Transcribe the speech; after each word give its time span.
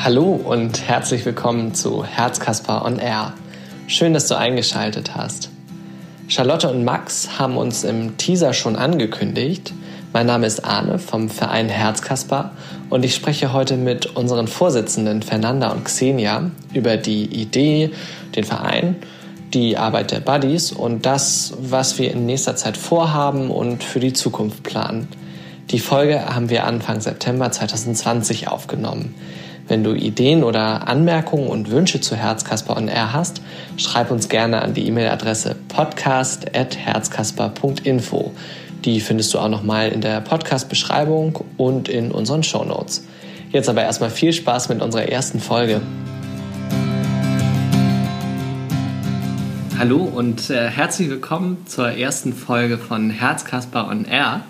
Hallo 0.00 0.30
und 0.30 0.86
herzlich 0.86 1.26
willkommen 1.26 1.74
zu 1.74 2.04
Herzkasper 2.04 2.84
on 2.84 3.00
Air. 3.00 3.32
Schön, 3.88 4.14
dass 4.14 4.28
du 4.28 4.38
eingeschaltet 4.38 5.16
hast. 5.16 5.50
Charlotte 6.28 6.70
und 6.70 6.84
Max 6.84 7.40
haben 7.40 7.56
uns 7.56 7.82
im 7.82 8.16
Teaser 8.16 8.52
schon 8.52 8.76
angekündigt. 8.76 9.74
Mein 10.12 10.26
Name 10.26 10.46
ist 10.46 10.64
Arne 10.64 11.00
vom 11.00 11.28
Verein 11.28 11.68
Herzkasper 11.68 12.52
und 12.90 13.04
ich 13.04 13.12
spreche 13.12 13.52
heute 13.52 13.76
mit 13.76 14.06
unseren 14.14 14.46
Vorsitzenden 14.46 15.20
Fernanda 15.20 15.72
und 15.72 15.84
Xenia 15.84 16.52
über 16.72 16.96
die 16.96 17.24
Idee, 17.24 17.90
den 18.36 18.44
Verein, 18.44 18.94
die 19.52 19.78
Arbeit 19.78 20.12
der 20.12 20.20
Buddies 20.20 20.70
und 20.70 21.06
das, 21.06 21.54
was 21.60 21.98
wir 21.98 22.12
in 22.12 22.24
nächster 22.24 22.54
Zeit 22.54 22.76
vorhaben 22.76 23.50
und 23.50 23.82
für 23.82 23.98
die 23.98 24.12
Zukunft 24.12 24.62
planen. 24.62 25.08
Die 25.70 25.80
Folge 25.80 26.24
haben 26.24 26.50
wir 26.50 26.64
Anfang 26.64 27.00
September 27.00 27.50
2020 27.50 28.46
aufgenommen. 28.46 29.16
Wenn 29.68 29.84
du 29.84 29.92
Ideen 29.92 30.42
oder 30.44 30.88
Anmerkungen 30.88 31.48
und 31.48 31.70
Wünsche 31.70 32.00
zu 32.00 32.16
Herzkasper 32.16 32.74
on 32.74 32.88
Air 32.88 33.12
hast, 33.12 33.42
schreib 33.76 34.10
uns 34.10 34.30
gerne 34.30 34.62
an 34.62 34.72
die 34.72 34.86
E-Mail-Adresse 34.86 35.56
podcast.herzkasper.info. 35.68 38.32
Die 38.86 39.00
findest 39.00 39.34
du 39.34 39.38
auch 39.38 39.50
nochmal 39.50 39.90
in 39.90 40.00
der 40.00 40.22
Podcast-Beschreibung 40.22 41.44
und 41.58 41.90
in 41.90 42.12
unseren 42.12 42.42
Show 42.42 42.64
Notes. 42.64 43.04
Jetzt 43.52 43.68
aber 43.68 43.82
erstmal 43.82 44.08
viel 44.08 44.32
Spaß 44.32 44.70
mit 44.70 44.80
unserer 44.80 45.06
ersten 45.06 45.38
Folge. 45.38 45.82
Hallo 49.78 49.98
und 49.98 50.48
äh, 50.48 50.70
herzlich 50.70 51.10
willkommen 51.10 51.66
zur 51.66 51.90
ersten 51.90 52.32
Folge 52.32 52.78
von 52.78 53.10
Herzkasper 53.10 53.90
on 53.90 54.06
Air. 54.06 54.44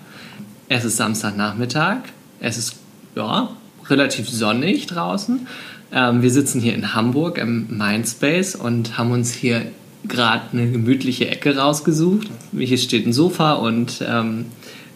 Es 0.69 0.85
ist 0.85 0.95
Samstagnachmittag. 0.95 1.97
Es 2.39 2.57
ist 2.57 2.77
ja, 3.17 3.49
relativ 3.89 4.29
sonnig 4.29 4.87
draußen. 4.87 5.47
Ähm, 5.91 6.21
wir 6.21 6.31
sitzen 6.31 6.61
hier 6.61 6.75
in 6.75 6.93
Hamburg 6.93 7.37
im 7.37 7.67
Mindspace 7.69 8.55
und 8.55 8.97
haben 8.97 9.11
uns 9.11 9.33
hier 9.33 9.63
gerade 10.07 10.43
eine 10.53 10.71
gemütliche 10.71 11.29
Ecke 11.29 11.57
rausgesucht. 11.57 12.27
Hier 12.57 12.77
steht 12.77 13.05
ein 13.05 13.13
Sofa 13.13 13.53
und 13.53 14.03
ähm, 14.07 14.45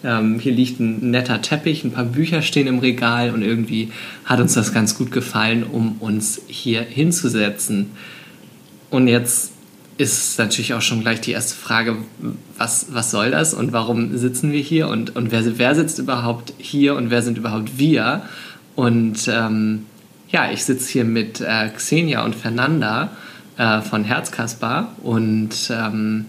ähm, 0.03 0.39
hier 0.39 0.53
liegt 0.53 0.80
ein 0.80 1.11
netter 1.11 1.41
Teppich, 1.41 1.83
ein 1.83 1.91
paar 1.91 2.05
Bücher 2.05 2.41
stehen 2.41 2.67
im 2.67 2.80
Regal 2.80 3.33
und 3.33 3.41
irgendwie 3.41 3.91
hat 4.25 4.39
uns 4.39 4.53
das 4.53 4.73
ganz 4.73 4.97
gut 4.97 5.11
gefallen, 5.11 5.63
um 5.63 5.97
uns 6.00 6.41
hier 6.47 6.81
hinzusetzen. 6.81 7.91
Und 8.89 9.07
jetzt 9.07 9.52
ist 9.97 10.39
natürlich 10.39 10.73
auch 10.73 10.81
schon 10.81 11.02
gleich 11.02 11.22
die 11.22 11.31
erste 11.31 11.55
Frage, 11.55 11.97
was, 12.57 12.88
was 12.91 13.11
soll 13.11 13.31
das 13.31 13.53
und 13.53 13.72
warum 13.72 14.17
sitzen 14.17 14.52
wir 14.52 14.59
hier 14.59 14.88
und, 14.88 15.16
und 15.16 15.31
wer, 15.31 15.57
wer 15.57 15.75
sitzt 15.75 16.00
überhaupt 16.00 16.53
hier 16.57 16.95
und 16.95 17.09
wer 17.09 17.22
sind 17.22 17.38
überhaupt 17.38 17.78
wir? 17.78 18.23
Und 18.75 19.27
ähm, 19.27 19.85
ja, 20.29 20.52
ich 20.52 20.66
sitze 20.66 20.91
hier 20.91 21.05
mit 21.05 21.41
äh, 21.41 21.69
Xenia 21.69 22.25
und 22.25 22.35
Fernanda 22.35 23.11
äh, 23.57 23.81
von 23.81 24.03
Herzkasper. 24.03 24.89
Und 25.03 25.52
ähm, 25.69 26.25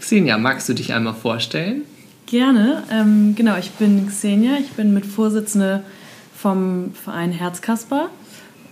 Xenia, 0.00 0.38
magst 0.38 0.68
du 0.68 0.74
dich 0.74 0.92
einmal 0.92 1.14
vorstellen? 1.14 1.82
Gerne. 2.26 2.82
Ähm, 2.90 3.34
genau, 3.36 3.56
ich 3.58 3.72
bin 3.72 4.08
Xenia. 4.08 4.52
Ich 4.58 4.70
bin 4.70 4.94
Mitvorsitzende 4.94 5.82
vom 6.34 6.92
Verein 6.94 7.30
Herzkasper 7.30 8.08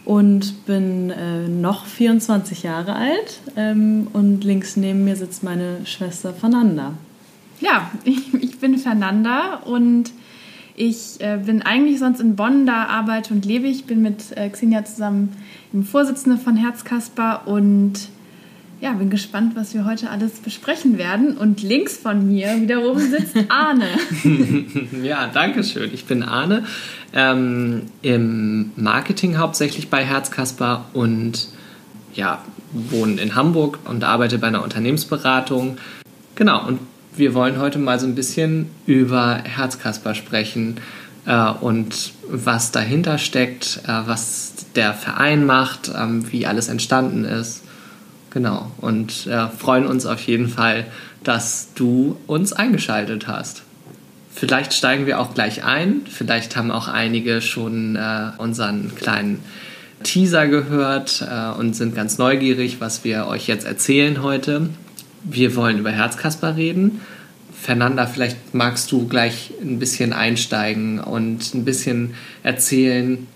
und 0.04 0.64
bin 0.64 1.10
äh, 1.10 1.46
noch 1.46 1.84
24 1.84 2.62
Jahre 2.62 2.96
alt. 2.96 3.40
Ähm, 3.56 4.08
und 4.12 4.44
links 4.44 4.76
neben 4.76 5.04
mir 5.04 5.14
sitzt 5.14 5.42
meine 5.42 5.84
Schwester 5.84 6.32
Fernanda. 6.32 6.94
Ja, 7.60 7.90
ich, 8.04 8.32
ich 8.40 8.58
bin 8.58 8.78
Fernanda 8.78 9.60
und 9.64 10.10
ich 10.76 11.20
äh, 11.20 11.38
bin 11.44 11.62
eigentlich 11.62 11.98
sonst 11.98 12.20
in 12.20 12.36
Bonn, 12.36 12.66
da 12.66 12.86
arbeite 12.86 13.34
und 13.34 13.44
lebe 13.44 13.66
ich. 13.66 13.84
Bin 13.84 14.02
mit 14.02 14.36
äh, 14.36 14.48
Xenia 14.48 14.84
zusammen 14.84 15.36
im 15.72 15.84
Vorsitzende 15.84 16.38
von 16.38 16.56
Herzkasper 16.56 17.42
und 17.46 18.08
ja, 18.80 18.92
bin 18.92 19.10
gespannt, 19.10 19.56
was 19.56 19.74
wir 19.74 19.84
heute 19.84 20.08
alles 20.08 20.38
besprechen 20.38 20.96
werden. 20.96 21.36
Und 21.36 21.62
links 21.62 21.98
von 21.98 22.26
mir 22.26 22.60
wiederum 22.60 22.98
sitzt 22.98 23.36
Arne. 23.48 23.86
ja, 25.02 25.28
danke 25.32 25.64
schön. 25.64 25.90
Ich 25.92 26.06
bin 26.06 26.22
Arne, 26.22 26.64
ähm, 27.12 27.82
im 28.00 28.72
Marketing 28.76 29.36
hauptsächlich 29.36 29.90
bei 29.90 30.04
Herzkasper 30.04 30.86
und 30.94 31.48
ja, 32.14 32.42
wohne 32.72 33.20
in 33.20 33.34
Hamburg 33.34 33.80
und 33.84 34.04
arbeite 34.04 34.38
bei 34.38 34.46
einer 34.46 34.62
Unternehmensberatung. 34.62 35.76
Genau, 36.34 36.66
und 36.66 36.80
wir 37.16 37.34
wollen 37.34 37.58
heute 37.58 37.78
mal 37.78 37.98
so 37.98 38.06
ein 38.06 38.14
bisschen 38.14 38.70
über 38.86 39.40
Herzkasper 39.44 40.14
sprechen 40.14 40.76
äh, 41.26 41.50
und 41.50 42.12
was 42.28 42.72
dahinter 42.72 43.18
steckt, 43.18 43.80
äh, 43.84 43.88
was 44.06 44.54
der 44.74 44.94
Verein 44.94 45.44
macht, 45.46 45.90
ähm, 45.96 46.30
wie 46.32 46.46
alles 46.46 46.68
entstanden 46.68 47.24
ist. 47.24 47.62
Genau. 48.30 48.70
Und 48.78 49.26
äh, 49.26 49.48
freuen 49.48 49.86
uns 49.86 50.06
auf 50.06 50.20
jeden 50.22 50.48
Fall, 50.48 50.86
dass 51.24 51.68
du 51.74 52.16
uns 52.26 52.52
eingeschaltet 52.52 53.26
hast. 53.26 53.62
Vielleicht 54.32 54.72
steigen 54.72 55.06
wir 55.06 55.20
auch 55.20 55.34
gleich 55.34 55.64
ein. 55.64 56.02
Vielleicht 56.08 56.56
haben 56.56 56.70
auch 56.70 56.88
einige 56.88 57.42
schon 57.42 57.96
äh, 57.96 58.30
unseren 58.38 58.94
kleinen 58.94 59.40
Teaser 60.04 60.46
gehört 60.46 61.26
äh, 61.28 61.58
und 61.58 61.74
sind 61.74 61.94
ganz 61.94 62.16
neugierig, 62.16 62.80
was 62.80 63.04
wir 63.04 63.26
euch 63.26 63.48
jetzt 63.48 63.66
erzählen 63.66 64.22
heute. 64.22 64.70
Wir 65.24 65.56
wollen 65.56 65.78
über 65.78 65.90
Herzkasper 65.90 66.56
reden. 66.56 67.00
Fernanda, 67.60 68.06
vielleicht 68.06 68.54
magst 68.54 68.90
du 68.90 69.06
gleich 69.06 69.52
ein 69.60 69.78
bisschen 69.78 70.12
einsteigen 70.12 70.98
und 70.98 71.54
ein 71.54 71.64
bisschen 71.64 72.14
erzählen, 72.42 73.26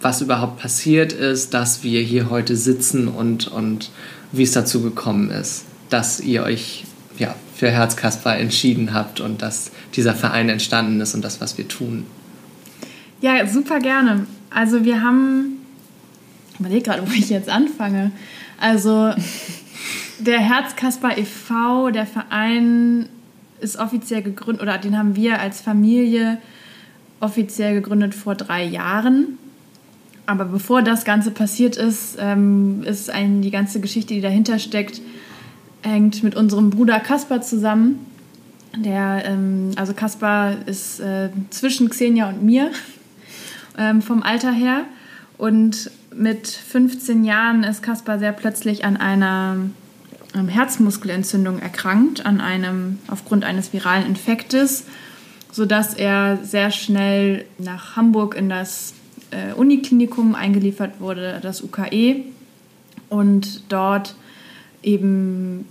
was 0.00 0.20
überhaupt 0.20 0.60
passiert 0.60 1.12
ist, 1.12 1.52
dass 1.52 1.82
wir 1.82 2.00
hier 2.00 2.30
heute 2.30 2.56
sitzen 2.56 3.08
und, 3.08 3.48
und 3.48 3.90
wie 4.30 4.44
es 4.44 4.52
dazu 4.52 4.82
gekommen 4.82 5.30
ist, 5.30 5.64
dass 5.90 6.20
ihr 6.20 6.44
euch 6.44 6.84
ja, 7.18 7.34
für 7.54 7.70
Herzkasper 7.70 8.36
entschieden 8.36 8.94
habt 8.94 9.20
und 9.20 9.42
dass 9.42 9.72
dieser 9.94 10.14
Verein 10.14 10.48
entstanden 10.48 11.00
ist 11.00 11.14
und 11.14 11.24
das, 11.24 11.40
was 11.40 11.58
wir 11.58 11.66
tun. 11.66 12.04
Ja, 13.20 13.46
super 13.46 13.80
gerne. 13.80 14.26
Also 14.50 14.84
wir 14.84 15.02
haben, 15.02 15.58
ich 16.52 16.60
überlege 16.60 16.82
gerade, 16.82 17.02
wo 17.06 17.12
ich 17.12 17.30
jetzt 17.30 17.48
anfange. 17.48 18.12
Also 18.60 19.12
der 20.18 20.38
Herzkasper 20.38 21.16
e.V., 21.18 21.90
der 21.90 22.06
Verein 22.06 23.08
ist 23.60 23.78
offiziell 23.78 24.22
gegründet, 24.22 24.62
oder 24.62 24.78
den 24.78 24.98
haben 24.98 25.16
wir 25.16 25.40
als 25.40 25.60
Familie 25.60 26.38
offiziell 27.20 27.74
gegründet 27.74 28.14
vor 28.14 28.34
drei 28.34 28.64
Jahren. 28.64 29.38
Aber 30.26 30.44
bevor 30.44 30.82
das 30.82 31.04
Ganze 31.04 31.30
passiert 31.30 31.76
ist, 31.76 32.16
ähm, 32.18 32.82
ist 32.82 33.10
ein, 33.10 33.42
die 33.42 33.50
ganze 33.50 33.80
Geschichte, 33.80 34.14
die 34.14 34.20
dahinter 34.20 34.58
steckt, 34.58 35.00
hängt 35.82 36.22
mit 36.22 36.34
unserem 36.34 36.70
Bruder 36.70 36.98
Kaspar 36.98 37.42
zusammen. 37.42 38.04
Der, 38.76 39.22
ähm, 39.24 39.70
also 39.76 39.94
Kaspar 39.94 40.66
ist 40.66 41.00
äh, 41.00 41.30
zwischen 41.50 41.88
Xenia 41.88 42.28
und 42.28 42.42
mir 42.42 42.70
ähm, 43.78 44.02
vom 44.02 44.22
Alter 44.22 44.52
her. 44.52 44.84
Und 45.38 45.90
mit 46.14 46.48
15 46.48 47.24
Jahren 47.24 47.62
ist 47.62 47.82
Kaspar 47.82 48.18
sehr 48.18 48.32
plötzlich 48.32 48.84
an 48.84 48.96
einer 48.96 49.56
Herzmuskelentzündung 50.48 51.58
erkrankt, 51.58 52.26
an 52.26 52.40
einem, 52.40 52.98
aufgrund 53.08 53.44
eines 53.44 53.72
viralen 53.72 54.06
Infektes, 54.06 54.84
sodass 55.50 55.94
er 55.94 56.38
sehr 56.42 56.70
schnell 56.70 57.46
nach 57.58 57.96
Hamburg 57.96 58.36
in 58.36 58.48
das 58.48 58.94
äh, 59.30 59.54
Uniklinikum 59.54 60.34
eingeliefert 60.34 61.00
wurde, 61.00 61.40
das 61.42 61.62
UKE, 61.62 62.24
und 63.08 63.62
dort 63.72 64.14
eben 64.82 65.66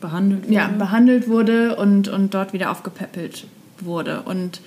behandelt 0.00 0.44
wurde, 0.44 0.54
ja, 0.54 0.68
behandelt 0.68 1.28
wurde 1.28 1.76
und, 1.76 2.08
und 2.08 2.34
dort 2.34 2.52
wieder 2.52 2.70
aufgepäppelt 2.70 3.46
wurde. 3.80 4.22
Und 4.22 4.60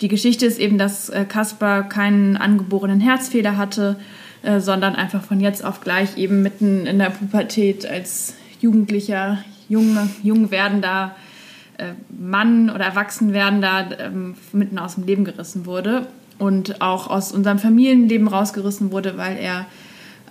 die 0.00 0.08
Geschichte 0.08 0.46
ist 0.46 0.58
eben, 0.58 0.78
dass 0.78 1.08
äh, 1.08 1.24
Kaspar 1.24 1.88
keinen 1.88 2.36
angeborenen 2.36 3.00
Herzfehler 3.00 3.56
hatte, 3.56 3.96
äh, 4.42 4.60
sondern 4.60 4.94
einfach 4.96 5.22
von 5.22 5.40
jetzt 5.40 5.64
auf 5.64 5.80
gleich 5.80 6.16
eben 6.16 6.42
mitten 6.42 6.86
in 6.86 6.98
der 6.98 7.10
Pubertät 7.10 7.86
als 7.86 8.34
Jugendlicher, 8.60 9.38
jung, 9.68 9.96
jung 10.22 10.50
werdender 10.50 11.14
äh, 11.78 11.94
Mann 12.10 12.70
oder 12.70 12.84
erwachsen 12.84 13.32
werdender 13.32 13.98
ähm, 13.98 14.34
mitten 14.52 14.78
aus 14.78 14.96
dem 14.96 15.06
Leben 15.06 15.24
gerissen 15.24 15.66
wurde 15.66 16.06
und 16.38 16.80
auch 16.80 17.08
aus 17.08 17.32
unserem 17.32 17.58
Familienleben 17.58 18.28
rausgerissen 18.28 18.92
wurde, 18.92 19.16
weil 19.16 19.36
er 19.36 19.66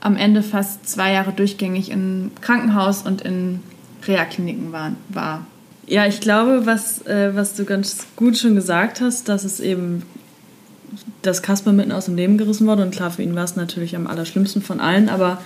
am 0.02 0.16
Ende 0.16 0.44
fast 0.44 0.88
zwei 0.88 1.14
Jahre 1.14 1.34
durchgängig 1.34 1.92
im 1.92 2.32
Krankenhaus 2.42 3.02
und 3.04 3.22
in 3.22 3.60
Reha-Kliniken 4.08 4.72
war, 4.72 4.94
war. 5.10 5.46
Ja, 5.88 6.06
ich 6.06 6.22
glaube, 6.22 6.66
was, 6.66 7.06
äh, 7.08 7.36
was 7.36 7.56
du 7.56 7.66
ganz 7.66 8.06
gut 8.16 8.38
schon 8.38 8.56
gesagt 8.56 9.02
hast, 9.02 9.28
dass 9.28 9.44
es 9.44 9.60
eben, 9.60 10.04
dass 11.22 11.42
Kasper 11.42 11.74
mitten 11.74 11.92
aus 11.92 12.06
dem 12.06 12.16
Leben 12.16 12.38
gerissen 12.38 12.68
wurde 12.68 12.84
und 12.84 12.92
klar, 12.92 13.12
für 13.12 13.24
ihn 13.24 13.36
war 13.36 13.44
es 13.44 13.56
natürlich 13.56 13.96
am 13.96 14.08
allerschlimmsten 14.08 14.62
von 14.62 14.80
allen, 14.80 15.10
aber 15.10 15.42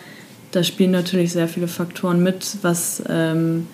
da 0.53 0.63
spielen 0.63 0.91
natürlich 0.91 1.33
sehr 1.33 1.47
viele 1.47 1.67
Faktoren 1.67 2.21
mit, 2.21 2.57
was 2.61 3.03
ähm, 3.09 3.67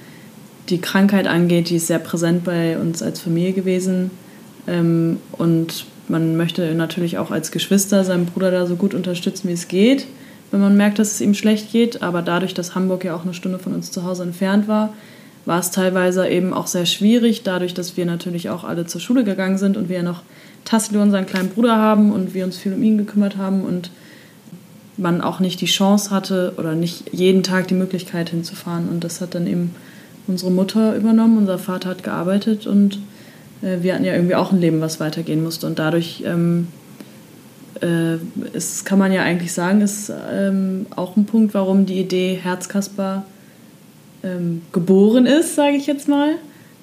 die 0.69 0.79
Krankheit 0.79 1.27
angeht. 1.27 1.69
Die 1.69 1.75
ist 1.75 1.87
sehr 1.87 1.99
präsent 1.99 2.45
bei 2.45 2.77
uns 2.77 3.03
als 3.03 3.19
Familie 3.19 3.51
gewesen. 3.51 4.11
Ähm, 4.65 5.17
und 5.33 5.85
man 6.07 6.37
möchte 6.37 6.73
natürlich 6.73 7.17
auch 7.17 7.31
als 7.31 7.51
Geschwister 7.51 8.03
seinen 8.05 8.25
Bruder 8.25 8.49
da 8.49 8.65
so 8.65 8.75
gut 8.75 8.93
unterstützen, 8.93 9.49
wie 9.49 9.53
es 9.53 9.67
geht, 9.67 10.07
wenn 10.51 10.61
man 10.61 10.77
merkt, 10.77 10.99
dass 10.99 11.11
es 11.11 11.21
ihm 11.21 11.33
schlecht 11.33 11.71
geht. 11.71 12.01
Aber 12.01 12.21
dadurch, 12.21 12.53
dass 12.53 12.75
Hamburg 12.75 13.03
ja 13.03 13.13
auch 13.13 13.23
eine 13.23 13.33
Stunde 13.33 13.59
von 13.59 13.73
uns 13.73 13.91
zu 13.91 14.05
Hause 14.05 14.23
entfernt 14.23 14.69
war, 14.69 14.93
war 15.45 15.59
es 15.59 15.71
teilweise 15.71 16.29
eben 16.29 16.53
auch 16.53 16.67
sehr 16.67 16.85
schwierig, 16.85 17.43
dadurch, 17.43 17.73
dass 17.73 17.97
wir 17.97 18.05
natürlich 18.05 18.49
auch 18.49 18.63
alle 18.63 18.85
zur 18.85 19.01
Schule 19.01 19.23
gegangen 19.25 19.57
sind 19.57 19.75
und 19.75 19.89
wir 19.89 19.97
ja 19.97 20.03
noch 20.03 20.21
Tassilo, 20.63 21.01
unseren 21.01 21.25
kleinen 21.25 21.49
Bruder, 21.49 21.75
haben 21.75 22.11
und 22.11 22.33
wir 22.33 22.45
uns 22.45 22.57
viel 22.57 22.73
um 22.73 22.83
ihn 22.83 22.97
gekümmert 22.97 23.35
haben 23.37 23.63
und 23.63 23.89
man 24.99 25.21
auch 25.21 25.39
nicht 25.39 25.61
die 25.61 25.65
Chance 25.65 26.11
hatte 26.11 26.53
oder 26.57 26.75
nicht 26.75 27.13
jeden 27.13 27.43
Tag 27.43 27.67
die 27.67 27.73
Möglichkeit 27.73 28.29
hinzufahren. 28.29 28.89
Und 28.89 29.03
das 29.03 29.21
hat 29.21 29.35
dann 29.35 29.47
eben 29.47 29.75
unsere 30.27 30.51
Mutter 30.51 30.95
übernommen, 30.95 31.37
unser 31.37 31.57
Vater 31.57 31.89
hat 31.89 32.03
gearbeitet 32.03 32.67
und 32.67 32.99
äh, 33.61 33.77
wir 33.81 33.93
hatten 33.93 34.05
ja 34.05 34.13
irgendwie 34.13 34.35
auch 34.35 34.51
ein 34.51 34.59
Leben, 34.59 34.81
was 34.81 34.99
weitergehen 34.99 35.43
musste. 35.43 35.67
Und 35.67 35.79
dadurch 35.79 36.23
ähm, 36.25 36.67
äh, 37.81 38.15
ist, 38.53 38.85
kann 38.85 38.99
man 38.99 39.11
ja 39.11 39.23
eigentlich 39.23 39.53
sagen, 39.53 39.81
ist 39.81 40.11
ähm, 40.31 40.85
auch 40.95 41.15
ein 41.15 41.25
Punkt, 41.25 41.53
warum 41.53 41.85
die 41.85 41.99
Idee 41.99 42.39
Herzkasper 42.41 43.25
ähm, 44.23 44.61
geboren 44.71 45.25
ist, 45.25 45.55
sage 45.55 45.75
ich 45.77 45.87
jetzt 45.87 46.07
mal. 46.07 46.35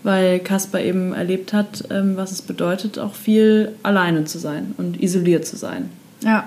Weil 0.02 0.38
Kasper 0.38 0.80
eben 0.80 1.14
erlebt 1.14 1.52
hat, 1.52 1.84
ähm, 1.90 2.16
was 2.16 2.30
es 2.30 2.40
bedeutet, 2.40 2.98
auch 2.98 3.14
viel 3.14 3.72
alleine 3.82 4.24
zu 4.24 4.38
sein 4.38 4.74
und 4.78 5.02
isoliert 5.02 5.44
zu 5.46 5.56
sein. 5.56 5.90
Ja, 6.22 6.44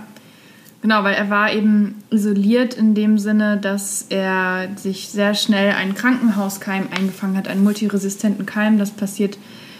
Genau, 0.81 1.03
weil 1.03 1.15
er 1.15 1.29
war 1.29 1.51
eben 1.51 1.95
isoliert 2.09 2.73
in 2.73 2.95
dem 2.95 3.17
Sinne, 3.17 3.57
dass 3.57 4.05
er 4.09 4.69
sich 4.77 5.09
sehr 5.09 5.33
schnell 5.33 5.73
einen 5.73 5.93
Krankenhauskeim 5.93 6.87
eingefangen 6.95 7.35
hat, 7.35 7.49
einen 7.49 7.63
multiresistenten 7.63 8.45
Keim. 8.45 8.77
Das 8.77 8.91
passiert 8.91 9.37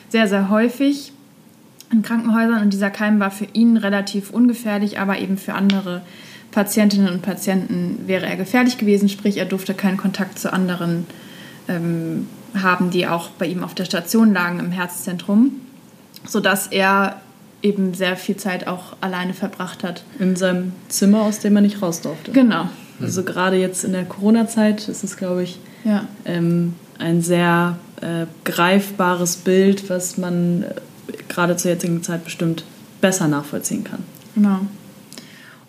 sehr, 0.10 0.28
sehr 0.28 0.50
häufig 0.50 1.14
in 1.92 2.02
Krankenhäusern 2.02 2.62
und 2.62 2.74
dieser 2.74 2.90
Keim 2.90 3.20
war 3.20 3.32
für 3.32 3.48
ihn 3.54 3.78
relativ 3.78 4.30
ungefährlich, 4.30 5.00
aber 5.00 5.20
eben 5.20 5.38
für 5.38 5.54
andere 5.54 6.02
Patientinnen 6.52 7.10
und 7.10 7.22
Patienten 7.22 8.08
wäre 8.08 8.26
er 8.26 8.36
gefährlich 8.36 8.78
gewesen, 8.78 9.10
sprich 9.10 9.38
er 9.38 9.46
durfte 9.46 9.74
keinen 9.74 9.98
Kontakt 9.98 10.38
zu 10.38 10.52
anderen 10.52 11.08
ähm, 11.68 12.28
haben, 12.56 12.90
die 12.90 13.08
auch 13.08 13.30
bei 13.30 13.46
ihm 13.46 13.64
auf 13.64 13.74
der 13.74 13.86
Station 13.86 14.34
lagen 14.34 14.60
im 14.60 14.72
Herzzentrum, 14.72 15.62
sodass 16.26 16.68
er 16.68 17.22
eben 17.62 17.94
sehr 17.94 18.16
viel 18.16 18.38
Zeit 18.38 18.68
auch 18.68 18.96
alleine 19.02 19.34
verbracht 19.34 19.84
hat. 19.84 20.04
In 20.20 20.36
seinem 20.36 20.74
Zimmer, 20.88 21.24
aus 21.24 21.40
dem 21.40 21.56
er 21.56 21.62
nicht 21.62 21.82
raus 21.82 22.02
durfte. 22.02 22.32
Genau. 22.32 22.70
Also 23.02 23.24
gerade 23.24 23.58
jetzt 23.58 23.84
in 23.84 23.94
der 23.94 24.06
Corona-Zeit 24.06 24.88
ist 24.88 25.04
es, 25.04 25.18
glaube 25.18 25.44
ich, 25.44 25.60
ja. 25.84 26.06
ähm, 26.26 26.74
ein 26.98 27.22
sehr 27.22 27.78
äh, 28.02 28.26
greifbares 28.44 29.38
Bild, 29.38 29.90
was 29.90 30.18
man 30.18 30.64
äh, 30.64 30.68
gerade 31.28 31.56
zur 31.56 31.72
jetzigen 31.72 32.04
Zeit 32.04 32.24
bestimmt 32.24 32.66
besser 33.02 33.28
nachvollziehen 33.28 33.84
kann. 33.84 34.04
Genau. 34.36 34.60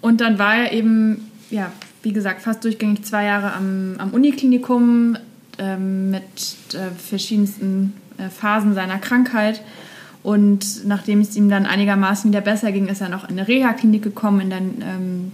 Und 0.01 0.21
dann 0.21 0.39
war 0.39 0.57
er 0.57 0.73
eben, 0.73 1.31
ja, 1.51 1.73
wie 2.03 2.13
gesagt, 2.13 2.43
fast 2.43 2.65
durchgängig 2.65 3.05
zwei 3.05 3.25
Jahre 3.25 3.53
am, 3.53 3.95
am 3.99 4.11
Uniklinikum 4.11 5.17
ähm, 5.59 6.11
mit 6.11 6.57
äh, 6.73 6.91
verschiedensten 6.97 7.95
äh, 8.19 8.29
Phasen 8.29 8.75
seiner 8.75 8.99
Krankheit 8.99 9.63
und 10.22 10.87
nachdem 10.87 11.20
es 11.20 11.34
ihm 11.37 11.49
dann 11.49 11.67
einigermaßen 11.67 12.31
wieder 12.31 12.43
besser 12.43 12.72
ging, 12.72 12.88
ist 12.88 13.00
er 13.00 13.08
noch 13.08 13.25
in 13.25 13.38
eine 13.38 13.49
Reha-Klinik 13.49 14.02
gekommen, 14.02 14.40
in 14.40 14.50
den, 14.50 14.82
ähm, 14.82 15.32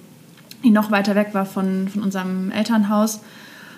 die 0.63 0.71
noch 0.71 0.91
weiter 0.91 1.15
weg 1.15 1.31
war 1.33 1.45
von, 1.45 1.89
von 1.89 2.03
unserem 2.03 2.53
Elternhaus, 2.53 3.21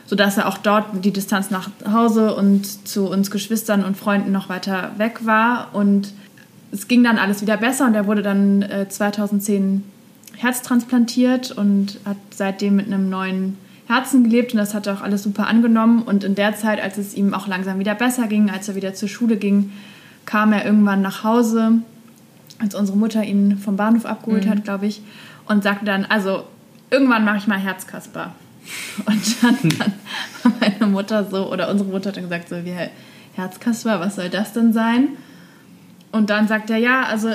sodass 0.06 0.36
er 0.36 0.48
auch 0.48 0.58
dort 0.58 1.04
die 1.04 1.12
Distanz 1.12 1.50
nach 1.50 1.70
Hause 1.90 2.34
und 2.34 2.86
zu 2.86 3.08
uns 3.08 3.30
Geschwistern 3.30 3.84
und 3.84 3.96
Freunden 3.96 4.32
noch 4.32 4.48
weiter 4.48 4.92
weg 4.98 5.20
war. 5.24 5.74
Und 5.74 6.12
es 6.72 6.88
ging 6.88 7.02
dann 7.02 7.16
alles 7.16 7.40
wieder 7.40 7.56
besser 7.56 7.86
und 7.86 7.94
er 7.94 8.06
wurde 8.06 8.22
dann 8.22 8.62
äh, 8.62 8.88
2010 8.88 9.84
herztransplantiert 10.36 11.52
und 11.52 11.98
hat 12.04 12.18
seitdem 12.30 12.76
mit 12.76 12.86
einem 12.86 13.08
neuen 13.08 13.56
Herzen 13.86 14.24
gelebt 14.24 14.52
und 14.52 14.58
das 14.58 14.74
hat 14.74 14.86
er 14.86 14.94
auch 14.94 15.00
alles 15.00 15.22
super 15.22 15.46
angenommen. 15.46 16.02
Und 16.02 16.22
in 16.22 16.34
der 16.34 16.54
Zeit, 16.54 16.82
als 16.82 16.98
es 16.98 17.14
ihm 17.14 17.32
auch 17.32 17.46
langsam 17.46 17.78
wieder 17.78 17.94
besser 17.94 18.26
ging, 18.26 18.50
als 18.50 18.68
er 18.68 18.74
wieder 18.74 18.92
zur 18.92 19.08
Schule 19.08 19.38
ging, 19.38 19.72
kam 20.28 20.52
er 20.52 20.66
irgendwann 20.66 21.00
nach 21.00 21.24
Hause, 21.24 21.72
als 22.58 22.74
unsere 22.74 22.98
Mutter 22.98 23.24
ihn 23.24 23.56
vom 23.56 23.76
Bahnhof 23.76 24.04
abgeholt 24.04 24.44
mhm. 24.44 24.50
hat, 24.50 24.64
glaube 24.64 24.86
ich, 24.86 25.00
und 25.46 25.62
sagte 25.62 25.86
dann, 25.86 26.04
also 26.04 26.44
irgendwann 26.90 27.24
mache 27.24 27.38
ich 27.38 27.46
mal 27.46 27.58
Herzkasper. 27.58 28.34
Und 29.06 29.42
dann, 29.42 29.56
dann 29.78 29.92
war 30.42 30.52
meine 30.60 30.92
Mutter 30.92 31.24
so, 31.24 31.50
oder 31.50 31.70
unsere 31.70 31.88
Mutter 31.88 32.10
hat 32.10 32.18
dann 32.18 32.24
gesagt, 32.24 32.50
so 32.50 32.56
wie 32.66 32.74
Herzkasper, 33.32 34.00
was 34.00 34.16
soll 34.16 34.28
das 34.28 34.52
denn 34.52 34.74
sein? 34.74 35.08
Und 36.12 36.28
dann 36.28 36.46
sagt 36.46 36.68
er, 36.68 36.76
ja, 36.76 37.04
also, 37.04 37.30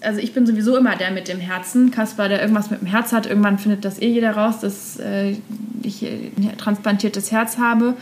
also 0.00 0.20
ich 0.20 0.32
bin 0.32 0.46
sowieso 0.46 0.78
immer 0.78 0.96
der 0.96 1.10
mit 1.10 1.28
dem 1.28 1.40
Herzen. 1.40 1.90
Kasper, 1.90 2.30
der 2.30 2.40
irgendwas 2.40 2.70
mit 2.70 2.80
dem 2.80 2.86
Herz 2.86 3.12
hat, 3.12 3.26
irgendwann 3.26 3.58
findet 3.58 3.84
das 3.84 4.00
eh 4.00 4.08
jeder 4.08 4.34
raus, 4.34 4.60
dass 4.60 4.98
äh, 4.98 5.36
ich 5.82 6.02
ein 6.02 6.56
transplantiertes 6.56 7.30
Herz 7.30 7.58
habe. 7.58 7.94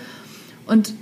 Und 0.69 0.95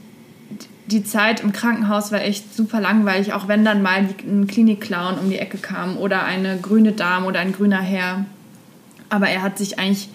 die 0.91 1.05
Zeit 1.05 1.41
im 1.41 1.53
Krankenhaus 1.53 2.13
war 2.13 2.23
echt 2.23 2.55
super 2.55 2.81
langweilig, 2.81 3.35
auch 3.35 3.47
wenn 3.47 3.65
dann 3.65 3.83
mal 3.83 4.09
ein 4.27 4.47
Klinikclown 4.47 5.19
um 5.19 5.31
die 5.31 5.39
Ecke 5.39 5.59
kam 5.59 5.99
oder 5.99 6.25
eine 6.25 6.59
grüne 6.59 6.93
Dame 6.93 7.27
oder 7.27 7.41
ein 7.41 7.53
grüner 7.53 7.81
Herr. 7.81 8.25
Aber 9.11 9.29
er 9.29 9.43
hat 9.43 9.59
sich 9.59 9.79
eigentlich 9.79 10.09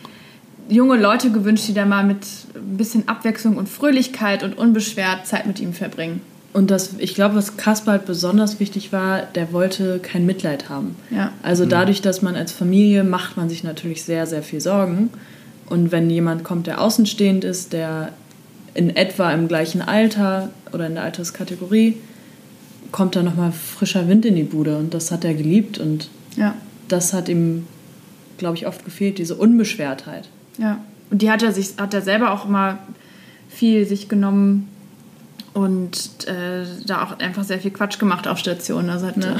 junge 0.69 0.97
Leute 0.97 1.31
gewünscht, 1.31 1.67
die 1.67 1.73
da 1.73 1.85
mal 1.85 2.03
mit 2.03 2.25
ein 2.55 2.77
bisschen 2.77 3.07
Abwechslung 3.07 3.57
und 3.57 3.69
Fröhlichkeit 3.69 4.43
und 4.43 4.57
unbeschwert 4.57 5.27
Zeit 5.27 5.45
mit 5.45 5.59
ihm 5.59 5.73
verbringen. 5.73 6.21
Und 6.53 6.69
das, 6.69 6.95
ich 6.99 7.15
glaube, 7.15 7.35
was 7.35 7.57
Kasper 7.57 7.93
halt 7.93 8.05
besonders 8.05 8.59
wichtig 8.59 8.91
war, 8.91 9.23
der 9.23 9.51
wollte 9.53 9.99
kein 9.99 10.25
Mitleid 10.25 10.69
haben. 10.69 10.95
Ja. 11.09 11.31
Also 11.41 11.65
mhm. 11.65 11.69
dadurch, 11.69 12.01
dass 12.01 12.21
man 12.21 12.35
als 12.35 12.51
Familie 12.51 13.03
macht 13.03 13.37
man 13.37 13.49
sich 13.49 13.63
natürlich 13.63 14.03
sehr, 14.03 14.27
sehr 14.27 14.43
viel 14.43 14.61
Sorgen. 14.61 15.09
Und 15.67 15.91
wenn 15.91 16.09
jemand 16.09 16.43
kommt, 16.43 16.67
der 16.67 16.81
außenstehend 16.81 17.43
ist, 17.43 17.73
der 17.73 18.09
in 18.73 18.95
etwa 18.95 19.31
im 19.31 19.47
gleichen 19.47 19.81
Alter 19.81 20.49
oder 20.71 20.87
in 20.87 20.95
der 20.95 21.03
Alterskategorie 21.03 21.97
kommt 22.91 23.15
da 23.15 23.23
nochmal 23.23 23.51
frischer 23.51 24.07
Wind 24.07 24.25
in 24.25 24.35
die 24.35 24.43
Bude 24.43 24.77
und 24.77 24.93
das 24.93 25.11
hat 25.11 25.25
er 25.25 25.33
geliebt 25.33 25.77
und 25.77 26.09
ja. 26.35 26.55
das 26.87 27.13
hat 27.13 27.27
ihm, 27.27 27.67
glaube 28.37 28.55
ich, 28.57 28.67
oft 28.67 28.85
gefehlt, 28.85 29.17
diese 29.17 29.35
Unbeschwertheit. 29.35 30.29
Ja, 30.57 30.79
und 31.09 31.21
die 31.21 31.29
hat 31.29 31.43
er 31.43 31.51
sich, 31.51 31.73
hat 31.77 31.93
er 31.93 32.01
selber 32.01 32.31
auch 32.31 32.45
immer 32.45 32.79
viel 33.49 33.85
sich 33.85 34.09
genommen 34.09 34.69
und 35.53 36.27
äh, 36.27 36.65
da 36.85 37.03
auch 37.03 37.19
einfach 37.19 37.43
sehr 37.43 37.59
viel 37.59 37.71
Quatsch 37.71 37.99
gemacht 37.99 38.27
auf 38.27 38.39
Stationen. 38.39 38.89
Also 38.89 39.07
hat, 39.07 39.17
ähm, 39.17 39.35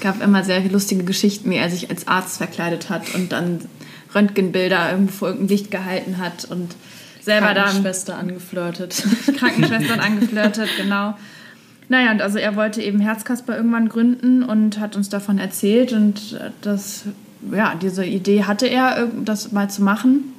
gab 0.00 0.22
immer 0.22 0.42
sehr 0.42 0.60
lustige 0.68 1.04
Geschichten, 1.04 1.50
wie 1.50 1.56
er 1.56 1.70
sich 1.70 1.90
als 1.90 2.08
Arzt 2.08 2.38
verkleidet 2.38 2.90
hat 2.90 3.14
und 3.14 3.32
dann 3.32 3.60
Röntgenbilder 4.14 4.90
irgendwo 4.90 5.12
vor 5.12 5.28
irgendein 5.28 5.48
Licht 5.48 5.70
gehalten 5.70 6.18
hat 6.18 6.46
und 6.46 6.74
selber 7.20 7.54
da. 7.54 7.64
Krankenschwester 7.64 8.16
angeflirtet. 8.16 9.04
Krankenschwestern 9.38 10.00
angeflirtet, 10.00 10.68
genau. 10.76 11.14
Naja, 11.88 12.10
und 12.10 12.20
also 12.20 12.38
er 12.38 12.54
wollte 12.56 12.82
eben 12.82 13.00
Herzkasper 13.00 13.56
irgendwann 13.56 13.88
gründen 13.88 14.42
und 14.42 14.78
hat 14.78 14.94
uns 14.94 15.08
davon 15.08 15.38
erzählt 15.38 15.92
und 15.92 16.38
das, 16.60 17.04
ja, 17.50 17.74
diese 17.80 18.04
Idee 18.04 18.44
hatte 18.44 18.66
er, 18.66 19.08
das 19.24 19.52
mal 19.52 19.70
zu 19.70 19.82
machen. 19.82 20.34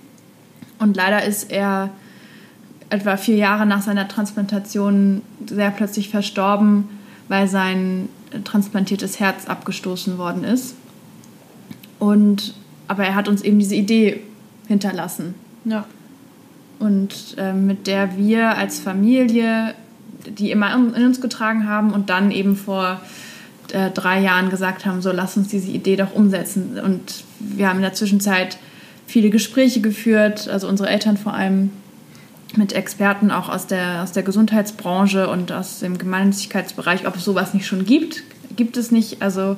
Und 0.77 0.95
leider 0.95 1.23
ist 1.25 1.51
er 1.51 1.89
etwa 2.89 3.17
vier 3.17 3.35
Jahre 3.35 3.65
nach 3.65 3.81
seiner 3.81 4.07
Transplantation 4.07 5.21
sehr 5.47 5.71
plötzlich 5.71 6.09
verstorben, 6.09 6.87
weil 7.27 7.47
sein 7.47 8.09
transplantiertes 8.43 9.19
Herz 9.19 9.47
abgestoßen 9.47 10.19
worden 10.19 10.43
ist. 10.43 10.75
Und, 11.97 12.53
aber 12.87 13.05
er 13.05 13.15
hat 13.15 13.27
uns 13.27 13.41
eben 13.41 13.57
diese 13.57 13.75
Idee 13.75 14.21
hinterlassen. 14.67 15.33
Ja 15.65 15.85
und 16.79 17.35
äh, 17.37 17.53
mit 17.53 17.87
der 17.87 18.17
wir 18.17 18.57
als 18.57 18.79
Familie 18.79 19.75
die 20.25 20.51
immer 20.51 20.73
in 20.73 21.05
uns 21.05 21.21
getragen 21.21 21.67
haben 21.67 21.91
und 21.91 22.09
dann 22.09 22.31
eben 22.31 22.55
vor 22.55 23.01
äh, 23.71 23.89
drei 23.91 24.19
Jahren 24.19 24.49
gesagt 24.49 24.85
haben, 24.85 25.01
so 25.01 25.11
lass 25.11 25.37
uns 25.37 25.47
diese 25.49 25.71
Idee 25.71 25.95
doch 25.95 26.13
umsetzen. 26.13 26.79
Und 26.79 27.23
wir 27.39 27.69
haben 27.69 27.77
in 27.77 27.83
der 27.83 27.93
Zwischenzeit 27.93 28.57
viele 29.07 29.29
Gespräche 29.29 29.81
geführt, 29.81 30.47
also 30.49 30.67
unsere 30.67 30.89
Eltern 30.89 31.17
vor 31.17 31.33
allem 31.33 31.71
mit 32.55 32.73
Experten 32.73 33.31
auch 33.31 33.47
aus 33.47 33.67
der, 33.67 34.01
aus 34.01 34.11
der 34.11 34.23
Gesundheitsbranche 34.23 35.29
und 35.29 35.51
aus 35.51 35.79
dem 35.79 35.97
Gemeinnützigkeitsbereich, 35.97 37.07
ob 37.07 37.15
es 37.15 37.23
sowas 37.23 37.53
nicht 37.53 37.67
schon 37.67 37.85
gibt. 37.85 38.23
Gibt 38.55 38.75
es 38.75 38.91
nicht. 38.91 39.21
Also 39.21 39.55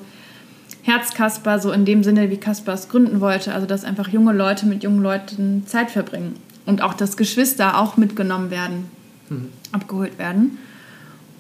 Herzkasper, 0.84 1.60
so 1.60 1.72
in 1.72 1.86
dem 1.86 2.04
Sinne, 2.04 2.30
wie 2.30 2.38
Kasper 2.38 2.74
es 2.74 2.90
gründen 2.90 3.22
wollte, 3.22 3.54
also 3.54 3.66
dass 3.66 3.86
einfach 3.86 4.10
junge 4.10 4.34
Leute 4.34 4.66
mit 4.66 4.84
jungen 4.84 5.02
Leuten 5.02 5.64
Zeit 5.66 5.90
verbringen 5.90 6.36
und 6.66 6.82
auch, 6.82 6.94
dass 6.94 7.18
Geschwister 7.18 7.80
auch 7.80 7.98
mitgenommen 7.98 8.52
werden, 8.52 8.86
mhm. 9.30 9.50
abgeholt 9.72 10.18
werden. 10.18 10.58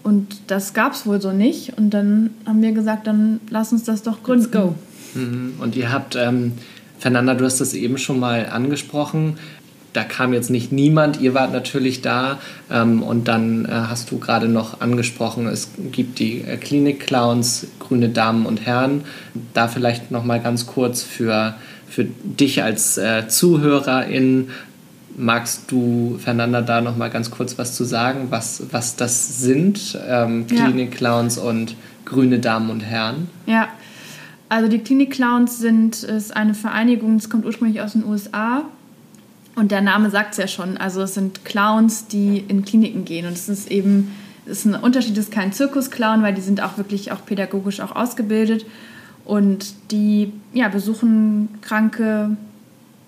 Und 0.04 0.42
das 0.48 0.74
gab 0.74 0.94
es 0.94 1.06
wohl 1.06 1.22
so 1.22 1.32
nicht. 1.32 1.78
Und 1.78 1.92
dann 1.92 2.32
haben 2.46 2.62
wir 2.62 2.72
gesagt, 2.72 3.08
dann 3.08 3.40
lass 3.50 3.72
uns 3.72 3.84
das 3.84 4.04
doch 4.04 4.24
gründen. 4.24 4.46
Let's 4.46 4.51
go. 4.51 4.75
Mhm. 5.13 5.54
Und 5.60 5.75
ihr 5.75 5.92
habt, 5.92 6.16
ähm, 6.16 6.54
Fernanda, 7.00 7.36
du 7.36 7.46
hast 7.46 7.62
das 7.62 7.74
eben 7.74 7.98
schon 7.98 8.20
mal 8.20 8.48
angesprochen, 8.48 9.38
da 9.94 10.04
kam 10.04 10.34
jetzt 10.34 10.50
nicht 10.50 10.72
niemand, 10.72 11.20
ihr 11.20 11.34
wart 11.34 11.51
natürlich 11.51 12.01
da 12.01 12.40
ähm, 12.70 13.04
und 13.04 13.28
dann 13.28 13.66
äh, 13.66 13.72
hast 13.72 14.10
du 14.12 14.20
gerade 14.20 14.48
noch 14.48 14.80
angesprochen, 14.80 15.48
es 15.48 15.70
gibt 15.92 16.20
die 16.20 16.42
äh, 16.42 16.56
Klinik-Clowns, 16.58 17.68
grüne 17.80 18.10
Damen 18.10 18.46
und 18.46 18.66
Herren. 18.66 19.04
Da 19.54 19.68
vielleicht 19.68 20.12
noch 20.12 20.24
mal 20.24 20.40
ganz 20.40 20.66
kurz 20.66 21.04
für, 21.04 21.56
für 21.90 22.06
dich 22.06 22.63
als 22.63 22.98
äh, 22.98 23.28
Zuhörerin, 23.28 24.50
magst 25.18 25.72
du, 25.72 26.18
Fernanda, 26.20 26.62
da 26.62 26.82
noch 26.82 26.98
mal 26.98 27.10
ganz 27.10 27.32
kurz 27.32 27.58
was 27.58 27.75
zu 27.75 27.84
sagen, 27.84 28.27
was, 28.30 28.63
was 28.72 28.96
das 28.96 29.39
sind, 29.39 30.00
ähm, 30.08 30.48
Klinik-Clowns 30.48 31.38
und 31.38 31.75
grüne 32.06 32.39
Damen 32.39 32.70
und 32.70 32.82
Herren? 32.82 33.30
Ja, 33.46 33.68
also 34.50 34.68
die 34.68 34.80
Klinik-Clowns 34.80 35.60
sind 35.60 36.03
ist 36.03 36.36
eine 36.36 36.53
Vereinigung, 36.53 37.15
es 37.15 37.30
kommt 37.30 37.46
ursprünglich 37.46 37.82
aus 37.82 37.94
den 37.94 38.06
USA 38.06 38.63
und 39.56 39.72
der 39.72 39.82
Name 39.82 40.10
sagt 40.10 40.32
es 40.32 40.38
ja 40.38 40.48
schon. 40.48 40.77
Also 40.77 41.01
es 41.01 41.13
sind 41.13 41.46
Clowns, 41.46 42.08
die 42.08 42.44
in 42.48 42.63
Kliniken 42.63 43.06
gehen. 43.06 43.25
Und 43.25 43.34
es 43.34 43.50
ist 43.50 43.70
eben, 43.70 44.12
es 44.46 44.60
ist 44.60 44.65
ein 44.65 44.75
Unterschied, 44.75 45.18
es 45.18 45.25
ist 45.25 45.32
kein 45.32 45.53
Zirkusclown, 45.53 46.24
weil 46.24 46.34
die 46.34 46.41
sind 46.41 46.62
auch 46.62 46.77
wirklich 46.77 47.12
auch 47.12 47.25
pädagogisch 47.25 47.80
auch 47.82 47.96
ausgebildet. 47.96 48.65
Und 49.25 49.74
die 49.91 50.32
ja, 50.53 50.68
besuchen 50.70 51.50
kranke 51.62 52.38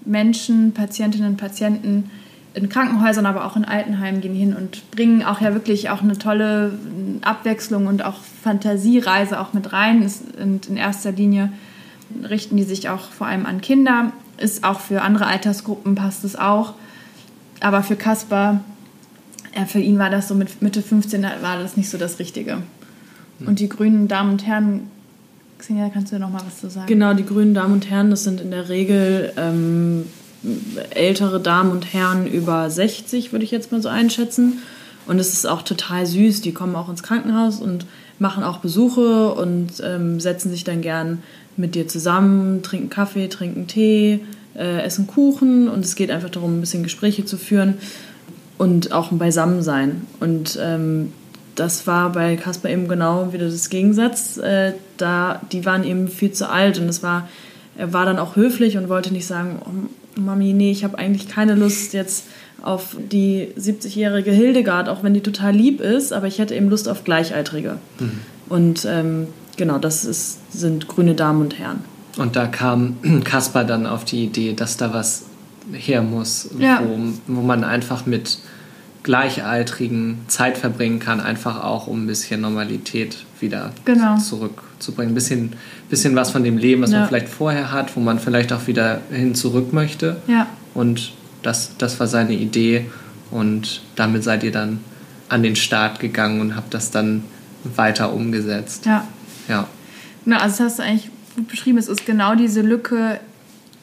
Menschen, 0.05 0.73
Patientinnen 0.73 1.31
und 1.31 1.37
Patienten 1.37 2.09
in 2.53 2.69
Krankenhäusern, 2.69 3.25
aber 3.25 3.45
auch 3.45 3.55
in 3.55 3.65
Altenheimen 3.65 4.21
gehen 4.21 4.35
hin 4.35 4.53
und 4.53 4.91
bringen 4.91 5.23
auch 5.23 5.41
ja 5.41 5.53
wirklich 5.53 5.89
auch 5.89 6.01
eine 6.01 6.17
tolle 6.17 6.77
Abwechslung 7.21 7.87
und 7.87 8.05
auch 8.05 8.17
Fantasiereise 8.43 9.39
auch 9.39 9.53
mit 9.53 9.73
rein. 9.73 10.07
Und 10.41 10.67
in 10.67 10.77
erster 10.77 11.11
Linie 11.11 11.51
richten 12.29 12.57
die 12.57 12.63
sich 12.63 12.89
auch 12.89 13.09
vor 13.09 13.27
allem 13.27 13.45
an 13.45 13.61
Kinder 13.61 14.11
ist 14.37 14.63
auch 14.63 14.79
für 14.79 15.01
andere 15.01 15.25
Altersgruppen 15.25 15.95
passt 15.95 16.23
es 16.23 16.35
auch. 16.35 16.73
Aber 17.59 17.83
für 17.83 17.95
Kaspar, 17.95 18.61
ja, 19.55 19.65
für 19.65 19.79
ihn 19.79 19.99
war 19.99 20.09
das 20.09 20.27
so 20.27 20.35
mit 20.35 20.61
Mitte 20.61 20.81
15 20.81 21.23
war 21.41 21.59
das 21.59 21.77
nicht 21.77 21.89
so 21.89 21.97
das 21.97 22.19
Richtige. 22.19 22.53
Hm. 23.39 23.47
Und 23.47 23.59
die 23.59 23.69
grünen 23.69 24.07
Damen 24.07 24.31
und 24.31 24.45
Herren, 24.45 24.91
Xenia, 25.63 25.89
kannst 25.89 26.11
du 26.11 26.19
noch 26.19 26.29
mal 26.29 26.41
was 26.45 26.59
zu 26.59 26.69
sagen? 26.69 26.87
Genau, 26.87 27.13
die 27.13 27.25
grünen 27.25 27.53
Damen 27.53 27.75
und 27.75 27.89
Herren, 27.89 28.09
das 28.09 28.25
sind 28.25 28.41
in 28.41 28.51
der 28.51 28.67
Regel 28.67 29.31
ähm, 29.37 30.05
ältere 30.89 31.39
Damen 31.39 31.71
und 31.71 31.93
Herren 31.93 32.27
über 32.27 32.69
60, 32.69 33.31
würde 33.31 33.45
ich 33.45 33.51
jetzt 33.51 33.71
mal 33.71 33.81
so 33.81 33.87
einschätzen. 33.87 34.59
Und 35.07 35.19
es 35.19 35.31
ist 35.31 35.45
auch 35.45 35.61
total 35.61 36.05
süß. 36.05 36.41
Die 36.41 36.51
kommen 36.51 36.75
auch 36.75 36.89
ins 36.89 37.01
Krankenhaus 37.01 37.61
und 37.61 37.85
machen 38.19 38.43
auch 38.43 38.57
Besuche 38.57 39.33
und 39.33 39.81
ähm, 39.81 40.19
setzen 40.19 40.51
sich 40.51 40.65
dann 40.65 40.81
gern 40.81 41.23
mit 41.55 41.75
dir 41.75 41.87
zusammen, 41.87 42.61
trinken 42.61 42.89
Kaffee, 42.89 43.29
trinken 43.29 43.67
Tee, 43.67 44.19
äh, 44.55 44.81
essen 44.81 45.07
Kuchen 45.07 45.69
und 45.69 45.85
es 45.85 45.95
geht 45.95 46.11
einfach 46.11 46.29
darum, 46.29 46.57
ein 46.57 46.61
bisschen 46.61 46.83
Gespräche 46.83 47.23
zu 47.23 47.37
führen 47.37 47.75
und 48.57 48.91
auch 48.91 49.11
ein 49.11 49.17
Beisammensein. 49.17 50.01
Und 50.19 50.59
ähm, 50.61 51.13
das 51.55 51.87
war 51.87 52.11
bei 52.11 52.35
Kasper 52.35 52.69
eben 52.69 52.87
genau 52.87 53.33
wieder 53.33 53.45
das 53.45 53.69
Gegensatz. 53.69 54.37
Äh, 54.37 54.73
da, 54.97 55.41
die 55.51 55.65
waren 55.65 55.83
eben 55.83 56.07
viel 56.07 56.31
zu 56.31 56.49
alt 56.49 56.79
und 56.79 56.89
es 56.89 57.03
war, 57.03 57.27
er 57.77 57.93
war 57.93 58.05
dann 58.05 58.19
auch 58.19 58.35
höflich 58.35 58.77
und 58.77 58.89
wollte 58.89 59.13
nicht 59.13 59.27
sagen, 59.27 59.59
oh, 59.65 60.19
Mami, 60.19 60.53
nee, 60.53 60.71
ich 60.71 60.83
habe 60.83 60.97
eigentlich 60.97 61.27
keine 61.27 61.55
Lust 61.55 61.93
jetzt 61.93 62.25
auf 62.61 62.95
die 62.97 63.49
70-jährige 63.57 64.31
Hildegard, 64.31 64.87
auch 64.87 65.03
wenn 65.03 65.13
die 65.13 65.21
total 65.21 65.53
lieb 65.53 65.81
ist, 65.81 66.13
aber 66.13 66.27
ich 66.27 66.39
hätte 66.39 66.55
eben 66.55 66.69
Lust 66.69 66.87
auf 66.87 67.03
Gleichaltrige. 67.03 67.77
Mhm. 67.99 68.19
Und 68.47 68.85
ähm, 68.89 69.27
genau, 69.57 69.79
das 69.79 70.05
ist, 70.05 70.39
sind 70.51 70.87
grüne 70.87 71.13
Damen 71.13 71.41
und 71.41 71.59
Herren. 71.59 71.79
Und 72.17 72.35
da 72.35 72.47
kam 72.47 72.97
Kaspar 73.23 73.65
dann 73.65 73.85
auf 73.85 74.05
die 74.05 74.23
Idee, 74.23 74.53
dass 74.53 74.77
da 74.77 74.93
was 74.93 75.25
her 75.71 76.01
muss, 76.01 76.49
ja. 76.57 76.81
wo, 76.85 77.35
wo 77.35 77.41
man 77.41 77.63
einfach 77.63 78.05
mit 78.05 78.39
Gleichaltrigen 79.03 80.19
Zeit 80.27 80.57
verbringen 80.57 80.99
kann, 80.99 81.19
einfach 81.19 81.63
auch 81.63 81.87
um 81.87 82.03
ein 82.03 82.07
bisschen 82.07 82.41
Normalität 82.41 83.25
wieder 83.39 83.71
genau. 83.83 84.17
zurückzubringen. 84.17 85.11
Ein 85.11 85.15
bisschen, 85.15 85.53
bisschen 85.89 86.15
was 86.15 86.31
von 86.31 86.43
dem 86.43 86.57
Leben, 86.57 86.81
was 86.81 86.91
ja. 86.91 86.99
man 86.99 87.07
vielleicht 87.09 87.29
vorher 87.29 87.71
hat, 87.71 87.95
wo 87.95 87.99
man 87.99 88.19
vielleicht 88.19 88.53
auch 88.53 88.67
wieder 88.67 89.01
hin 89.11 89.35
zurück 89.35 89.73
möchte. 89.73 90.17
Ja. 90.27 90.47
Und 90.73 91.11
das, 91.41 91.71
das 91.77 91.99
war 91.99 92.07
seine 92.07 92.33
Idee 92.33 92.85
und 93.29 93.81
damit 93.95 94.23
seid 94.23 94.43
ihr 94.43 94.51
dann 94.51 94.79
an 95.27 95.43
den 95.43 95.55
Start 95.55 95.99
gegangen 95.99 96.39
und 96.39 96.55
habt 96.55 96.73
das 96.73 96.91
dann 96.91 97.23
weiter 97.63 98.13
umgesetzt. 98.13 98.85
Ja. 98.85 99.07
Ja. 99.47 99.67
Na, 100.25 100.37
also 100.37 100.63
das 100.63 100.71
hast 100.71 100.79
du 100.79 100.83
eigentlich 100.83 101.09
gut 101.35 101.47
beschrieben. 101.47 101.77
Es 101.77 101.87
ist 101.87 102.05
genau 102.05 102.35
diese 102.35 102.61
Lücke, 102.61 103.19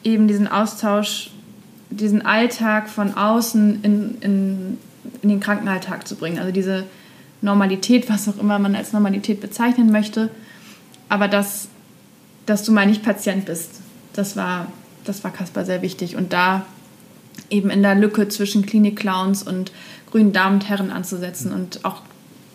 eben 0.03 0.27
diesen 0.27 0.47
Austausch, 0.47 1.31
diesen 1.89 2.25
Alltag 2.25 2.89
von 2.89 3.15
außen 3.15 3.83
in, 3.83 4.17
in, 4.21 4.77
in 5.21 5.29
den 5.29 5.39
Krankenalltag 5.39 6.07
zu 6.07 6.15
bringen. 6.15 6.39
Also 6.39 6.51
diese 6.51 6.85
Normalität, 7.41 8.09
was 8.09 8.27
auch 8.29 8.37
immer 8.37 8.59
man 8.59 8.75
als 8.75 8.93
Normalität 8.93 9.41
bezeichnen 9.41 9.91
möchte. 9.91 10.29
Aber 11.09 11.27
dass, 11.27 11.67
dass 12.45 12.63
du 12.63 12.71
mal 12.71 12.85
nicht 12.85 13.03
Patient 13.03 13.45
bist, 13.45 13.81
das 14.13 14.35
war, 14.35 14.67
das 15.03 15.23
war 15.23 15.31
Kaspar 15.31 15.65
sehr 15.65 15.81
wichtig. 15.81 16.15
Und 16.15 16.33
da 16.33 16.65
eben 17.49 17.69
in 17.69 17.81
der 17.81 17.95
Lücke 17.95 18.27
zwischen 18.27 18.65
Klinik-Clowns 18.65 19.43
und 19.43 19.71
grünen 20.09 20.33
Damen 20.33 20.55
und 20.55 20.69
Herren 20.69 20.91
anzusetzen 20.91 21.51
und 21.51 21.83
auch 21.83 22.01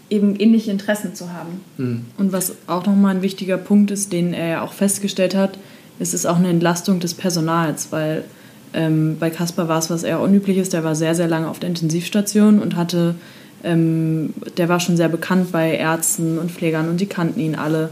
eben 0.08 0.36
ähnliche 0.36 0.70
Interessen 0.70 1.14
zu 1.14 1.32
haben. 1.32 1.60
Mhm. 1.78 2.06
Und 2.16 2.32
was 2.32 2.54
auch 2.66 2.86
nochmal 2.86 3.16
ein 3.16 3.22
wichtiger 3.22 3.58
Punkt 3.58 3.90
ist, 3.90 4.12
den 4.12 4.32
er 4.32 4.48
ja 4.48 4.62
auch 4.62 4.72
festgestellt 4.72 5.34
hat, 5.34 5.58
ist 5.98 6.14
es 6.14 6.26
auch 6.26 6.36
eine 6.36 6.48
Entlastung 6.48 7.00
des 7.00 7.14
Personals, 7.14 7.90
weil 7.90 8.24
ähm, 8.74 9.16
bei 9.18 9.30
Caspar 9.30 9.68
war 9.68 9.78
es 9.78 9.90
was 9.90 10.02
eher 10.02 10.20
unübliches, 10.20 10.68
der 10.68 10.84
war 10.84 10.94
sehr, 10.94 11.14
sehr 11.14 11.28
lange 11.28 11.48
auf 11.48 11.58
der 11.58 11.68
Intensivstation 11.68 12.60
und 12.60 12.76
hatte, 12.76 13.14
ähm, 13.64 14.34
der 14.56 14.68
war 14.68 14.80
schon 14.80 14.96
sehr 14.96 15.08
bekannt 15.08 15.52
bei 15.52 15.76
Ärzten 15.76 16.38
und 16.38 16.50
Pflegern 16.50 16.88
und 16.88 17.00
die 17.00 17.06
kannten 17.06 17.40
ihn 17.40 17.54
alle. 17.54 17.90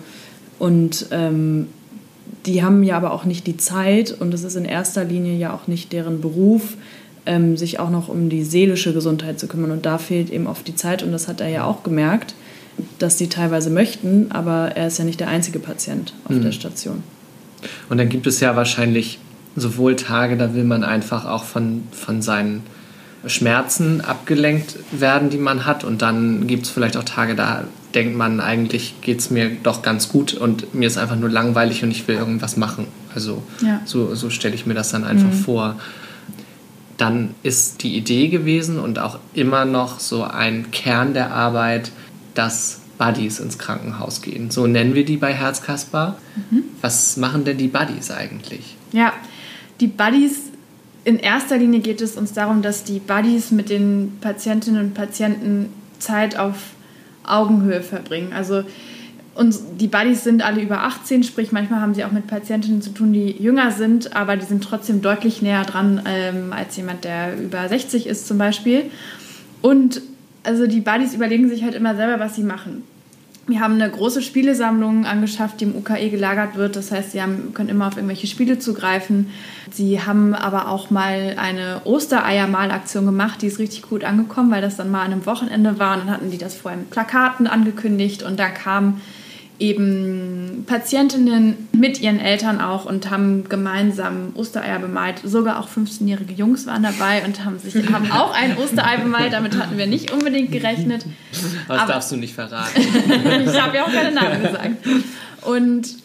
Und 0.59 1.07
ähm, 1.11 1.69
die 2.47 2.63
haben 2.63 2.83
ja 2.83 2.97
aber 2.97 3.13
auch 3.13 3.25
nicht 3.25 3.47
die 3.47 3.57
Zeit 3.57 4.13
und 4.13 4.35
es 4.35 4.45
ist 4.45 4.57
in 4.57 4.65
erster 4.65 5.05
Linie 5.05 5.37
ja 5.37 5.55
auch 5.55 5.67
nicht 5.67 5.93
deren 5.93 6.21
Beruf, 6.21 6.77
ähm, 7.27 7.57
sich 7.57 7.81
auch 7.81 7.91
noch 7.91 8.09
um 8.09 8.29
die 8.29 8.45
seelische 8.45 8.93
Gesundheit 8.93 9.39
zu 9.41 9.47
kümmern. 9.47 9.71
Und 9.71 9.87
da 9.87 9.99
fehlt 9.99 10.31
eben 10.31 10.47
oft 10.47 10.67
die 10.69 10.75
Zeit 10.75 11.03
und 11.03 11.13
das 11.13 11.29
hat 11.29 11.41
er 11.41 11.49
ja 11.49 11.65
auch 11.65 11.83
gemerkt, 11.83 12.35
dass 12.99 13.19
sie 13.19 13.29
teilweise 13.29 13.71
möchten, 13.71 14.31
aber 14.31 14.73
er 14.75 14.89
ist 14.89 14.99
ja 14.99 15.05
nicht 15.05 15.21
der 15.21 15.29
einzige 15.29 15.59
Patient 15.59 16.13
auf 16.25 16.37
mhm. 16.37 16.43
der 16.43 16.53
Station. 16.53 17.03
Und 17.89 17.99
dann 17.99 18.09
gibt 18.09 18.27
es 18.27 18.41
ja 18.41 18.57
wahrscheinlich 18.57 19.19
sowohl 19.57 19.97
Tage, 19.97 20.37
da 20.37 20.55
will 20.55 20.65
man 20.65 20.85
einfach 20.85 21.25
auch 21.25 21.45
von, 21.45 21.85
von 21.93 22.23
seinen 22.23 22.63
Schmerzen 23.27 24.01
abgelenkt 24.01 24.77
werden, 24.93 25.31
die 25.31 25.39
man 25.39 25.65
hat. 25.65 25.85
Und 25.85 26.03
dann 26.03 26.47
gibt 26.47 26.67
es 26.67 26.71
vielleicht 26.71 26.97
auch 26.97 27.05
Tage, 27.05 27.35
da 27.35 27.65
denkt 27.95 28.17
man, 28.17 28.41
eigentlich 28.41 29.01
geht 29.01 29.21
es 29.21 29.31
mir 29.31 29.51
doch 29.63 29.83
ganz 29.83 30.09
gut 30.09 30.35
und 30.35 30.75
mir 30.75 30.87
ist 30.87 30.99
einfach 30.99 31.17
nur 31.17 31.31
langweilig 31.31 31.85
und 31.85 31.91
ich 31.91 32.07
will 32.09 32.17
irgendwas 32.17 32.57
machen. 32.57 32.87
Also 33.15 33.43
ja. 33.63 33.81
so, 33.85 34.15
so 34.15 34.31
stelle 34.31 34.55
ich 34.55 34.67
mir 34.67 34.75
das 34.75 34.91
dann 34.91 35.05
einfach 35.05 35.31
mhm. 35.31 35.33
vor 35.33 35.77
dann 36.97 37.35
ist 37.43 37.83
die 37.83 37.97
Idee 37.97 38.29
gewesen 38.29 38.79
und 38.79 38.99
auch 38.99 39.19
immer 39.33 39.65
noch 39.65 40.01
so 40.01 40.25
ein 40.25 40.71
Kern 40.71 41.15
der 41.15 41.33
Arbeit, 41.33 41.91
dass 42.35 42.81
Buddies 42.99 43.41
ins 43.41 43.59
Krankenhaus 43.59 44.23
gehen. 44.23 44.51
So 44.51 44.67
nennen 44.67 44.95
wir 44.95 45.05
die 45.05 45.17
bei 45.17 45.33
Herzkasper. 45.33 46.17
Mhm. 46.51 46.65
Was 46.81 47.17
machen 47.17 47.45
denn 47.45 47.59
die 47.59 47.69
Buddies 47.69 48.11
eigentlich? 48.11 48.77
Ja, 48.93 49.13
die 49.81 49.87
Buddies, 49.87 50.51
in 51.05 51.19
erster 51.19 51.59
Linie 51.59 51.81
geht 51.81 52.01
es 52.01 52.17
uns 52.17 52.33
darum, 52.33 52.63
dass 52.63 52.85
die 52.85 52.99
Buddies 52.99 53.51
mit 53.51 53.71
den 53.71 54.19
Patientinnen 54.21 54.81
und 54.81 54.95
Patienten 54.95 55.73
Zeit 55.99 56.39
auf 56.39 56.57
Augenhöhe 57.25 57.83
verbringen. 57.83 58.33
Also 58.33 58.65
und 59.35 59.57
die 59.81 59.89
Buddies 59.89 60.23
sind 60.23 60.43
alle 60.43 60.63
über 60.63 60.85
18, 60.85 61.25
sprich 61.25 61.51
manchmal 61.51 61.81
haben 61.81 61.95
sie 61.95 62.05
auch 62.05 62.13
mit 62.13 62.29
Patientinnen 62.29 62.83
zu 62.83 62.91
tun, 62.91 63.13
die 63.13 63.33
jünger 63.33 63.73
sind, 63.73 64.15
aber 64.15 64.37
die 64.37 64.45
sind 64.45 64.63
trotzdem 64.63 65.03
deutlich 65.03 65.43
näher 65.43 65.65
dran 65.65 66.03
ähm, 66.07 66.53
als 66.53 66.77
jemand, 66.77 67.05
der 67.05 67.37
über 67.37 67.69
60 67.69 68.07
ist 68.07 68.29
zum 68.29 68.39
Beispiel. 68.39 68.85
Und 69.61 70.03
also 70.45 70.67
die 70.67 70.81
Buddies 70.81 71.15
überlegen 71.15 71.49
sich 71.49 71.65
halt 71.65 71.75
immer 71.75 71.97
selber, 71.97 72.21
was 72.21 72.37
sie 72.37 72.45
machen. 72.45 72.85
Wir 73.47 73.61
haben 73.61 73.75
eine 73.75 73.91
große 73.91 74.23
Spielesammlung 74.23 75.05
angeschafft, 75.05 75.61
die 75.61 75.65
im 75.65 75.77
UKE 75.77 76.09
gelagert 76.09 76.57
wird. 76.57 76.77
Das 76.77 76.91
heißt, 76.91 77.13
sie 77.13 77.21
haben, 77.21 77.53
können 77.53 77.69
immer 77.69 77.89
auf 77.89 77.97
irgendwelche 77.97 78.27
Spiele 78.27 78.59
zugreifen. 78.59 79.31
Sie 79.71 80.01
haben 80.01 80.35
aber 80.35 80.69
auch 80.69 80.91
mal 80.91 81.35
eine 81.37 81.83
Ostereiermalaktion 81.85 83.05
gemacht, 83.05 83.43
die 83.43 83.49
ist 83.49 83.59
richtig 83.59 83.83
gut 83.83 84.03
angekommen, 84.03 84.51
weil 84.51 84.63
das 84.63 84.77
dann 84.77 84.91
mal 84.91 85.03
an 85.03 85.13
einem 85.13 85.27
Wochenende 85.27 85.79
war. 85.79 85.95
Und 85.95 86.07
dann 86.07 86.11
hatten 86.11 86.31
die 86.31 86.39
das 86.39 86.55
vorher 86.55 86.79
mit 86.79 86.91
Plakaten 86.91 87.47
angekündigt 87.47 88.23
und 88.23 88.39
da 88.39 88.49
kam 88.49 89.03
eben 89.65 90.65
Patientinnen 90.67 91.69
mit 91.73 92.01
ihren 92.01 92.21
Eltern 92.21 92.61
auch 92.61 92.85
und 92.85 93.11
haben 93.11 93.49
gemeinsam 93.49 94.33
Ostereier 94.35 94.79
bemalt. 94.79 95.21
Sogar 95.25 95.59
auch 95.59 95.69
15-jährige 95.69 96.35
Jungs 96.35 96.67
waren 96.67 96.83
dabei 96.83 97.25
und 97.25 97.45
haben, 97.45 97.59
sich, 97.59 97.75
haben 97.91 98.11
auch 98.11 98.35
ein 98.35 98.57
Osterei 98.59 98.99
bemalt. 98.99 99.33
Damit 99.33 99.59
hatten 99.59 99.79
wir 99.79 99.87
nicht 99.87 100.13
unbedingt 100.13 100.53
gerechnet. 100.53 101.07
Das 101.69 101.81
Aber 101.81 101.93
darfst 101.93 102.13
du 102.13 102.17
nicht 102.17 102.35
verraten. 102.35 102.81
ich 102.81 103.61
habe 103.61 103.77
ja 103.77 103.85
auch 103.85 103.93
keine 103.93 104.13
Namen 104.13 104.43
gesagt. 104.43 104.71
Und 105.43 105.97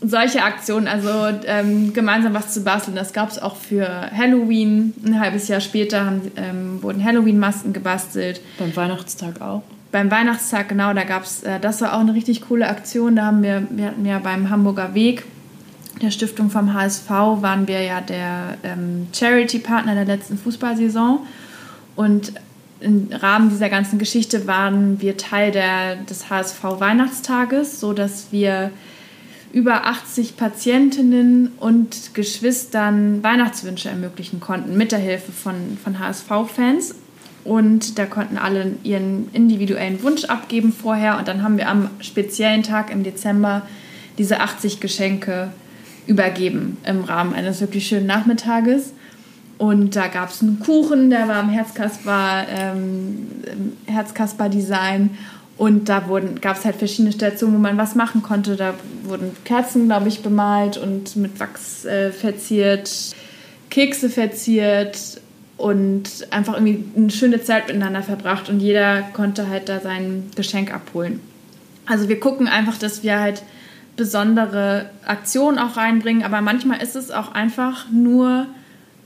solche 0.00 0.42
Aktionen, 0.42 0.88
also 0.88 1.08
ähm, 1.46 1.92
gemeinsam 1.92 2.34
was 2.34 2.52
zu 2.52 2.62
basteln, 2.64 2.96
das 2.96 3.12
gab 3.12 3.30
es 3.30 3.40
auch 3.40 3.56
für 3.56 4.10
Halloween. 4.10 4.92
Ein 5.04 5.20
halbes 5.20 5.46
Jahr 5.48 5.60
später 5.60 6.04
haben, 6.04 6.32
ähm, 6.36 6.82
wurden 6.82 7.02
Halloween-Masken 7.04 7.72
gebastelt. 7.72 8.40
Beim 8.58 8.74
Weihnachtstag 8.74 9.40
auch. 9.40 9.62
Beim 9.92 10.10
Weihnachtstag, 10.10 10.70
genau, 10.70 10.94
da 10.94 11.04
gab 11.04 11.24
es, 11.24 11.42
äh, 11.42 11.60
das 11.60 11.82
war 11.82 11.94
auch 11.94 12.00
eine 12.00 12.14
richtig 12.14 12.48
coole 12.48 12.66
Aktion. 12.66 13.16
Da 13.16 13.26
haben 13.26 13.42
wir, 13.42 13.66
wir 13.70 13.86
hatten 13.86 14.06
ja 14.06 14.18
beim 14.18 14.48
Hamburger 14.48 14.94
Weg, 14.94 15.24
der 16.00 16.10
Stiftung 16.10 16.50
vom 16.50 16.72
HSV, 16.72 17.10
waren 17.10 17.68
wir 17.68 17.82
ja 17.82 18.00
der 18.00 18.56
ähm, 18.64 19.06
Charity-Partner 19.12 19.94
der 19.94 20.06
letzten 20.06 20.38
Fußballsaison. 20.38 21.20
Und 21.94 22.32
im 22.80 23.10
Rahmen 23.12 23.50
dieser 23.50 23.68
ganzen 23.68 23.98
Geschichte 23.98 24.46
waren 24.46 25.00
wir 25.00 25.18
Teil 25.18 25.52
der, 25.52 25.96
des 25.96 26.30
HSV 26.30 26.64
Weihnachtstages, 26.64 27.78
sodass 27.78 28.28
wir 28.32 28.70
über 29.52 29.86
80 29.86 30.38
Patientinnen 30.38 31.52
und 31.60 32.14
Geschwistern 32.14 33.22
Weihnachtswünsche 33.22 33.90
ermöglichen 33.90 34.40
konnten 34.40 34.76
mit 34.76 34.90
der 34.90 34.98
Hilfe 34.98 35.30
von, 35.30 35.78
von 35.84 35.98
HSV-Fans. 35.98 36.94
Und 37.44 37.98
da 37.98 38.06
konnten 38.06 38.38
alle 38.38 38.74
ihren 38.84 39.28
individuellen 39.32 40.02
Wunsch 40.02 40.24
abgeben 40.24 40.72
vorher. 40.72 41.18
Und 41.18 41.28
dann 41.28 41.42
haben 41.42 41.56
wir 41.56 41.68
am 41.68 41.90
speziellen 42.00 42.62
Tag 42.62 42.92
im 42.92 43.02
Dezember 43.02 43.62
diese 44.18 44.40
80 44.40 44.80
Geschenke 44.80 45.50
übergeben 46.06 46.76
im 46.84 47.04
Rahmen 47.04 47.34
eines 47.34 47.60
wirklich 47.60 47.86
schönen 47.86 48.06
Nachmittages. 48.06 48.92
Und 49.58 49.94
da 49.96 50.08
gab 50.08 50.30
es 50.30 50.42
einen 50.42 50.60
Kuchen, 50.60 51.10
der 51.10 51.28
war 51.28 51.40
im 51.40 51.48
Herzkasper, 51.48 52.46
ähm, 52.48 53.28
Herzkasper-Design. 53.86 55.10
Und 55.56 55.88
da 55.88 56.02
gab 56.40 56.56
es 56.56 56.64
halt 56.64 56.76
verschiedene 56.76 57.12
Stationen, 57.12 57.54
wo 57.54 57.58
man 57.58 57.76
was 57.76 57.94
machen 57.94 58.22
konnte. 58.22 58.56
Da 58.56 58.74
wurden 59.04 59.30
Kerzen, 59.44 59.86
glaube 59.86 60.08
ich, 60.08 60.22
bemalt 60.22 60.78
und 60.78 61.14
mit 61.16 61.38
Wachs 61.38 61.84
äh, 61.84 62.10
verziert, 62.10 63.14
Kekse 63.70 64.10
verziert 64.10 65.20
und 65.62 66.26
einfach 66.30 66.54
irgendwie 66.54 66.84
eine 66.96 67.10
schöne 67.10 67.40
Zeit 67.40 67.68
miteinander 67.68 68.02
verbracht. 68.02 68.48
Und 68.48 68.58
jeder 68.58 69.02
konnte 69.12 69.48
halt 69.48 69.68
da 69.68 69.78
sein 69.78 70.24
Geschenk 70.34 70.74
abholen. 70.74 71.20
Also 71.86 72.08
wir 72.08 72.18
gucken 72.18 72.48
einfach, 72.48 72.76
dass 72.78 73.04
wir 73.04 73.20
halt 73.20 73.44
besondere 73.96 74.90
Aktionen 75.06 75.60
auch 75.60 75.76
reinbringen. 75.76 76.24
Aber 76.24 76.40
manchmal 76.40 76.82
ist 76.82 76.96
es 76.96 77.12
auch 77.12 77.32
einfach 77.32 77.88
nur 77.92 78.48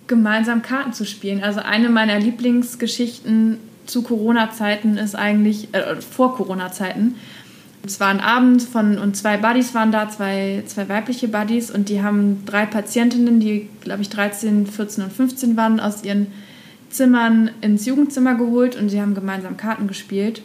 gemeinsam 0.07 0.63
Karten 0.63 0.95
zu 0.95 1.05
spielen. 1.05 1.45
Also 1.45 1.61
eine 1.61 1.91
meiner 1.91 2.19
Lieblingsgeschichten 2.19 3.59
zu 3.85 4.01
Corona-Zeiten 4.01 4.97
ist 4.97 5.15
eigentlich, 5.15 5.75
äh, 5.75 5.97
vor 6.01 6.37
Corona-Zeiten. 6.37 7.17
Es 7.85 8.01
war 8.01 8.09
ein 8.09 8.21
Abend 8.21 8.63
von, 8.63 8.97
und 8.97 9.15
zwei 9.15 9.37
Buddies 9.37 9.75
waren 9.75 9.93
da, 9.93 10.09
zwei, 10.09 10.63
zwei 10.67 10.89
weibliche 10.89 11.29
Buddies, 11.29 11.71
und 11.71 11.91
die 11.91 12.03
haben 12.03 12.45
drei 12.47 12.65
Patientinnen, 12.65 13.41
die, 13.41 13.69
glaube 13.83 14.01
ich, 14.01 14.09
13, 14.09 14.67
14 14.67 15.05
und 15.05 15.13
15 15.13 15.57
waren, 15.57 15.79
aus 15.79 16.03
ihren 16.03 16.29
Zimmern 16.91 17.51
ins 17.61 17.87
Jugendzimmer 17.87 18.35
geholt 18.35 18.77
und 18.77 18.89
sie 18.89 19.01
haben 19.01 19.15
gemeinsam 19.15 19.57
Karten 19.57 19.87
gespielt. 19.87 20.43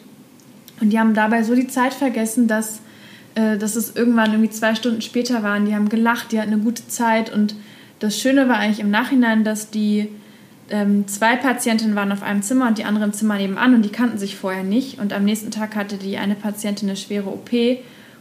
Und 0.79 0.89
die 0.89 0.99
haben 0.99 1.13
dabei 1.13 1.43
so 1.43 1.55
die 1.55 1.67
Zeit 1.67 1.93
vergessen, 1.93 2.47
dass, 2.47 2.81
äh, 3.35 3.57
dass 3.57 3.75
es 3.75 3.95
irgendwann 3.95 4.31
irgendwie 4.31 4.49
zwei 4.49 4.75
Stunden 4.75 5.01
später 5.01 5.43
war. 5.43 5.57
Und 5.57 5.65
die 5.65 5.75
haben 5.75 5.89
gelacht, 5.89 6.31
die 6.31 6.39
hatten 6.39 6.53
eine 6.53 6.61
gute 6.61 6.87
Zeit. 6.87 7.31
Und 7.31 7.55
das 7.99 8.19
Schöne 8.19 8.49
war 8.49 8.57
eigentlich 8.57 8.79
im 8.79 8.89
Nachhinein, 8.89 9.43
dass 9.43 9.69
die 9.69 10.09
ähm, 10.71 11.07
zwei 11.07 11.35
Patientinnen 11.35 11.95
waren 11.95 12.11
auf 12.11 12.23
einem 12.23 12.41
Zimmer 12.41 12.67
und 12.67 12.77
die 12.77 12.85
andere 12.85 13.05
im 13.05 13.13
Zimmer 13.13 13.37
nebenan 13.37 13.75
und 13.75 13.83
die 13.83 13.89
kannten 13.89 14.17
sich 14.17 14.35
vorher 14.35 14.63
nicht. 14.63 14.99
Und 14.99 15.13
am 15.13 15.23
nächsten 15.23 15.51
Tag 15.51 15.75
hatte 15.75 15.97
die 15.97 16.17
eine 16.17 16.35
Patientin 16.35 16.89
eine 16.89 16.97
schwere 16.97 17.29
OP 17.29 17.51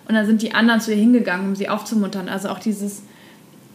und 0.09 0.15
dann 0.15 0.27
sind 0.27 0.43
die 0.43 0.53
anderen 0.53 0.81
zu 0.81 0.91
ihr 0.91 0.99
hingegangen, 0.99 1.49
um 1.49 1.55
sie 1.55 1.69
aufzumuntern. 1.69 2.29
Also 2.29 2.49
auch 2.49 2.59
dieses 2.59 3.03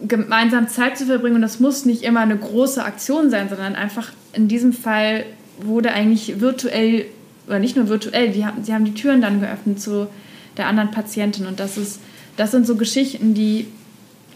gemeinsam 0.00 0.68
Zeit 0.68 0.98
zu 0.98 1.06
verbringen. 1.06 1.36
Und 1.36 1.42
das 1.42 1.60
muss 1.60 1.84
nicht 1.84 2.02
immer 2.02 2.20
eine 2.20 2.36
große 2.36 2.84
Aktion 2.84 3.30
sein, 3.30 3.48
sondern 3.48 3.74
einfach 3.74 4.12
in 4.32 4.48
diesem 4.48 4.72
Fall 4.72 5.24
wurde 5.60 5.92
eigentlich 5.92 6.40
virtuell 6.40 7.06
oder 7.46 7.58
nicht 7.58 7.76
nur 7.76 7.88
virtuell, 7.88 8.30
die 8.30 8.44
haben, 8.44 8.64
sie 8.64 8.74
haben 8.74 8.84
die 8.84 8.94
Türen 8.94 9.20
dann 9.20 9.40
geöffnet 9.40 9.80
zu 9.80 10.08
der 10.56 10.66
anderen 10.66 10.90
Patientin. 10.90 11.46
Und 11.46 11.60
das 11.60 11.76
ist 11.78 12.00
das 12.36 12.50
sind 12.50 12.66
so 12.66 12.76
Geschichten, 12.76 13.34
die 13.34 13.66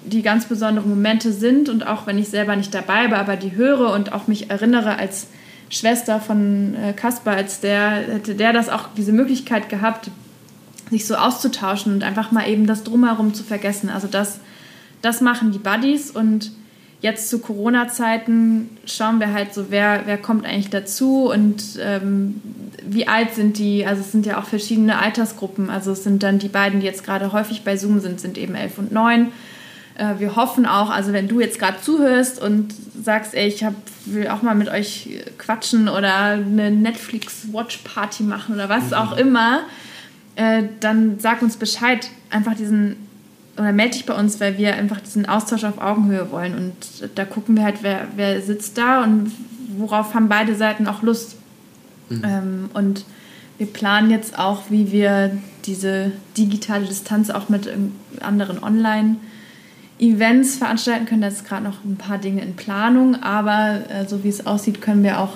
die 0.04 0.22
ganz 0.22 0.46
besondere 0.46 0.88
Momente 0.88 1.32
sind. 1.32 1.68
Und 1.68 1.86
auch 1.86 2.06
wenn 2.06 2.18
ich 2.18 2.28
selber 2.28 2.56
nicht 2.56 2.74
dabei 2.74 3.10
war, 3.10 3.18
aber 3.18 3.36
die 3.36 3.54
höre 3.54 3.92
und 3.92 4.12
auch 4.12 4.26
mich 4.26 4.50
erinnere 4.50 4.96
als 4.96 5.26
Schwester 5.68 6.20
von 6.20 6.74
äh, 6.74 6.92
Kaspar, 6.94 7.36
als 7.36 7.60
der 7.60 7.90
hätte 7.90 8.34
der 8.34 8.52
das 8.52 8.68
auch 8.68 8.88
diese 8.96 9.12
Möglichkeit 9.12 9.68
gehabt, 9.68 10.10
sich 10.90 11.06
so 11.06 11.14
auszutauschen 11.14 11.92
und 11.92 12.02
einfach 12.02 12.32
mal 12.32 12.48
eben 12.48 12.66
das 12.66 12.82
drumherum 12.82 13.34
zu 13.34 13.44
vergessen. 13.44 13.90
Also 13.90 14.08
das, 14.08 14.40
das 15.02 15.20
machen 15.20 15.52
die 15.52 15.58
Buddies 15.58 16.10
und 16.10 16.52
jetzt 17.00 17.30
zu 17.30 17.38
Corona-Zeiten 17.38 18.70
schauen 18.84 19.20
wir 19.20 19.32
halt 19.32 19.54
so, 19.54 19.66
wer, 19.70 20.02
wer 20.04 20.18
kommt 20.18 20.44
eigentlich 20.44 20.70
dazu 20.70 21.30
und 21.30 21.62
ähm, 21.80 22.40
wie 22.86 23.08
alt 23.08 23.34
sind 23.34 23.58
die. 23.58 23.86
Also 23.86 24.02
es 24.02 24.12
sind 24.12 24.26
ja 24.26 24.38
auch 24.38 24.44
verschiedene 24.44 24.98
Altersgruppen. 24.98 25.70
Also 25.70 25.92
es 25.92 26.04
sind 26.04 26.22
dann 26.22 26.38
die 26.38 26.48
beiden, 26.48 26.80
die 26.80 26.86
jetzt 26.86 27.04
gerade 27.04 27.32
häufig 27.32 27.62
bei 27.64 27.76
Zoom 27.76 28.00
sind, 28.00 28.20
sind 28.20 28.36
eben 28.36 28.54
elf 28.54 28.78
und 28.78 28.92
neun 28.92 29.28
äh, 30.00 30.18
wir 30.18 30.34
hoffen 30.34 30.66
auch, 30.66 30.90
also 30.90 31.12
wenn 31.12 31.28
du 31.28 31.40
jetzt 31.40 31.58
gerade 31.58 31.80
zuhörst 31.80 32.40
und 32.40 32.74
sagst, 33.02 33.34
ey, 33.34 33.46
ich 33.46 33.62
hab, 33.62 33.74
will 34.06 34.28
auch 34.28 34.42
mal 34.42 34.54
mit 34.54 34.68
euch 34.68 35.22
quatschen 35.38 35.88
oder 35.88 36.14
eine 36.14 36.70
Netflix-Watch-Party 36.70 38.22
machen 38.22 38.54
oder 38.54 38.68
was 38.68 38.88
mhm. 38.88 38.94
auch 38.94 39.16
immer, 39.16 39.60
äh, 40.36 40.64
dann 40.80 41.18
sag 41.18 41.42
uns 41.42 41.56
Bescheid. 41.56 42.08
Einfach 42.30 42.54
diesen, 42.54 42.96
oder 43.60 43.72
melde 43.72 43.92
dich 43.92 44.06
bei 44.06 44.14
uns, 44.14 44.40
weil 44.40 44.58
wir 44.58 44.74
einfach 44.74 45.00
diesen 45.00 45.26
Austausch 45.26 45.64
auf 45.64 45.80
Augenhöhe 45.80 46.30
wollen. 46.30 46.54
Und 46.54 47.10
da 47.14 47.24
gucken 47.24 47.56
wir 47.56 47.64
halt, 47.64 47.82
wer, 47.82 48.08
wer 48.16 48.40
sitzt 48.40 48.78
da 48.78 49.02
und 49.02 49.32
worauf 49.76 50.14
haben 50.14 50.28
beide 50.28 50.54
Seiten 50.54 50.86
auch 50.86 51.02
Lust. 51.02 51.36
Mhm. 52.08 52.22
Ähm, 52.24 52.70
und 52.74 53.04
wir 53.58 53.66
planen 53.66 54.10
jetzt 54.10 54.38
auch, 54.38 54.62
wie 54.70 54.90
wir 54.90 55.36
diese 55.66 56.12
digitale 56.36 56.86
Distanz 56.86 57.30
auch 57.30 57.48
mit 57.48 57.68
anderen 58.20 58.62
online- 58.62 59.16
Events 60.00 60.56
veranstalten 60.56 61.04
können. 61.04 61.20
Da 61.20 61.28
ist 61.28 61.46
gerade 61.46 61.62
noch 61.62 61.84
ein 61.84 61.96
paar 61.96 62.18
Dinge 62.18 62.42
in 62.42 62.56
Planung, 62.56 63.22
aber 63.22 63.80
äh, 63.90 64.08
so 64.08 64.24
wie 64.24 64.28
es 64.28 64.46
aussieht, 64.46 64.80
können 64.80 65.02
wir 65.02 65.20
auch 65.20 65.34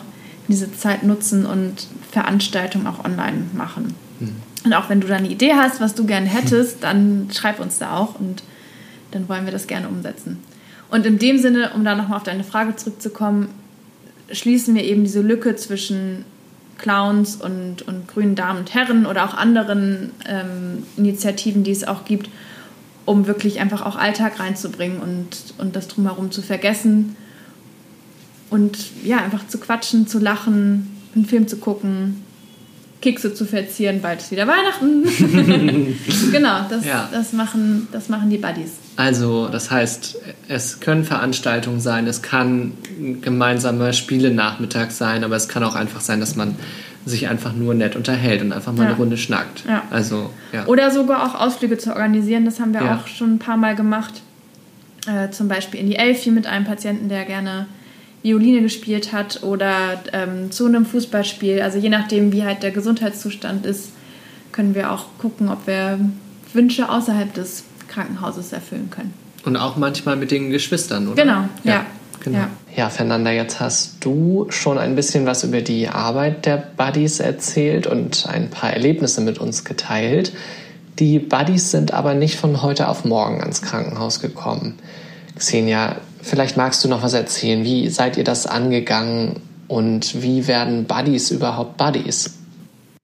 diese 0.48 0.72
Zeit 0.72 1.02
nutzen 1.02 1.46
und 1.46 1.86
Veranstaltungen 2.10 2.86
auch 2.86 3.04
online 3.04 3.44
machen. 3.52 3.94
Und 4.64 4.72
auch 4.72 4.88
wenn 4.88 5.00
du 5.00 5.06
da 5.06 5.16
eine 5.16 5.28
Idee 5.28 5.54
hast, 5.54 5.80
was 5.80 5.94
du 5.94 6.06
gerne 6.06 6.26
hättest, 6.26 6.82
dann 6.82 7.28
schreib 7.32 7.60
uns 7.60 7.78
da 7.78 7.96
auch 7.96 8.18
und 8.18 8.42
dann 9.10 9.28
wollen 9.28 9.44
wir 9.44 9.52
das 9.52 9.66
gerne 9.66 9.88
umsetzen. 9.88 10.38
Und 10.90 11.06
in 11.06 11.18
dem 11.18 11.38
Sinne, 11.38 11.72
um 11.74 11.84
da 11.84 11.94
nochmal 11.94 12.16
auf 12.16 12.22
deine 12.24 12.44
Frage 12.44 12.76
zurückzukommen, 12.76 13.48
schließen 14.30 14.74
wir 14.74 14.84
eben 14.84 15.04
diese 15.04 15.20
Lücke 15.20 15.54
zwischen 15.56 16.24
Clowns 16.78 17.36
und, 17.36 17.82
und 17.82 18.08
grünen 18.08 18.34
Damen 18.34 18.60
und 18.60 18.74
Herren 18.74 19.06
oder 19.06 19.24
auch 19.24 19.34
anderen 19.34 20.10
ähm, 20.26 20.84
Initiativen, 20.96 21.62
die 21.62 21.70
es 21.70 21.84
auch 21.84 22.04
gibt 22.04 22.28
um 23.04 23.26
wirklich 23.26 23.60
einfach 23.60 23.84
auch 23.84 23.96
Alltag 23.96 24.40
reinzubringen 24.40 25.00
und, 25.00 25.54
und 25.58 25.76
das 25.76 25.88
drumherum 25.88 26.30
zu 26.30 26.42
vergessen. 26.42 27.16
Und 28.50 28.78
ja, 29.04 29.18
einfach 29.18 29.46
zu 29.48 29.58
quatschen, 29.58 30.06
zu 30.06 30.18
lachen, 30.18 30.96
einen 31.14 31.26
Film 31.26 31.48
zu 31.48 31.56
gucken, 31.56 32.23
Kekse 33.04 33.34
zu 33.34 33.44
verzieren, 33.44 34.00
bald 34.00 34.22
ist 34.22 34.30
wieder 34.30 34.46
Weihnachten. 34.46 35.04
genau, 36.32 36.60
das, 36.70 36.86
ja. 36.86 37.06
das, 37.12 37.34
machen, 37.34 37.86
das 37.92 38.08
machen 38.08 38.30
die 38.30 38.38
Buddies. 38.38 38.72
Also, 38.96 39.48
das 39.48 39.70
heißt, 39.70 40.16
es 40.48 40.80
können 40.80 41.04
Veranstaltungen 41.04 41.80
sein, 41.80 42.06
es 42.06 42.22
kann 42.22 42.72
gemeinsamer 43.20 43.92
Spiele-Nachmittag 43.92 44.90
sein, 44.90 45.22
aber 45.22 45.36
es 45.36 45.48
kann 45.48 45.62
auch 45.64 45.74
einfach 45.74 46.00
sein, 46.00 46.20
dass 46.20 46.34
man 46.34 46.56
sich 47.04 47.28
einfach 47.28 47.52
nur 47.52 47.74
nett 47.74 47.94
unterhält 47.94 48.40
und 48.40 48.52
einfach 48.52 48.72
mal 48.72 48.84
ja. 48.84 48.88
eine 48.88 48.96
Runde 48.96 49.18
schnackt. 49.18 49.64
Ja. 49.68 49.82
Also. 49.90 50.30
Oder 50.64 50.90
sogar 50.90 51.26
auch 51.26 51.38
Ausflüge 51.38 51.76
zu 51.76 51.90
organisieren, 51.90 52.46
das 52.46 52.58
haben 52.58 52.72
wir 52.72 52.80
auch 52.94 53.06
schon 53.06 53.34
ein 53.34 53.38
paar 53.38 53.58
Mal 53.58 53.76
gemacht. 53.76 54.22
Äh, 55.06 55.28
zum 55.30 55.48
Beispiel 55.48 55.78
in 55.80 55.88
die 55.88 55.96
Elfi 55.96 56.30
mit 56.30 56.46
einem 56.46 56.64
Patienten, 56.64 57.10
der 57.10 57.26
gerne 57.26 57.66
Violine 58.24 58.62
gespielt 58.62 59.12
hat 59.12 59.42
oder 59.42 60.02
ähm, 60.14 60.50
zu 60.50 60.66
einem 60.66 60.86
Fußballspiel. 60.86 61.60
Also 61.60 61.78
je 61.78 61.90
nachdem, 61.90 62.32
wie 62.32 62.42
halt 62.42 62.62
der 62.62 62.70
Gesundheitszustand 62.70 63.66
ist, 63.66 63.90
können 64.50 64.74
wir 64.74 64.90
auch 64.90 65.04
gucken, 65.18 65.50
ob 65.50 65.66
wir 65.66 66.00
Wünsche 66.54 66.88
außerhalb 66.88 67.34
des 67.34 67.64
Krankenhauses 67.86 68.52
erfüllen 68.52 68.88
können. 68.90 69.12
Und 69.44 69.56
auch 69.56 69.76
manchmal 69.76 70.16
mit 70.16 70.30
den 70.30 70.48
Geschwistern, 70.48 71.06
oder? 71.08 71.22
Genau, 71.22 71.48
ja. 71.64 71.84
Genau. 72.20 72.38
Ja. 72.38 72.48
ja, 72.74 72.88
Fernanda, 72.88 73.30
jetzt 73.30 73.60
hast 73.60 73.96
du 74.00 74.46
schon 74.48 74.78
ein 74.78 74.96
bisschen 74.96 75.26
was 75.26 75.44
über 75.44 75.60
die 75.60 75.88
Arbeit 75.88 76.46
der 76.46 76.56
Buddies 76.56 77.20
erzählt 77.20 77.86
und 77.86 78.26
ein 78.26 78.48
paar 78.48 78.72
Erlebnisse 78.72 79.20
mit 79.20 79.36
uns 79.36 79.66
geteilt. 79.66 80.32
Die 80.98 81.18
Buddies 81.18 81.70
sind 81.70 81.92
aber 81.92 82.14
nicht 82.14 82.36
von 82.36 82.62
heute 82.62 82.88
auf 82.88 83.04
morgen 83.04 83.42
ans 83.42 83.60
Krankenhaus 83.60 84.20
gekommen. 84.20 84.78
Xenia, 85.36 85.96
vielleicht 86.24 86.56
magst 86.56 86.82
du 86.84 86.88
noch 86.88 87.02
was 87.02 87.12
erzählen. 87.12 87.64
Wie 87.64 87.88
seid 87.88 88.16
ihr 88.16 88.24
das 88.24 88.46
angegangen 88.46 89.40
und 89.68 90.22
wie 90.22 90.46
werden 90.46 90.84
Buddies 90.84 91.30
überhaupt 91.30 91.76
Buddies? 91.76 92.34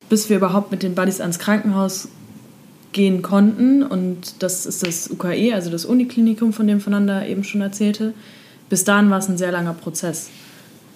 Bis 0.09 0.29
wir 0.29 0.39
überhaupt 0.39 0.71
mit 0.71 0.83
den 0.83 0.95
Buddies 0.95 1.21
ans 1.21 1.39
Krankenhaus 1.39 2.09
gehen 2.93 3.23
konnten. 3.23 3.83
Und 3.83 4.43
das 4.43 4.67
ist 4.67 4.87
das 4.87 5.11
UKE, 5.11 5.55
also 5.55 5.71
das 5.71 5.85
Uniklinikum, 5.85 6.53
von 6.53 6.67
dem 6.67 6.81
Fernanda 6.81 7.25
eben 7.25 7.45
schon 7.45 7.61
erzählte. 7.61 8.15
Bis 8.69 8.85
dahin 8.85 9.11
war 9.11 9.19
es 9.19 9.29
ein 9.29 9.39
sehr 9.39 9.53
langer 9.53 9.75
Prozess. 9.75 10.31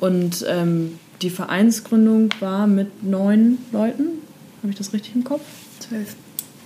Und 0.01 0.45
ähm, 0.49 0.99
die 1.23 1.31
Vereinsgründung 1.31 2.31
war 2.41 2.67
mit 2.67 3.03
neun 3.03 3.59
Leuten. 3.73 4.07
Habe 4.63 4.71
ich 4.71 4.77
das 4.77 4.93
richtig 4.93 5.15
im 5.15 5.25
Kopf? 5.25 5.43
Zwölf. 5.79 6.17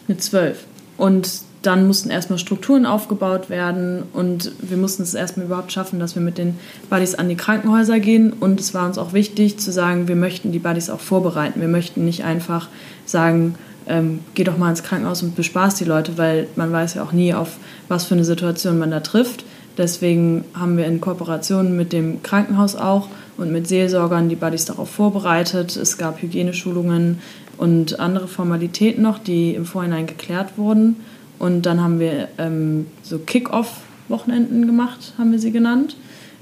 Mit 0.07 0.23
zwölf. 0.23 0.65
Und 0.97 1.29
dann 1.63 1.87
mussten 1.87 2.11
erstmal 2.11 2.39
Strukturen 2.39 2.87
aufgebaut 2.87 3.51
werden 3.51 4.05
und 4.13 4.53
wir 4.61 4.77
mussten 4.77 5.03
es 5.03 5.15
erstmal 5.15 5.47
überhaupt 5.47 5.73
schaffen, 5.73 5.99
dass 5.99 6.15
wir 6.15 6.23
mit 6.23 6.39
den 6.39 6.57
Buddies 6.89 7.17
an 7.17 7.29
die 7.29 7.35
Krankenhäuser 7.37 7.99
gehen. 7.99 8.33
Und 8.33 8.61
es 8.61 8.75
war 8.75 8.87
uns 8.87 8.97
auch 8.97 9.13
wichtig 9.13 9.59
zu 9.59 9.73
sagen, 9.73 10.07
wir 10.07 10.17
möchten 10.17 10.53
die 10.53 10.61
Buddies 10.61 10.89
auch 10.89 11.01
vorbereiten. 11.01 11.61
Wir 11.61 11.69
möchten 11.69 12.05
nicht 12.05 12.25
einfach 12.25 12.69
sagen, 13.07 13.57
ähm, 13.89 14.21
geh 14.35 14.45
doch 14.45 14.57
mal 14.57 14.71
ins 14.71 14.83
Krankenhaus 14.85 15.23
und 15.23 15.35
bespaß 15.35 15.75
die 15.77 15.85
Leute, 15.85 16.17
weil 16.17 16.47
man 16.55 16.71
weiß 16.71 16.95
ja 16.95 17.03
auch 17.03 17.13
nie, 17.13 17.35
auf 17.35 17.57
was 17.89 18.05
für 18.05 18.15
eine 18.15 18.25
Situation 18.25 18.79
man 18.79 18.91
da 18.91 19.01
trifft. 19.01 19.45
Deswegen 19.77 20.45
haben 20.55 20.77
wir 20.77 20.87
in 20.87 21.01
Kooperation 21.01 21.77
mit 21.77 21.93
dem 21.93 22.23
Krankenhaus 22.23 22.77
auch 22.77 23.09
und 23.37 23.51
mit 23.53 23.67
Seelsorgern 23.67 24.29
die 24.29 24.37
Buddies 24.37 24.65
darauf 24.65 24.91
vorbereitet. 24.91 25.77
Es 25.77 25.99
gab 25.99 26.21
Hygieneschulungen 26.21 27.19
und 27.57 27.99
andere 27.99 28.29
Formalitäten 28.29 29.03
noch, 29.03 29.19
die 29.19 29.55
im 29.55 29.65
Vorhinein 29.65 30.07
geklärt 30.07 30.57
wurden. 30.57 30.97
Und 31.39 31.67
dann 31.67 31.81
haben 31.81 32.01
wir 32.01 32.29
ähm, 32.39 32.87
so 33.03 33.19
Kick-Off-Wochenenden 33.19 34.67
gemacht, 34.67 35.15
haben 35.19 35.33
wir 35.33 35.39
sie 35.39 35.53
genannt, 35.53 35.97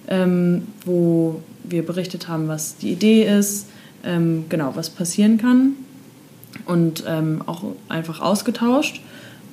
ähm, 0.09 0.63
wo 0.85 1.43
wir 1.65 1.85
berichtet 1.85 2.29
haben, 2.29 2.49
was 2.49 2.77
die 2.77 2.93
Idee 2.93 3.25
ist, 3.25 3.67
ähm, 4.05 4.45
genau, 4.49 4.73
was 4.75 4.91
passieren 4.91 5.39
kann 5.39 5.73
und 6.65 7.05
ähm, 7.07 7.43
auch 7.47 7.65
einfach 7.89 8.21
ausgetauscht. 8.21 9.01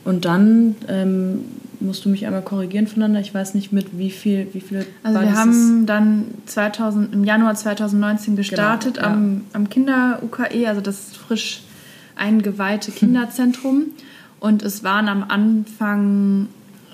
Und 0.05 0.25
dann 0.25 0.75
ähm, 0.87 1.45
musst 1.79 2.05
du 2.05 2.09
mich 2.09 2.25
einmal 2.25 2.41
korrigieren 2.41 2.87
voneinander. 2.87 3.19
Ich 3.19 3.33
weiß 3.33 3.53
nicht 3.53 3.71
mit 3.71 3.97
wie 3.97 4.11
viel, 4.11 4.47
wie 4.53 4.61
viele. 4.61 4.85
Also 5.01 5.21
wir 5.21 5.33
haben 5.33 5.85
dann 5.85 6.25
2000, 6.45 7.13
im 7.13 7.23
Januar 7.23 7.55
2019 7.55 8.35
gestartet 8.35 8.95
genau, 8.95 9.07
ja. 9.07 9.13
am, 9.13 9.41
am 9.53 9.69
Kinder-UKE, 9.69 10.67
also 10.67 10.81
das 10.81 11.15
frisch 11.15 11.63
eingeweihte 12.15 12.91
Kinderzentrum. 12.95 13.75
Hm. 13.75 13.91
Und 14.43 14.61
es 14.61 14.83
waren 14.83 15.07
am 15.07 15.23
Anfang, 15.23 16.49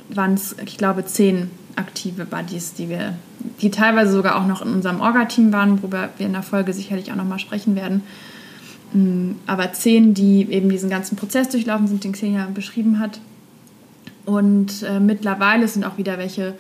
waren 0.08 0.36
es, 0.36 0.56
ich 0.64 0.78
glaube, 0.78 1.04
zehn 1.06 1.50
aktive 1.76 2.26
Buddies, 2.26 2.76
die 2.76 2.90
wir, 2.90 3.16
die 3.60 3.72
teilweise 3.72 4.12
sogar 4.12 4.36
auch 4.36 4.46
noch 4.46 4.62
in 4.62 4.72
unserem 4.72 5.02
Orga-Team 5.02 5.52
waren, 5.52 5.82
worüber 5.82 6.10
wir 6.20 6.28
in 6.28 6.34
der 6.34 6.44
Folge 6.44 6.74
sicherlich 6.74 7.12
auch 7.12 7.16
nochmal 7.16 7.40
sprechen 7.40 7.76
werden. 7.76 8.04
Mm, 8.94 9.32
aber 9.48 9.74
zehn, 9.74 10.14
die 10.14 10.48
eben 10.52 10.70
diesen 10.70 10.92
ganzen 10.92 11.16
Prozess 11.16 11.50
durchlaufen 11.50 11.88
sind, 11.88 12.04
den 12.04 12.12
Xenia 12.12 12.48
beschrieben 12.54 13.00
hat. 13.00 13.20
Und 14.26 14.84
äh, 14.84 15.00
mittlerweile 15.00 15.68
sind 15.68 15.86
auch 15.86 15.98
wieder 15.98 16.20
welche 16.20 16.54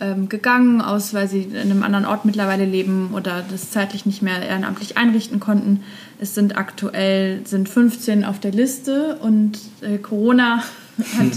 ähm, 0.00 0.28
gegangen, 0.28 0.80
aus 0.80 1.14
weil 1.14 1.28
sie 1.28 1.42
in 1.42 1.56
einem 1.56 1.84
anderen 1.84 2.04
Ort 2.04 2.24
mittlerweile 2.24 2.64
leben 2.64 3.10
oder 3.14 3.44
das 3.48 3.70
zeitlich 3.70 4.06
nicht 4.06 4.22
mehr 4.22 4.42
ehrenamtlich 4.42 4.96
einrichten 4.96 5.38
konnten. 5.38 5.84
Es 6.22 6.36
sind 6.36 6.56
aktuell 6.56 7.40
sind 7.44 7.68
15 7.68 8.24
auf 8.24 8.38
der 8.38 8.52
Liste 8.52 9.16
und 9.16 9.58
äh, 9.80 9.98
Corona 9.98 10.58
hat, 11.18 11.32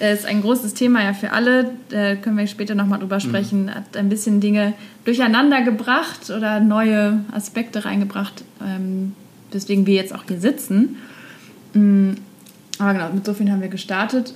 äh, 0.00 0.14
ist 0.14 0.26
ein 0.26 0.42
großes 0.42 0.74
Thema 0.74 1.02
ja 1.02 1.12
für 1.12 1.32
alle. 1.32 1.72
Da 1.88 2.14
können 2.14 2.38
wir 2.38 2.46
später 2.46 2.76
nochmal 2.76 3.00
drüber 3.00 3.16
mhm. 3.16 3.20
sprechen. 3.20 3.74
Hat 3.74 3.96
ein 3.96 4.08
bisschen 4.08 4.40
Dinge 4.40 4.74
durcheinander 5.04 5.62
gebracht 5.62 6.30
oder 6.30 6.60
neue 6.60 7.24
Aspekte 7.32 7.84
reingebracht, 7.84 8.44
ähm, 8.64 9.14
weswegen 9.50 9.86
wir 9.86 9.94
jetzt 9.94 10.14
auch 10.14 10.22
hier 10.28 10.38
sitzen. 10.38 10.98
Mm, 11.74 12.12
aber 12.78 12.92
genau, 12.92 13.12
mit 13.12 13.26
so 13.26 13.34
vielen 13.34 13.50
haben 13.50 13.60
wir 13.60 13.68
gestartet 13.68 14.34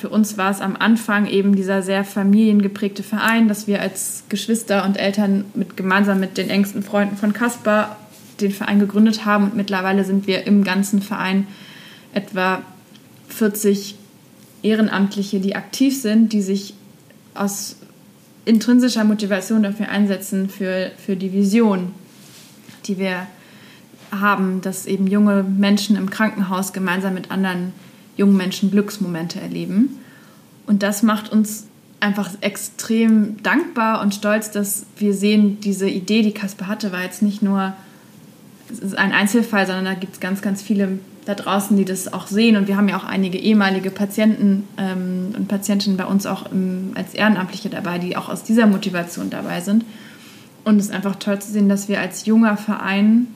für 0.00 0.08
uns 0.08 0.38
war 0.38 0.50
es 0.50 0.62
am 0.62 0.76
Anfang 0.76 1.26
eben 1.26 1.54
dieser 1.54 1.82
sehr 1.82 2.04
familiengeprägte 2.04 3.02
Verein, 3.02 3.48
dass 3.48 3.66
wir 3.66 3.82
als 3.82 4.24
Geschwister 4.30 4.86
und 4.86 4.96
Eltern 4.96 5.44
mit, 5.52 5.76
gemeinsam 5.76 6.20
mit 6.20 6.38
den 6.38 6.48
engsten 6.48 6.82
Freunden 6.82 7.18
von 7.18 7.34
Caspar 7.34 7.98
den 8.40 8.52
Verein 8.52 8.80
gegründet 8.80 9.24
haben. 9.24 9.44
Und 9.44 9.56
mittlerweile 9.56 10.04
sind 10.04 10.26
wir 10.26 10.46
im 10.46 10.64
ganzen 10.64 11.02
Verein 11.02 11.46
etwa 12.12 12.62
40 13.28 13.96
Ehrenamtliche, 14.62 15.40
die 15.40 15.56
aktiv 15.56 16.00
sind, 16.00 16.32
die 16.32 16.42
sich 16.42 16.74
aus 17.34 17.76
intrinsischer 18.44 19.04
Motivation 19.04 19.62
dafür 19.62 19.88
einsetzen, 19.88 20.48
für, 20.48 20.90
für 20.98 21.16
die 21.16 21.32
Vision, 21.32 21.92
die 22.86 22.98
wir 22.98 23.26
haben, 24.10 24.60
dass 24.60 24.86
eben 24.86 25.06
junge 25.06 25.42
Menschen 25.42 25.96
im 25.96 26.10
Krankenhaus 26.10 26.72
gemeinsam 26.72 27.14
mit 27.14 27.30
anderen 27.30 27.72
jungen 28.16 28.36
Menschen 28.36 28.70
Glücksmomente 28.70 29.40
erleben. 29.40 29.98
Und 30.66 30.82
das 30.82 31.02
macht 31.02 31.30
uns 31.30 31.66
einfach 32.00 32.30
extrem 32.40 33.42
dankbar 33.42 34.00
und 34.00 34.14
stolz, 34.14 34.50
dass 34.50 34.86
wir 34.96 35.14
sehen, 35.14 35.60
diese 35.60 35.88
Idee, 35.88 36.22
die 36.22 36.32
Kasper 36.32 36.66
hatte, 36.66 36.92
war 36.92 37.02
jetzt 37.02 37.22
nicht 37.22 37.42
nur 37.42 37.74
ein 38.96 39.12
Einzelfall, 39.12 39.66
sondern 39.66 39.84
da 39.84 39.94
gibt 39.94 40.14
es 40.14 40.20
ganz, 40.20 40.42
ganz 40.42 40.62
viele 40.62 40.98
da 41.26 41.34
draußen, 41.34 41.76
die 41.76 41.84
das 41.84 42.12
auch 42.12 42.26
sehen. 42.26 42.56
Und 42.56 42.68
wir 42.68 42.76
haben 42.76 42.88
ja 42.88 42.96
auch 42.96 43.04
einige 43.04 43.38
ehemalige 43.38 43.90
Patienten 43.90 44.66
ähm, 44.78 45.34
und 45.36 45.48
Patientinnen 45.48 45.96
bei 45.96 46.06
uns 46.06 46.26
auch 46.26 46.50
im, 46.50 46.92
als 46.94 47.14
Ehrenamtliche 47.14 47.68
dabei, 47.68 47.98
die 47.98 48.16
auch 48.16 48.28
aus 48.28 48.42
dieser 48.42 48.66
Motivation 48.66 49.30
dabei 49.30 49.60
sind. 49.60 49.84
Und 50.64 50.78
es 50.78 50.86
ist 50.86 50.92
einfach 50.92 51.16
toll 51.16 51.38
zu 51.40 51.50
sehen, 51.50 51.68
dass 51.68 51.88
wir 51.88 52.00
als 52.00 52.26
junger 52.26 52.56
Verein, 52.56 53.28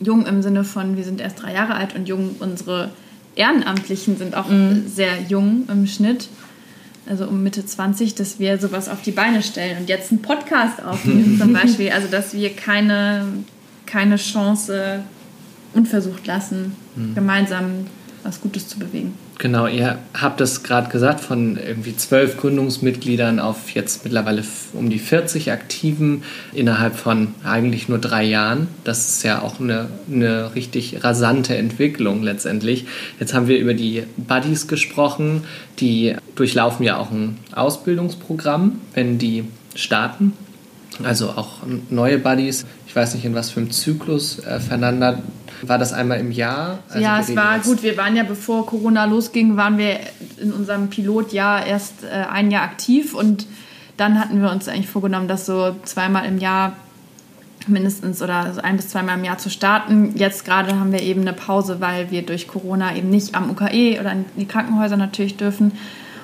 jung 0.00 0.26
im 0.26 0.42
Sinne 0.42 0.64
von, 0.64 0.96
wir 0.96 1.04
sind 1.04 1.20
erst 1.20 1.42
drei 1.42 1.52
Jahre 1.52 1.74
alt 1.74 1.94
und 1.94 2.08
jung 2.08 2.36
unsere 2.40 2.90
Ehrenamtlichen 3.36 4.16
sind 4.16 4.36
auch 4.36 4.48
mhm. 4.48 4.84
sehr 4.86 5.20
jung 5.28 5.64
im 5.68 5.86
Schnitt, 5.86 6.28
also 7.06 7.26
um 7.26 7.42
Mitte 7.42 7.64
20, 7.64 8.14
dass 8.14 8.38
wir 8.38 8.58
sowas 8.58 8.88
auf 8.88 9.02
die 9.02 9.10
Beine 9.10 9.42
stellen 9.42 9.78
und 9.78 9.88
jetzt 9.88 10.10
einen 10.10 10.22
Podcast 10.22 10.82
aufnehmen 10.82 11.38
zum 11.38 11.52
Beispiel. 11.52 11.90
Also 11.90 12.08
dass 12.08 12.32
wir 12.32 12.50
keine, 12.54 13.26
keine 13.94 14.16
Chance 14.16 15.04
unversucht 15.72 16.26
lassen, 16.26 16.74
mhm. 16.96 17.14
gemeinsam 17.14 17.86
was 18.24 18.40
Gutes 18.40 18.66
zu 18.66 18.78
bewegen. 18.80 19.14
Genau, 19.38 19.68
ihr 19.68 19.98
habt 20.14 20.40
es 20.40 20.64
gerade 20.64 20.90
gesagt, 20.90 21.20
von 21.20 21.56
irgendwie 21.56 21.96
zwölf 21.96 22.36
Gründungsmitgliedern 22.36 23.38
auf 23.38 23.70
jetzt 23.70 24.02
mittlerweile 24.02 24.42
um 24.72 24.90
die 24.90 24.98
40 24.98 25.52
Aktiven 25.52 26.24
innerhalb 26.52 26.96
von 26.96 27.34
eigentlich 27.44 27.88
nur 27.88 27.98
drei 27.98 28.24
Jahren. 28.24 28.66
Das 28.82 29.08
ist 29.08 29.22
ja 29.22 29.42
auch 29.42 29.60
eine, 29.60 29.88
eine 30.10 30.56
richtig 30.56 31.04
rasante 31.04 31.56
Entwicklung 31.56 32.24
letztendlich. 32.24 32.86
Jetzt 33.20 33.32
haben 33.32 33.46
wir 33.46 33.58
über 33.58 33.74
die 33.74 34.04
Buddies 34.16 34.66
gesprochen. 34.66 35.44
Die 35.78 36.16
durchlaufen 36.34 36.84
ja 36.84 36.96
auch 36.96 37.12
ein 37.12 37.38
Ausbildungsprogramm, 37.52 38.80
wenn 38.94 39.18
die 39.18 39.44
starten. 39.76 40.32
Also 41.02 41.30
auch 41.30 41.58
neue 41.90 42.18
Buddies. 42.18 42.66
Ich 42.86 42.94
weiß 42.94 43.14
nicht, 43.14 43.24
in 43.24 43.34
was 43.34 43.50
für 43.50 43.60
einem 43.60 43.70
Zyklus 43.70 44.38
äh, 44.40 44.60
Fernanda 44.60 45.18
war 45.62 45.78
das 45.78 45.92
einmal 45.92 46.20
im 46.20 46.30
Jahr? 46.30 46.78
Also 46.88 47.00
ja, 47.00 47.20
es 47.20 47.34
war 47.34 47.58
gut. 47.58 47.82
Wir 47.82 47.96
waren 47.96 48.16
ja, 48.16 48.22
bevor 48.22 48.66
Corona 48.66 49.04
losging, 49.04 49.56
waren 49.56 49.78
wir 49.78 49.98
in 50.38 50.52
unserem 50.52 50.88
Pilotjahr 50.90 51.66
erst 51.66 52.04
äh, 52.04 52.08
ein 52.30 52.50
Jahr 52.50 52.64
aktiv 52.64 53.14
und 53.14 53.46
dann 53.96 54.18
hatten 54.18 54.42
wir 54.42 54.50
uns 54.50 54.68
eigentlich 54.68 54.88
vorgenommen, 54.88 55.28
das 55.28 55.46
so 55.46 55.76
zweimal 55.84 56.26
im 56.26 56.38
Jahr 56.38 56.74
mindestens 57.66 58.20
oder 58.20 58.52
so 58.52 58.60
ein 58.60 58.76
bis 58.76 58.88
zweimal 58.88 59.18
im 59.18 59.24
Jahr 59.24 59.38
zu 59.38 59.48
starten. 59.48 60.14
Jetzt 60.16 60.44
gerade 60.44 60.78
haben 60.78 60.92
wir 60.92 61.00
eben 61.00 61.22
eine 61.22 61.32
Pause, 61.32 61.80
weil 61.80 62.10
wir 62.10 62.22
durch 62.22 62.48
Corona 62.48 62.94
eben 62.94 63.08
nicht 63.08 63.34
am 63.34 63.50
UKE 63.50 63.98
oder 64.00 64.12
in 64.12 64.24
die 64.36 64.46
Krankenhäuser 64.46 64.96
natürlich 64.96 65.36
dürfen 65.36 65.72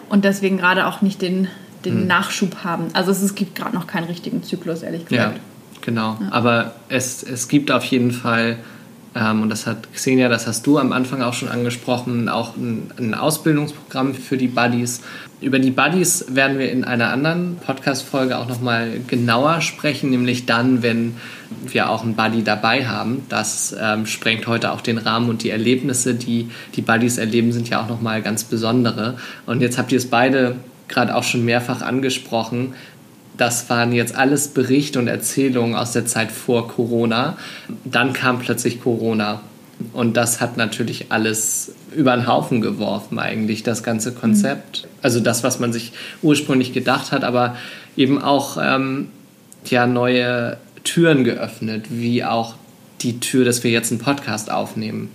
und 0.09 0.24
deswegen 0.24 0.59
gerade 0.59 0.87
auch 0.87 1.00
nicht 1.00 1.22
den, 1.22 1.48
den 1.85 2.01
hm. 2.01 2.07
Nachschub 2.07 2.64
haben. 2.64 2.88
Also 2.93 3.11
es, 3.11 3.23
es 3.23 3.35
gibt 3.35 3.55
gerade 3.55 3.75
noch 3.75 3.87
keinen 3.87 4.05
richtigen 4.05 4.43
Zyklus, 4.43 4.83
ehrlich 4.83 5.07
gesagt. 5.07 5.37
Ja, 5.37 5.40
genau. 5.81 6.19
Ja. 6.21 6.33
Aber 6.33 6.75
es, 6.88 7.23
es 7.23 7.49
gibt 7.49 7.71
auf 7.71 7.85
jeden 7.85 8.11
Fall 8.11 8.59
ähm, 9.14 9.43
und 9.43 9.49
das 9.49 9.66
hat 9.66 9.93
Xenia, 9.93 10.29
das 10.29 10.47
hast 10.47 10.66
du 10.66 10.79
am 10.79 10.93
Anfang 10.93 11.23
auch 11.23 11.35
schon 11.35 11.49
angesprochen, 11.49 12.29
auch 12.29 12.57
ein, 12.57 12.90
ein, 12.97 13.14
Ausbildungsprogramm 13.14 14.14
für 14.14 14.37
die 14.37 14.47
Buddies. 14.47 15.01
Über 15.40 15.59
die 15.59 15.73
Buddies 15.73 16.27
werden 16.29 16.59
wir 16.59 16.71
in 16.71 16.85
einer 16.85 17.11
anderen 17.11 17.57
Podcast-Folge 17.57 18.38
auch 18.38 18.47
nochmal 18.47 19.01
genauer 19.07 19.62
sprechen, 19.62 20.11
nämlich 20.11 20.47
dann, 20.47 20.83
wenn 20.83 21.16
wir 21.66 21.90
auch 21.90 22.05
einen 22.05 22.14
Buddy 22.14 22.45
dabei 22.45 22.87
haben. 22.87 23.23
Das 23.29 23.75
ähm, 23.81 24.07
sprengt 24.07 24.47
heute 24.47 24.71
auch 24.71 24.81
den 24.81 24.99
Rahmen 24.99 25.29
und 25.29 25.43
die 25.43 25.51
Erlebnisse, 25.51 26.14
die 26.14 26.51
die 26.77 26.83
Buddies 26.83 27.19
erleben, 27.19 27.53
sind 27.53 27.69
ja 27.69 27.83
auch 27.83 27.88
nochmal 27.88 28.23
ganz 28.23 28.45
besondere. 28.45 29.16
Und 29.47 29.61
jetzt 29.61 29.77
habt 29.77 29.90
ihr 29.90 29.99
es 29.99 30.09
beide 30.09 30.57
gerade 30.90 31.14
auch 31.14 31.24
schon 31.24 31.44
mehrfach 31.44 31.81
angesprochen 31.81 32.74
das 33.40 33.70
waren 33.70 33.92
jetzt 33.92 34.14
alles 34.14 34.48
Berichte 34.48 34.98
und 34.98 35.09
Erzählungen 35.09 35.74
aus 35.74 35.92
der 35.92 36.05
Zeit 36.05 36.31
vor 36.31 36.68
Corona. 36.68 37.38
Dann 37.87 38.12
kam 38.12 38.38
plötzlich 38.38 38.83
Corona. 38.83 39.40
Und 39.94 40.18
das 40.18 40.42
hat 40.42 40.59
natürlich 40.59 41.07
alles 41.09 41.72
über 41.96 42.14
den 42.14 42.26
Haufen 42.26 42.61
geworfen, 42.61 43.18
eigentlich, 43.18 43.62
das 43.62 43.83
ganze 43.83 44.12
Konzept. 44.12 44.83
Mhm. 44.83 44.88
Also 45.00 45.20
das, 45.20 45.42
was 45.42 45.59
man 45.59 45.72
sich 45.72 45.92
ursprünglich 46.20 46.74
gedacht 46.74 47.12
hat, 47.12 47.24
aber 47.24 47.57
eben 47.96 48.20
auch 48.20 48.59
ähm, 48.61 49.09
ja, 49.64 49.87
neue 49.87 50.59
Türen 50.85 51.24
geöffnet, 51.24 51.87
wie 51.88 52.22
auch 52.22 52.57
die 53.00 53.20
Tür, 53.20 53.46
dass 53.46 53.64
wir 53.64 53.70
jetzt 53.70 53.90
einen 53.90 54.03
Podcast 54.03 54.50
aufnehmen. 54.50 55.09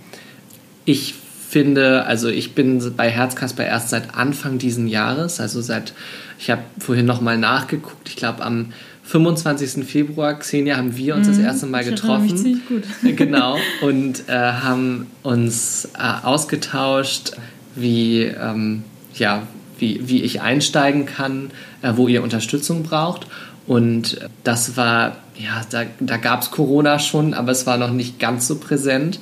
Ich 0.84 1.14
finde, 1.48 2.04
also 2.06 2.28
ich 2.28 2.54
bin 2.54 2.94
bei 2.96 3.10
Herzkasper 3.10 3.64
erst 3.64 3.90
seit 3.90 4.14
Anfang 4.14 4.58
diesen 4.58 4.88
Jahres, 4.88 5.40
also 5.40 5.60
seit, 5.60 5.94
ich 6.38 6.50
habe 6.50 6.62
vorhin 6.78 7.06
nochmal 7.06 7.38
nachgeguckt, 7.38 8.08
ich 8.08 8.16
glaube 8.16 8.42
am 8.42 8.72
25. 9.06 9.86
Februar, 9.86 10.34
Xenia, 10.34 10.76
haben 10.76 10.96
wir 10.96 11.14
uns 11.14 11.28
mhm, 11.28 11.32
das 11.32 11.40
erste 11.40 11.66
Mal 11.66 11.84
getroffen. 11.84 12.26
Ich 12.26 12.36
ziemlich 12.36 12.66
gut. 12.66 12.82
genau. 13.16 13.56
Und 13.80 14.28
äh, 14.28 14.32
haben 14.32 15.06
uns 15.22 15.88
äh, 15.96 16.26
ausgetauscht, 16.26 17.32
wie, 17.76 18.22
ähm, 18.22 18.82
ja, 19.14 19.46
wie, 19.78 20.08
wie 20.08 20.22
ich 20.22 20.40
einsteigen 20.40 21.06
kann, 21.06 21.50
äh, 21.82 21.92
wo 21.94 22.08
ihr 22.08 22.24
Unterstützung 22.24 22.82
braucht. 22.82 23.28
Und 23.68 24.28
das 24.42 24.76
war, 24.76 25.18
ja, 25.38 25.62
da, 25.70 25.84
da 26.00 26.16
gab 26.16 26.42
es 26.42 26.50
Corona 26.50 26.98
schon, 26.98 27.32
aber 27.32 27.52
es 27.52 27.64
war 27.64 27.76
noch 27.76 27.92
nicht 27.92 28.18
ganz 28.18 28.48
so 28.48 28.56
präsent. 28.56 29.20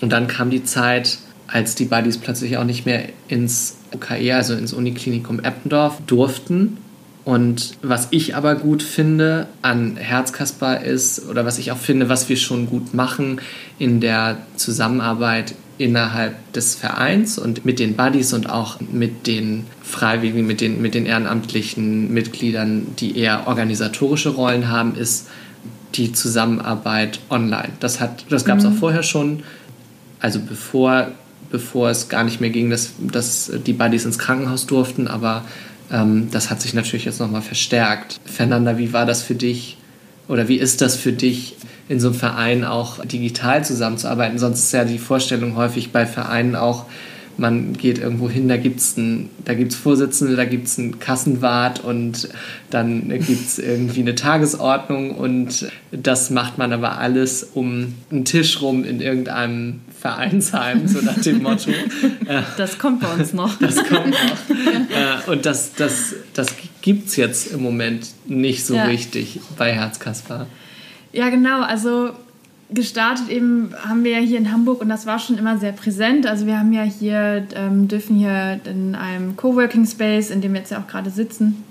Und 0.00 0.10
dann 0.12 0.26
kam 0.26 0.50
die 0.50 0.64
Zeit, 0.64 1.18
als 1.46 1.74
die 1.74 1.84
Buddies 1.84 2.18
plötzlich 2.18 2.56
auch 2.56 2.64
nicht 2.64 2.86
mehr 2.86 3.08
ins 3.28 3.76
UKE, 3.94 4.34
also 4.34 4.54
ins 4.54 4.72
Uniklinikum 4.72 5.40
Eppendorf, 5.40 6.00
durften. 6.06 6.78
Und 7.24 7.78
was 7.82 8.08
ich 8.10 8.36
aber 8.36 8.54
gut 8.54 8.82
finde 8.82 9.46
an 9.62 9.96
Herzkasper 9.96 10.82
ist, 10.82 11.26
oder 11.28 11.46
was 11.46 11.58
ich 11.58 11.72
auch 11.72 11.78
finde, 11.78 12.08
was 12.08 12.28
wir 12.28 12.36
schon 12.36 12.66
gut 12.66 12.92
machen 12.92 13.40
in 13.78 14.00
der 14.00 14.38
Zusammenarbeit 14.56 15.54
innerhalb 15.78 16.52
des 16.52 16.74
Vereins 16.74 17.38
und 17.38 17.64
mit 17.64 17.78
den 17.78 17.96
Buddies 17.96 18.32
und 18.32 18.48
auch 18.48 18.78
mit 18.80 19.26
den 19.26 19.66
Freiwilligen, 19.82 20.46
mit 20.46 20.60
den, 20.60 20.80
mit 20.80 20.94
den 20.94 21.06
ehrenamtlichen 21.06 22.12
Mitgliedern, 22.12 22.94
die 22.98 23.18
eher 23.18 23.48
organisatorische 23.48 24.30
Rollen 24.30 24.68
haben, 24.68 24.94
ist 24.94 25.28
die 25.94 26.12
Zusammenarbeit 26.12 27.20
online. 27.30 27.70
Das, 27.80 27.98
das 28.28 28.44
gab 28.44 28.58
es 28.58 28.64
mhm. 28.64 28.70
auch 28.70 28.76
vorher 28.76 29.02
schon, 29.02 29.42
also 30.20 30.40
bevor, 30.40 31.08
bevor 31.54 31.88
es 31.88 32.08
gar 32.08 32.24
nicht 32.24 32.40
mehr 32.40 32.50
ging, 32.50 32.68
dass, 32.68 32.94
dass 32.98 33.52
die 33.64 33.74
Buddies 33.74 34.04
ins 34.04 34.18
Krankenhaus 34.18 34.66
durften, 34.66 35.06
aber 35.06 35.44
ähm, 35.88 36.26
das 36.32 36.50
hat 36.50 36.60
sich 36.60 36.74
natürlich 36.74 37.04
jetzt 37.04 37.20
nochmal 37.20 37.42
verstärkt. 37.42 38.18
Fernanda, 38.24 38.76
wie 38.76 38.92
war 38.92 39.06
das 39.06 39.22
für 39.22 39.36
dich 39.36 39.76
oder 40.26 40.48
wie 40.48 40.56
ist 40.56 40.80
das 40.80 40.96
für 40.96 41.12
dich, 41.12 41.54
in 41.88 42.00
so 42.00 42.08
einem 42.08 42.16
Verein 42.16 42.64
auch 42.64 43.04
digital 43.04 43.64
zusammenzuarbeiten. 43.64 44.38
Sonst 44.38 44.64
ist 44.64 44.72
ja 44.72 44.84
die 44.84 44.98
Vorstellung 44.98 45.54
häufig 45.54 45.92
bei 45.92 46.06
Vereinen 46.06 46.56
auch, 46.56 46.86
man 47.36 47.74
geht 47.74 47.98
irgendwo 47.98 48.28
hin, 48.28 48.48
da 48.48 48.56
gibt 48.56 48.80
es 48.80 48.96
da 49.44 49.52
Vorsitzende, 49.70 50.34
da 50.34 50.44
gibt 50.44 50.66
es 50.66 50.78
einen 50.78 50.98
Kassenwart 50.98 51.84
und 51.84 52.28
dann 52.70 53.08
gibt 53.08 53.46
es 53.46 53.58
irgendwie 53.60 54.00
eine 54.00 54.16
Tagesordnung 54.16 55.12
und 55.12 55.68
das 55.92 56.30
macht 56.30 56.58
man 56.58 56.72
aber 56.72 56.98
alles 56.98 57.44
um 57.54 57.94
einen 58.10 58.24
Tisch 58.24 58.60
rum 58.60 58.84
in 58.84 59.00
irgendeinem 59.00 59.80
Vereinsheim, 60.04 60.86
so 60.86 61.00
nach 61.00 61.18
dem 61.18 61.42
Motto. 61.42 61.70
Das 62.58 62.78
kommt 62.78 63.00
bei 63.00 63.10
uns 63.14 63.32
noch. 63.32 63.58
Das 63.58 63.76
kommt 63.76 64.10
noch. 64.10 65.26
Und 65.28 65.46
das, 65.46 65.72
das, 65.72 66.14
das 66.34 66.48
gibt 66.82 67.08
es 67.08 67.16
jetzt 67.16 67.52
im 67.52 67.62
Moment 67.62 68.08
nicht 68.26 68.66
so 68.66 68.74
ja. 68.74 68.84
richtig 68.84 69.40
bei 69.56 69.72
Herzkasper. 69.72 70.46
Ja, 71.12 71.30
genau. 71.30 71.62
Also 71.62 72.10
gestartet 72.68 73.30
eben 73.30 73.74
haben 73.82 74.04
wir 74.04 74.12
ja 74.12 74.18
hier 74.18 74.36
in 74.36 74.52
Hamburg 74.52 74.82
und 74.82 74.90
das 74.90 75.06
war 75.06 75.18
schon 75.18 75.38
immer 75.38 75.56
sehr 75.56 75.72
präsent. 75.72 76.26
Also 76.26 76.44
wir 76.44 76.58
haben 76.58 76.74
ja 76.74 76.82
hier, 76.82 77.46
ähm, 77.54 77.88
dürfen 77.88 78.16
hier 78.16 78.60
in 78.64 78.94
einem 78.94 79.36
Coworking 79.36 79.86
Space, 79.86 80.28
in 80.28 80.42
dem 80.42 80.52
wir 80.52 80.60
jetzt 80.60 80.70
ja 80.70 80.80
auch 80.80 80.86
gerade 80.86 81.08
sitzen, 81.08 81.64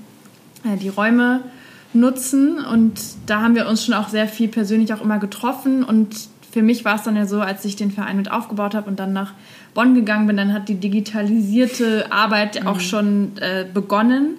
äh, 0.63 0.75
die 0.77 0.89
Räume 0.89 1.41
nutzen 1.93 2.65
und 2.65 2.99
da 3.27 3.41
haben 3.41 3.53
wir 3.53 3.67
uns 3.67 3.85
schon 3.85 3.93
auch 3.93 4.09
sehr 4.09 4.27
viel 4.27 4.47
persönlich 4.47 4.91
auch 4.91 5.01
immer 5.01 5.19
getroffen 5.19 5.83
und 5.83 6.32
für 6.53 6.61
mich 6.61 6.85
war 6.85 6.97
es 6.97 7.03
dann 7.03 7.15
ja 7.15 7.25
so, 7.25 7.41
als 7.41 7.65
ich 7.65 7.75
den 7.75 7.89
Verein 7.89 8.15
mit 8.15 8.29
aufgebaut 8.29 8.75
habe 8.75 8.87
und 8.87 8.99
dann 8.99 9.11
nach 9.11 9.33
Bonn 9.73 9.95
gegangen 9.95 10.27
bin, 10.27 10.37
dann 10.37 10.53
hat 10.53 10.69
die 10.69 10.75
digitalisierte 10.75 12.11
Arbeit 12.11 12.61
mhm. 12.61 12.67
auch 12.67 12.79
schon 12.79 13.31
äh, 13.39 13.65
begonnen. 13.73 14.35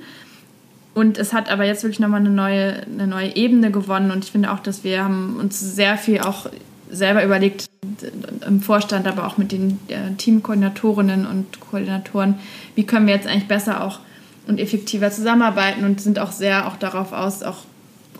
Und 0.94 1.18
es 1.18 1.32
hat 1.32 1.50
aber 1.50 1.64
jetzt 1.64 1.82
wirklich 1.82 1.98
nochmal 1.98 2.20
eine 2.20 2.30
neue, 2.30 2.84
eine 2.86 3.08
neue 3.08 3.34
Ebene 3.34 3.72
gewonnen. 3.72 4.12
Und 4.12 4.22
ich 4.22 4.30
finde 4.30 4.52
auch, 4.52 4.60
dass 4.60 4.84
wir 4.84 5.02
haben 5.02 5.38
uns 5.40 5.58
sehr 5.58 5.98
viel 5.98 6.20
auch 6.20 6.46
selber 6.88 7.24
überlegt, 7.24 7.66
im 8.46 8.60
Vorstand, 8.60 9.08
aber 9.08 9.26
auch 9.26 9.36
mit 9.36 9.50
den 9.50 9.80
äh, 9.88 10.14
Teamkoordinatorinnen 10.16 11.26
und 11.26 11.58
Koordinatoren, 11.58 12.36
wie 12.76 12.84
können 12.84 13.08
wir 13.08 13.14
jetzt 13.14 13.26
eigentlich 13.26 13.48
besser 13.48 13.82
auch 13.82 13.98
und 14.46 14.60
effektiver 14.60 15.10
zusammenarbeiten 15.10 15.84
und 15.84 16.00
sind 16.00 16.20
auch 16.20 16.30
sehr 16.30 16.68
auch 16.68 16.76
darauf 16.76 17.12
aus, 17.12 17.42
auch 17.42 17.64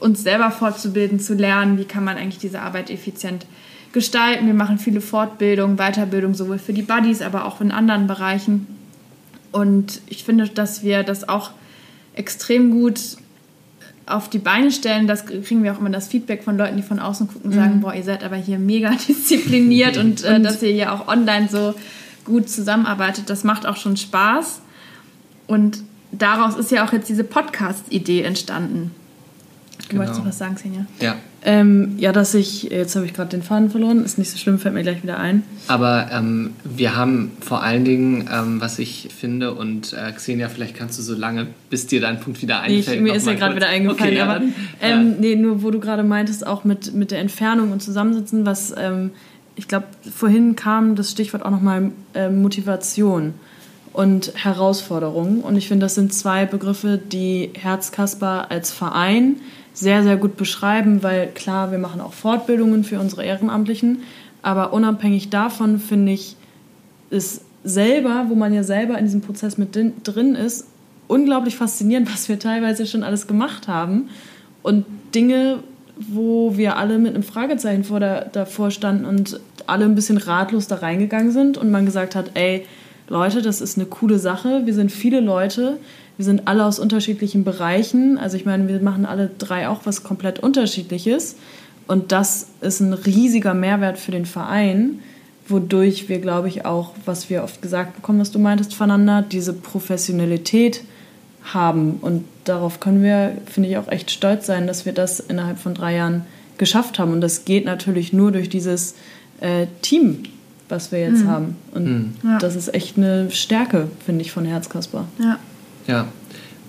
uns 0.01 0.25
selber 0.25 0.51
fortzubilden, 0.51 1.21
zu 1.21 1.35
lernen, 1.35 1.79
wie 1.79 1.85
kann 1.85 2.03
man 2.03 2.17
eigentlich 2.17 2.39
diese 2.39 2.61
Arbeit 2.61 2.91
effizient 2.91 3.47
gestalten. 3.95 4.47
Wir 4.47 4.55
machen 4.55 4.79
viele 4.79 5.01
Fortbildungen, 5.01 5.77
Weiterbildung, 5.77 6.35
sowohl 6.35 6.59
für 6.59 6.75
die 6.75 6.83
Buddies, 6.83 7.23
aber 7.23 7.47
auch 7.47 7.63
in 7.63 7.71
anderen 7.71 8.07
Bereichen. 8.07 8.67
Und 9.53 10.03
ich 10.09 10.25
finde, 10.25 10.49
dass 10.49 10.83
wir 10.83 11.03
das 11.05 11.27
auch 11.29 11.53
extrem 12.15 12.71
gut 12.71 13.01
auf 14.07 14.29
die 14.29 14.39
Beine 14.39 14.71
stellen. 14.71 15.07
Das 15.07 15.25
kriegen 15.25 15.63
wir 15.63 15.73
auch 15.73 15.79
immer 15.79 15.91
das 15.91 16.09
Feedback 16.09 16.43
von 16.43 16.59
Leuten, 16.59 16.77
die 16.77 16.83
von 16.83 16.99
außen 16.99 17.29
gucken 17.29 17.51
und 17.51 17.57
sagen, 17.57 17.77
mhm. 17.77 17.81
boah, 17.81 17.95
ihr 17.95 18.03
seid 18.03 18.23
aber 18.23 18.37
hier 18.37 18.59
mega 18.59 18.91
diszipliniert 19.09 19.97
und, 19.97 20.23
äh, 20.25 20.41
dass 20.41 20.63
ihr 20.63 20.73
hier 20.73 20.93
auch 20.93 21.09
online 21.09 21.49
so 21.49 21.75
gut 22.25 22.51
zusammenarbeitet. 22.51 23.31
Das 23.31 23.45
macht 23.45 23.65
auch 23.65 23.77
schon 23.77 23.97
Spaß. 23.97 24.61
Und 25.47 25.83
daraus 26.13 26.57
ist 26.57 26.71
ja 26.71 26.85
auch 26.87 26.93
jetzt 26.93 27.09
diese 27.09 27.25
Podcast-Idee 27.25 28.23
entstanden. 28.23 28.91
Du 29.83 29.89
genau. 29.89 30.03
wolltest 30.03 30.25
was 30.25 30.39
sagen, 30.39 30.57
Xenia? 30.57 30.87
Ja. 31.01 31.17
Ähm, 31.47 31.97
ja, 31.99 32.13
dass 32.13 32.33
ich, 32.35 32.65
jetzt 32.65 32.97
habe 32.97 33.05
ich 33.05 33.13
gerade 33.13 33.29
den 33.29 33.43
Faden 33.43 33.69
verloren, 33.69 34.03
ist 34.03 34.17
nicht 34.17 34.31
so 34.31 34.39
schlimm, 34.39 34.59
fällt 34.59 34.75
mir 34.75 34.83
gleich 34.83 35.03
wieder 35.03 35.19
ein. 35.19 35.43
Aber 35.69 36.09
ähm, 36.11 36.53
wir 36.65 36.97
haben 36.97 37.33
vor 37.41 37.63
allen 37.63 37.85
Dingen, 37.85 38.31
ähm, 38.33 38.63
was 38.63 38.79
ich 38.79 39.09
finde, 39.15 39.53
und 39.53 39.93
äh, 39.93 40.11
Xenia, 40.13 40.49
vielleicht 40.49 40.75
kannst 40.75 40.99
du 40.99 41.03
so 41.03 41.15
lange, 41.15 41.49
bis 41.69 41.87
dir 41.87 42.01
dein 42.01 42.19
Punkt 42.19 42.41
wieder 42.41 42.61
einfällt. 42.61 42.97
Ich, 42.97 43.03
mir 43.03 43.15
ist 43.15 43.27
ja 43.27 43.35
gerade 43.35 43.57
wieder 43.57 43.69
eingefallen, 43.69 44.15
okay, 44.15 44.21
aber 44.23 44.33
ja, 44.33 44.39
dann, 44.39 44.55
ähm, 44.81 45.17
nee, 45.21 45.37
nur 45.37 45.63
wo 45.63 45.71
du 45.71 45.81
gerade 45.81 46.03
meintest, 46.03 46.47
auch 46.47 46.65
mit, 46.65 46.95
mit 46.95 47.11
der 47.11 47.19
Entfernung 47.19 47.73
und 47.73 47.83
Zusammensitzen, 47.83 48.47
was 48.47 48.73
ähm, 48.79 49.11
ich 49.57 49.69
glaube, 49.69 49.87
vorhin 50.15 50.57
kam 50.57 50.97
das 50.97 51.11
Stichwort 51.11 51.45
auch 51.45 51.51
nochmal 51.51 51.93
äh, 52.15 52.29
Motivation 52.29 53.35
und 53.93 54.33
Herausforderung. 54.35 55.41
Und 55.43 55.57
ich 55.57 55.69
finde, 55.69 55.87
das 55.87 55.95
sind 55.95 56.13
zwei 56.13 56.47
Begriffe, 56.47 56.99
die 56.99 57.51
Herzkasper 57.55 58.51
als 58.51 58.73
Verein 58.73 59.37
sehr, 59.75 60.05
sehr 60.05 60.17
gut 60.17 60.37
beschreiben, 60.37 61.03
weil 61.03 61.27
klar, 61.27 61.73
wir 61.73 61.79
machen 61.79 62.01
auch 62.01 62.13
Fortbildungen 62.13 62.85
für 62.85 63.01
unsere 63.01 63.25
Ehrenamtlichen, 63.25 64.03
aber 64.41 64.73
unabhängig 64.73 65.31
davon 65.31 65.79
finde 65.81 66.13
ich, 66.13 66.37
ist 67.11 67.43
selber, 67.65 68.27
wo 68.29 68.35
man 68.35 68.55
ja 68.55 68.63
selber 68.63 68.97
in 68.99 69.05
diesem 69.05 69.21
Prozess 69.21 69.59
mit 69.59 69.75
drin 69.75 70.35
ist, 70.35 70.69
unglaublich 71.09 71.57
faszinierend, 71.57 72.11
was 72.13 72.29
wir 72.29 72.39
teilweise 72.39 72.87
schon 72.87 73.03
alles 73.03 73.27
gemacht 73.27 73.69
haben 73.69 74.09
und 74.63 74.87
Dinge, 75.15 75.59
wo 75.97 76.57
wir 76.57 76.77
alle 76.77 76.99
mit 76.99 77.15
einem 77.15 77.23
Fragezeichen 77.23 77.85
vor 77.85 78.01
der, 78.01 78.27
davor 78.27 78.71
standen 78.71 79.05
und 79.05 79.41
alle 79.67 79.85
ein 79.85 79.95
bisschen 79.95 80.19
ratlos 80.19 80.67
da 80.67 80.77
reingegangen 80.77 81.31
sind 81.31 81.57
und 81.57 81.71
man 81.71 81.85
gesagt 81.85 82.15
hat, 82.15 82.33
ey, 82.35 82.65
Leute, 83.09 83.43
das 83.43 83.61
ist 83.61 83.77
eine 83.77 83.87
coole 83.87 84.19
Sache, 84.19 84.63
wir 84.65 84.75
sind 84.75 84.91
viele 84.91 85.21
Leute, 85.21 85.79
wir 86.17 86.25
sind 86.25 86.47
alle 86.47 86.65
aus 86.65 86.79
unterschiedlichen 86.79 87.45
Bereichen. 87.45 88.19
Also 88.19 88.37
ich 88.37 88.45
meine, 88.45 88.69
wir 88.69 88.81
machen 88.81 89.05
alle 89.07 89.31
drei 89.39 89.69
auch 89.69 89.81
was 89.85 90.05
komplett 90.05 90.39
unterschiedliches. 90.39 91.37
Und 91.87 92.13
das 92.13 92.49
ist 92.61 92.81
ein 92.81 92.93
riesiger 92.93 93.55
Mehrwert 93.55 93.99
für 93.99 94.13
den 94.13 94.25
Verein, 94.25 95.01
wodurch 95.49 96.09
wir, 96.09 96.19
glaube 96.21 96.49
ich, 96.49 96.65
auch, 96.65 96.93
was 97.05 97.29
wir 97.29 97.43
oft 97.43 97.61
gesagt 97.61 97.97
bekommen, 97.97 98.21
was 98.21 98.31
du 98.31 98.39
meintest, 98.39 98.75
voneinander, 98.75 99.23
diese 99.23 99.53
Professionalität 99.53 100.83
haben. 101.53 101.99
Und 102.01 102.25
darauf 102.45 102.81
können 102.81 103.03
wir, 103.03 103.37
finde 103.47 103.69
ich, 103.69 103.77
auch 103.77 103.89
echt 103.89 104.11
stolz 104.11 104.47
sein, 104.47 104.67
dass 104.67 104.87
wir 104.87 104.93
das 104.93 105.21
innerhalb 105.21 105.59
von 105.59 105.75
drei 105.75 105.97
Jahren 105.97 106.25
geschafft 106.57 106.99
haben. 106.99 107.13
Und 107.13 107.21
das 107.21 107.45
geht 107.45 107.67
natürlich 107.67 108.13
nur 108.13 108.33
durch 108.33 108.49
dieses 108.49 108.95
äh, 109.41 109.67
Team, 109.83 110.23
was 110.69 110.93
wir 110.93 111.01
jetzt 111.01 111.25
mhm. 111.25 111.29
haben. 111.29 111.57
Und 111.75 111.85
mhm. 111.85 112.15
ja. 112.23 112.39
das 112.39 112.57
ist 112.57 112.73
echt 112.73 112.97
eine 112.97 113.31
Stärke, 113.31 113.89
finde 114.07 114.23
ich, 114.23 114.33
von 114.33 114.47
Herzkasper. 114.47 115.05
Ja. 115.19 115.39
Ja, 115.87 116.09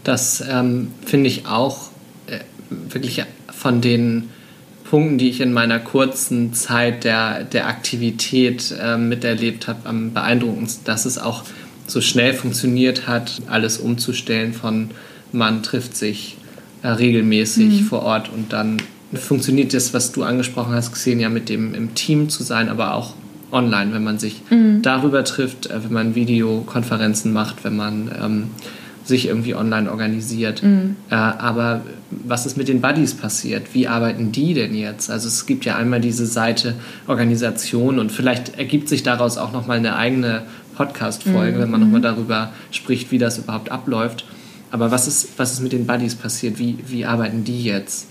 das 0.04 0.44
ähm, 0.48 0.92
finde 1.06 1.28
ich 1.28 1.48
auch 1.48 1.90
äh, 2.28 2.40
wirklich 2.70 3.24
von 3.52 3.82
den 3.82 4.30
Punkten, 4.90 5.18
die 5.18 5.30
ich 5.30 5.42
in 5.42 5.52
meiner 5.52 5.80
kurzen 5.80 6.54
Zeit 6.54 7.04
der, 7.04 7.44
der 7.44 7.68
Aktivität 7.68 8.74
äh, 8.80 8.98
miterlebt 8.98 9.68
habe, 9.68 9.88
am 9.90 10.14
beeindruckendsten, 10.14 10.86
dass 10.86 11.06
es 11.06 11.18
auch 11.18 11.44
so 11.88 12.02
schnell 12.02 12.34
funktioniert 12.34 13.08
hat, 13.08 13.42
alles 13.48 13.78
umzustellen 13.78 14.54
von 14.54 14.92
man 15.32 15.64
trifft 15.64 15.96
sich 15.96 16.38
äh, 16.82 16.88
regelmäßig 16.88 17.82
mhm. 17.82 17.86
vor 17.86 18.04
Ort 18.04 18.30
und 18.34 18.54
dann 18.54 18.78
funktioniert 19.14 19.74
das, 19.74 19.94
was 19.94 20.12
du 20.12 20.24
angesprochen 20.24 20.74
hast, 20.74 20.94
Xenia, 20.94 21.30
mit 21.30 21.50
dem 21.50 21.74
im 21.74 21.96
Team 21.96 22.30
zu 22.30 22.44
sein, 22.44 22.70
aber 22.70 22.94
auch 22.94 23.14
online, 23.52 23.94
wenn 23.94 24.04
man 24.04 24.20
sich 24.20 24.42
mhm. 24.50 24.82
darüber 24.82 25.24
trifft, 25.24 25.68
äh, 25.68 25.84
wenn 25.84 25.94
man 25.94 26.16
Videokonferenzen 26.16 27.34
macht, 27.34 27.64
wenn 27.64 27.76
man 27.76 28.12
ähm, 28.22 28.48
sich 29.06 29.28
irgendwie 29.28 29.56
online 29.56 29.90
organisiert. 29.90 30.64
Mhm. 30.64 30.96
Äh, 31.10 31.16
aber 31.16 31.82
was 32.10 32.46
ist 32.46 32.58
mit 32.58 32.68
den 32.68 32.82
Buddies 32.82 33.14
passiert? 33.14 33.74
Wie 33.74 33.88
arbeiten 33.88 34.32
die 34.32 34.54
denn 34.54 34.74
jetzt? 34.74 35.10
Also 35.10 35.28
es 35.28 35.46
gibt 35.46 35.64
ja 35.66 35.76
einmal 35.76 36.02
diese 36.02 36.26
Seite 36.26 36.76
Organisation 37.08 38.00
und 38.00 38.12
vielleicht 38.12 38.58
ergibt 38.58 38.90
sich 38.90 39.04
daraus 39.04 39.38
auch 39.38 39.54
nochmal 39.54 39.78
eine 39.78 39.96
eigene 39.96 40.44
Podcast-Folge, 40.76 41.58
mhm. 41.58 41.62
wenn 41.62 41.72
man 41.72 41.80
nochmal 41.82 42.00
mhm. 42.00 42.04
darüber 42.04 42.52
spricht, 42.72 43.12
wie 43.12 43.18
das 43.18 43.38
überhaupt 43.38 43.72
abläuft. 43.72 44.26
Aber 44.72 44.92
was 44.92 45.08
ist, 45.08 45.30
was 45.38 45.54
ist 45.54 45.62
mit 45.62 45.72
den 45.72 45.86
Buddies 45.86 46.16
passiert? 46.16 46.60
Wie, 46.60 46.78
wie 46.88 47.06
arbeiten 47.06 47.44
die 47.44 47.64
jetzt? 47.64 48.08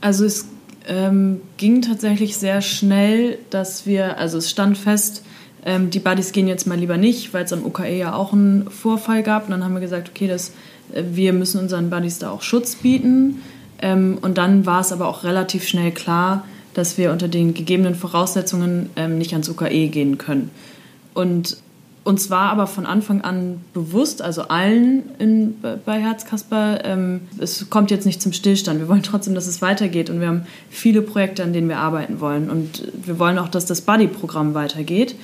Also 0.00 0.24
es 0.24 0.46
ähm, 0.86 1.40
ging 1.56 1.82
tatsächlich 1.82 2.36
sehr 2.36 2.60
schnell, 2.62 3.38
dass 3.50 3.86
wir, 3.86 4.18
also 4.18 4.38
es 4.38 4.50
stand 4.50 4.78
fest, 4.78 5.22
ähm, 5.64 5.90
die 5.90 5.98
Buddies 5.98 6.32
gehen 6.32 6.48
jetzt 6.48 6.66
mal 6.66 6.78
lieber 6.78 6.96
nicht, 6.96 7.34
weil 7.34 7.44
es 7.44 7.52
am 7.52 7.64
UKE 7.64 7.96
ja 7.96 8.14
auch 8.14 8.32
einen 8.32 8.70
Vorfall 8.70 9.22
gab. 9.22 9.44
Und 9.44 9.50
dann 9.50 9.64
haben 9.64 9.74
wir 9.74 9.80
gesagt, 9.80 10.10
okay, 10.10 10.26
das, 10.26 10.52
äh, 10.92 11.02
wir 11.12 11.32
müssen 11.32 11.60
unseren 11.60 11.90
Buddies 11.90 12.18
da 12.18 12.30
auch 12.30 12.42
Schutz 12.42 12.76
bieten. 12.76 13.42
Ähm, 13.80 14.18
und 14.20 14.38
dann 14.38 14.66
war 14.66 14.80
es 14.80 14.92
aber 14.92 15.08
auch 15.08 15.24
relativ 15.24 15.66
schnell 15.66 15.92
klar, 15.92 16.44
dass 16.74 16.98
wir 16.98 17.12
unter 17.12 17.28
den 17.28 17.54
gegebenen 17.54 17.94
Voraussetzungen 17.94 18.90
ähm, 18.96 19.18
nicht 19.18 19.32
ans 19.32 19.48
UKE 19.48 19.88
gehen 19.88 20.18
können. 20.18 20.50
Und 21.14 21.58
uns 22.02 22.30
war 22.30 22.50
aber 22.50 22.66
von 22.66 22.86
Anfang 22.86 23.20
an 23.20 23.60
bewusst, 23.74 24.22
also 24.22 24.42
allen 24.42 25.02
in, 25.18 25.56
bei 25.84 26.00
Herzkasper, 26.00 26.84
ähm, 26.84 27.20
es 27.38 27.68
kommt 27.68 27.90
jetzt 27.90 28.06
nicht 28.06 28.22
zum 28.22 28.32
Stillstand. 28.32 28.80
Wir 28.80 28.88
wollen 28.88 29.02
trotzdem, 29.02 29.34
dass 29.34 29.46
es 29.46 29.60
weitergeht 29.60 30.08
und 30.08 30.20
wir 30.20 30.28
haben 30.28 30.46
viele 30.70 31.02
Projekte, 31.02 31.42
an 31.42 31.52
denen 31.52 31.68
wir 31.68 31.78
arbeiten 31.78 32.20
wollen. 32.20 32.48
Und 32.48 32.84
wir 33.04 33.18
wollen 33.18 33.38
auch, 33.38 33.48
dass 33.48 33.66
das 33.66 33.82
Buddy-Programm 33.82 34.54
weitergeht. 34.54 35.14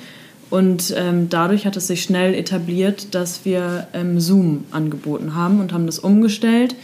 Und 0.49 0.93
ähm, 0.95 1.29
dadurch 1.29 1.65
hat 1.65 1.75
es 1.75 1.87
sich 1.87 2.03
schnell 2.03 2.33
etabliert, 2.33 3.13
dass 3.13 3.43
wir 3.43 3.87
ähm, 3.93 4.19
Zoom 4.19 4.63
angeboten 4.71 5.35
haben 5.35 5.59
und 5.59 5.73
haben 5.73 5.85
das 5.85 5.99
umgestellt. 5.99 6.75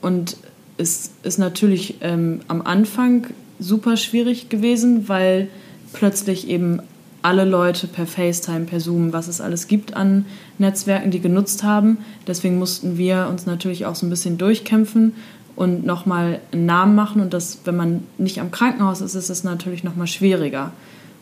Und 0.00 0.36
es 0.76 1.10
ist 1.22 1.38
natürlich 1.38 1.96
ähm, 2.00 2.40
am 2.46 2.62
Anfang 2.62 3.26
super 3.58 3.96
schwierig 3.96 4.48
gewesen, 4.48 5.08
weil 5.08 5.48
plötzlich 5.92 6.48
eben 6.48 6.80
alle 7.22 7.44
Leute 7.44 7.86
per 7.86 8.06
FaceTime, 8.06 8.64
per 8.64 8.80
Zoom, 8.80 9.12
was 9.12 9.28
es 9.28 9.40
alles 9.40 9.66
gibt 9.68 9.94
an 9.94 10.24
Netzwerken, 10.58 11.10
die 11.10 11.20
genutzt 11.20 11.62
haben. 11.62 11.98
Deswegen 12.26 12.58
mussten 12.58 12.96
wir 12.96 13.26
uns 13.28 13.44
natürlich 13.44 13.86
auch 13.86 13.94
so 13.94 14.06
ein 14.06 14.10
bisschen 14.10 14.38
durchkämpfen 14.38 15.14
und 15.56 15.84
nochmal 15.84 16.40
einen 16.52 16.64
Namen 16.64 16.94
machen. 16.94 17.20
Und 17.20 17.34
das, 17.34 17.58
wenn 17.64 17.76
man 17.76 18.04
nicht 18.16 18.40
am 18.40 18.50
Krankenhaus 18.50 19.00
ist, 19.00 19.14
ist 19.14 19.28
es 19.28 19.44
natürlich 19.44 19.84
nochmal 19.84 20.06
schwieriger. 20.06 20.72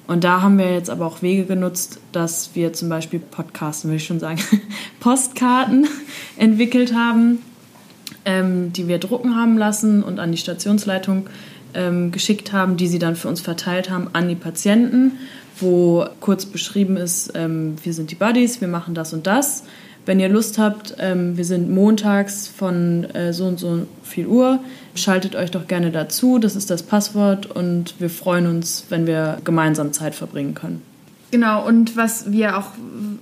Und 0.08 0.24
da 0.24 0.40
haben 0.40 0.56
wir 0.56 0.72
jetzt 0.72 0.88
aber 0.88 1.06
auch 1.06 1.20
Wege 1.20 1.44
genutzt, 1.44 2.00
dass 2.12 2.50
wir 2.54 2.72
zum 2.72 2.88
Beispiel 2.88 3.20
Podcasten, 3.20 3.90
will 3.90 3.98
ich 3.98 4.06
schon 4.06 4.18
sagen, 4.18 4.40
Postkarten 5.00 5.86
entwickelt 6.38 6.94
haben, 6.94 7.42
ähm, 8.24 8.72
die 8.72 8.88
wir 8.88 8.98
drucken 8.98 9.36
haben 9.36 9.58
lassen 9.58 10.02
und 10.02 10.18
an 10.18 10.32
die 10.32 10.38
Stationsleitung 10.38 11.26
ähm, 11.74 12.10
geschickt 12.10 12.54
haben, 12.54 12.78
die 12.78 12.88
sie 12.88 12.98
dann 12.98 13.16
für 13.16 13.28
uns 13.28 13.42
verteilt 13.42 13.90
haben 13.90 14.08
an 14.14 14.30
die 14.30 14.34
Patienten, 14.34 15.12
wo 15.60 16.06
kurz 16.20 16.46
beschrieben 16.46 16.96
ist, 16.96 17.32
ähm, 17.34 17.76
wir 17.82 17.92
sind 17.92 18.10
die 18.10 18.14
Buddies, 18.14 18.62
wir 18.62 18.68
machen 18.68 18.94
das 18.94 19.12
und 19.12 19.26
das. 19.26 19.64
Wenn 20.08 20.20
ihr 20.20 20.30
Lust 20.30 20.56
habt, 20.56 20.94
ähm, 21.00 21.36
wir 21.36 21.44
sind 21.44 21.68
montags 21.68 22.48
von 22.48 23.04
äh, 23.10 23.34
so 23.34 23.44
und 23.44 23.60
so 23.60 23.86
viel 24.02 24.26
Uhr. 24.26 24.58
Schaltet 24.94 25.36
euch 25.36 25.50
doch 25.50 25.66
gerne 25.66 25.90
dazu. 25.90 26.38
Das 26.38 26.56
ist 26.56 26.70
das 26.70 26.82
Passwort 26.82 27.44
und 27.44 27.94
wir 27.98 28.08
freuen 28.08 28.46
uns, 28.46 28.86
wenn 28.88 29.06
wir 29.06 29.36
gemeinsam 29.44 29.92
Zeit 29.92 30.14
verbringen 30.14 30.54
können. 30.54 30.80
Genau, 31.30 31.62
und 31.62 31.94
was 31.98 32.32
wir 32.32 32.56
auch 32.56 32.68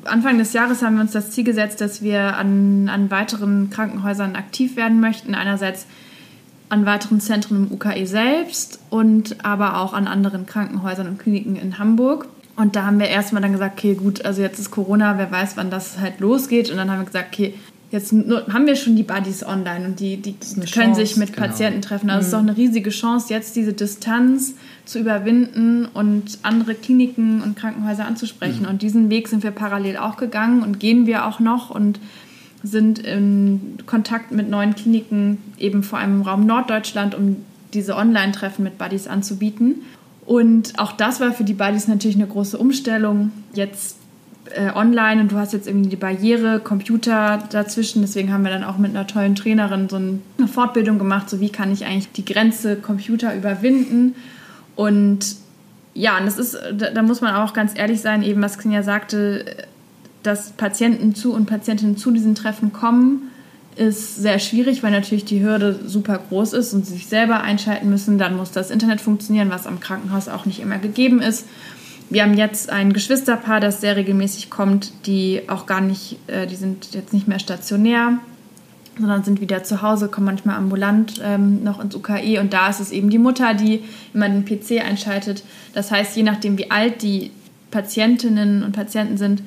Anfang 0.04 0.38
des 0.38 0.52
Jahres 0.52 0.80
haben 0.82 0.94
wir 0.94 1.00
uns 1.00 1.10
das 1.10 1.32
Ziel 1.32 1.42
gesetzt, 1.42 1.80
dass 1.80 2.02
wir 2.02 2.36
an, 2.36 2.88
an 2.88 3.10
weiteren 3.10 3.68
Krankenhäusern 3.68 4.36
aktiv 4.36 4.76
werden 4.76 5.00
möchten. 5.00 5.34
Einerseits 5.34 5.86
an 6.68 6.86
weiteren 6.86 7.20
Zentren 7.20 7.66
im 7.66 7.72
UKE 7.72 8.06
selbst 8.06 8.78
und 8.90 9.44
aber 9.44 9.78
auch 9.78 9.92
an 9.92 10.06
anderen 10.06 10.46
Krankenhäusern 10.46 11.08
und 11.08 11.18
Kliniken 11.18 11.56
in 11.56 11.80
Hamburg. 11.80 12.28
Und 12.56 12.74
da 12.74 12.86
haben 12.86 12.98
wir 12.98 13.08
erstmal 13.08 13.42
dann 13.42 13.52
gesagt, 13.52 13.78
okay, 13.78 13.94
gut, 13.94 14.24
also 14.24 14.40
jetzt 14.40 14.58
ist 14.58 14.70
Corona, 14.70 15.18
wer 15.18 15.30
weiß, 15.30 15.56
wann 15.56 15.70
das 15.70 15.98
halt 15.98 16.20
losgeht. 16.20 16.70
Und 16.70 16.78
dann 16.78 16.90
haben 16.90 17.00
wir 17.00 17.06
gesagt, 17.06 17.34
okay, 17.34 17.54
jetzt 17.90 18.12
haben 18.12 18.66
wir 18.66 18.76
schon 18.76 18.96
die 18.96 19.02
Buddies 19.02 19.44
online 19.44 19.86
und 19.86 20.00
die, 20.00 20.16
die 20.16 20.34
können 20.34 20.66
Chance, 20.66 21.00
sich 21.00 21.16
mit 21.16 21.34
genau. 21.34 21.46
Patienten 21.46 21.82
treffen. 21.82 22.10
Also 22.10 22.20
es 22.20 22.24
mhm. 22.24 22.26
ist 22.26 22.32
doch 22.32 22.48
eine 22.48 22.56
riesige 22.56 22.90
Chance, 22.90 23.32
jetzt 23.32 23.56
diese 23.56 23.72
Distanz 23.72 24.54
zu 24.84 24.98
überwinden 24.98 25.86
und 25.86 26.38
andere 26.42 26.74
Kliniken 26.74 27.42
und 27.42 27.56
Krankenhäuser 27.56 28.06
anzusprechen. 28.06 28.62
Mhm. 28.62 28.68
Und 28.68 28.82
diesen 28.82 29.10
Weg 29.10 29.28
sind 29.28 29.42
wir 29.42 29.50
parallel 29.50 29.98
auch 29.98 30.16
gegangen 30.16 30.62
und 30.62 30.80
gehen 30.80 31.06
wir 31.06 31.26
auch 31.26 31.40
noch 31.40 31.70
und 31.70 32.00
sind 32.62 32.98
in 32.98 33.78
Kontakt 33.86 34.32
mit 34.32 34.48
neuen 34.50 34.74
Kliniken, 34.74 35.38
eben 35.58 35.82
vor 35.82 35.98
allem 35.98 36.16
im 36.16 36.22
Raum 36.22 36.46
Norddeutschland, 36.46 37.14
um 37.14 37.36
diese 37.74 37.96
Online-Treffen 37.96 38.64
mit 38.64 38.78
Buddies 38.78 39.06
anzubieten. 39.06 39.82
Und 40.26 40.78
auch 40.78 40.92
das 40.92 41.20
war 41.20 41.32
für 41.32 41.44
die 41.44 41.54
Buddies 41.54 41.86
natürlich 41.86 42.16
eine 42.16 42.26
große 42.26 42.58
Umstellung. 42.58 43.30
Jetzt 43.54 43.96
äh, 44.54 44.72
online 44.74 45.20
und 45.20 45.32
du 45.32 45.36
hast 45.36 45.52
jetzt 45.52 45.68
irgendwie 45.68 45.88
die 45.88 45.96
Barriere, 45.96 46.58
Computer 46.58 47.44
dazwischen. 47.50 48.02
Deswegen 48.02 48.32
haben 48.32 48.42
wir 48.42 48.50
dann 48.50 48.64
auch 48.64 48.76
mit 48.76 48.90
einer 48.90 49.06
tollen 49.06 49.36
Trainerin 49.36 49.88
so 49.88 49.96
eine 49.96 50.48
Fortbildung 50.48 50.98
gemacht, 50.98 51.30
so 51.30 51.40
wie 51.40 51.48
kann 51.48 51.72
ich 51.72 51.84
eigentlich 51.84 52.10
die 52.12 52.24
Grenze 52.24 52.76
Computer 52.76 53.34
überwinden. 53.36 54.16
Und 54.74 55.36
ja, 55.94 56.18
und 56.18 56.26
das 56.26 56.38
ist, 56.38 56.58
da, 56.76 56.90
da 56.90 57.02
muss 57.02 57.20
man 57.20 57.34
auch 57.34 57.52
ganz 57.52 57.72
ehrlich 57.76 58.00
sein, 58.00 58.22
eben 58.22 58.42
was 58.42 58.58
Xenia 58.58 58.82
sagte, 58.82 59.44
dass 60.24 60.50
Patienten 60.50 61.14
zu 61.14 61.32
und 61.32 61.46
Patientinnen 61.46 61.96
zu 61.96 62.10
diesen 62.10 62.34
Treffen 62.34 62.72
kommen 62.72 63.30
ist 63.76 64.16
sehr 64.16 64.38
schwierig, 64.38 64.82
weil 64.82 64.90
natürlich 64.90 65.24
die 65.24 65.42
Hürde 65.42 65.78
super 65.84 66.18
groß 66.28 66.54
ist 66.54 66.72
und 66.72 66.86
sie 66.86 66.94
sich 66.94 67.06
selber 67.06 67.42
einschalten 67.42 67.90
müssen. 67.90 68.18
Dann 68.18 68.36
muss 68.36 68.50
das 68.50 68.70
Internet 68.70 69.00
funktionieren, 69.00 69.50
was 69.50 69.66
am 69.66 69.80
Krankenhaus 69.80 70.28
auch 70.28 70.46
nicht 70.46 70.60
immer 70.60 70.78
gegeben 70.78 71.20
ist. 71.20 71.46
Wir 72.08 72.22
haben 72.22 72.34
jetzt 72.34 72.70
ein 72.70 72.92
Geschwisterpaar, 72.92 73.60
das 73.60 73.80
sehr 73.80 73.96
regelmäßig 73.96 74.48
kommt, 74.48 74.92
die 75.06 75.42
auch 75.48 75.66
gar 75.66 75.80
nicht, 75.80 76.18
äh, 76.28 76.46
die 76.46 76.54
sind 76.54 76.94
jetzt 76.94 77.12
nicht 77.12 77.26
mehr 77.28 77.40
stationär, 77.40 78.18
sondern 78.98 79.24
sind 79.24 79.40
wieder 79.40 79.64
zu 79.64 79.82
Hause, 79.82 80.08
kommen 80.08 80.26
manchmal 80.26 80.56
ambulant 80.56 81.20
ähm, 81.22 81.62
noch 81.64 81.80
ins 81.80 81.94
UKE 81.94 82.40
und 82.40 82.52
da 82.52 82.68
ist 82.68 82.80
es 82.80 82.92
eben 82.92 83.10
die 83.10 83.18
Mutter, 83.18 83.54
die 83.54 83.82
immer 84.14 84.28
den 84.28 84.44
PC 84.44 84.82
einschaltet. 84.84 85.42
Das 85.74 85.90
heißt, 85.90 86.16
je 86.16 86.22
nachdem, 86.22 86.56
wie 86.58 86.70
alt 86.70 87.02
die 87.02 87.32
Patientinnen 87.70 88.62
und 88.62 88.72
Patienten 88.72 89.18
sind, 89.18 89.42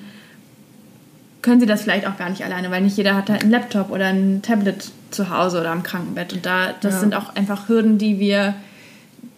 können 1.42 1.60
sie 1.60 1.66
das 1.66 1.84
vielleicht 1.84 2.06
auch 2.08 2.18
gar 2.18 2.30
nicht 2.30 2.44
alleine, 2.44 2.70
weil 2.72 2.82
nicht 2.82 2.98
jeder 2.98 3.16
hat 3.16 3.30
halt 3.30 3.42
einen 3.42 3.52
Laptop 3.52 3.92
oder 3.92 4.08
ein 4.08 4.42
Tablet 4.42 4.92
zu 5.12 5.30
Hause 5.30 5.62
oder 5.62 5.72
am 5.72 5.84
Krankenbett. 5.84 6.34
Und 6.34 6.46
da, 6.46 6.74
das 6.82 6.96
ja. 6.96 7.00
sind 7.00 7.16
auch 7.16 7.36
einfach 7.36 7.70
Hürden, 7.70 7.98
die 7.98 8.20
wir, 8.20 8.56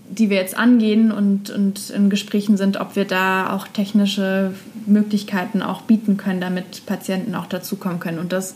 die 0.10 0.30
wir 0.30 0.38
jetzt 0.38 0.58
angehen 0.58 1.12
und, 1.12 1.50
und 1.52 1.90
in 1.92 2.10
Gesprächen 2.10 2.58
sind, 2.58 2.78
ob 2.78 2.96
wir 2.96 3.06
da 3.06 3.54
auch 3.54 3.68
technische 3.68 4.54
Möglichkeiten 4.88 5.62
auch 5.62 5.84
bieten 5.84 6.18
können, 6.18 6.42
damit 6.42 6.86
Patienten 6.86 7.36
auch 7.36 7.46
dazukommen 7.46 8.00
können. 8.00 8.20
Und 8.20 8.34
das 8.34 8.56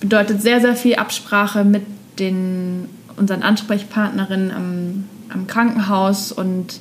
bedeutet 0.00 0.40
sehr, 0.40 0.60
sehr 0.60 0.76
viel 0.76 0.96
Absprache 0.96 1.64
mit 1.64 1.82
den, 2.18 2.88
unseren 3.16 3.42
Ansprechpartnerinnen 3.42 4.50
am, 4.52 5.04
am 5.28 5.46
Krankenhaus 5.46 6.30
und 6.30 6.80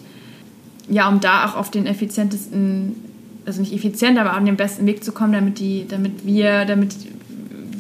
ja, 0.88 1.10
um 1.10 1.20
da 1.20 1.46
auch 1.46 1.56
auf 1.56 1.72
den 1.72 1.88
effizientesten 1.88 3.05
also 3.46 3.62
nicht 3.62 3.74
effizient, 3.74 4.18
aber 4.18 4.34
an 4.34 4.46
den 4.46 4.56
besten 4.56 4.86
Weg 4.86 5.04
zu 5.04 5.12
kommen, 5.12 5.34
damit, 5.34 5.60
die, 5.60 5.86
damit, 5.88 6.26
wir, 6.26 6.66
damit 6.66 6.96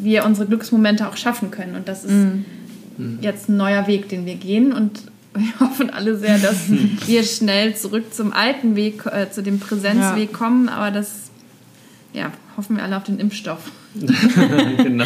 wir 0.02 0.26
unsere 0.26 0.48
Glücksmomente 0.48 1.08
auch 1.08 1.18
schaffen 1.18 1.52
können. 1.52 1.76
Und 1.76 1.88
das 1.88 2.06
ist 2.06 2.12
mhm. 2.12 3.20
jetzt 3.22 3.50
ein 3.50 3.58
neuer 3.58 3.88
Weg, 3.88 4.10
den 4.10 4.26
wir 4.26 4.36
gehen. 4.36 4.74
Und 4.74 5.02
wir 5.34 5.60
hoffen 5.60 5.90
alle 5.90 6.18
sehr, 6.18 6.38
dass 6.38 6.70
wir 7.08 7.24
schnell 7.24 7.76
zurück 7.76 8.14
zum 8.14 8.34
alten 8.34 8.76
Weg, 8.76 9.06
äh, 9.06 9.30
zu 9.30 9.42
dem 9.42 9.60
Präsenzweg 9.60 10.32
ja. 10.32 10.38
kommen. 10.38 10.70
Aber 10.70 10.92
das 10.92 11.26
ja, 12.14 12.32
hoffen 12.56 12.78
wir 12.78 12.84
alle 12.84 12.96
auf 12.98 13.04
den 13.04 13.20
Impfstoff. 13.20 13.72
genau. 14.78 15.06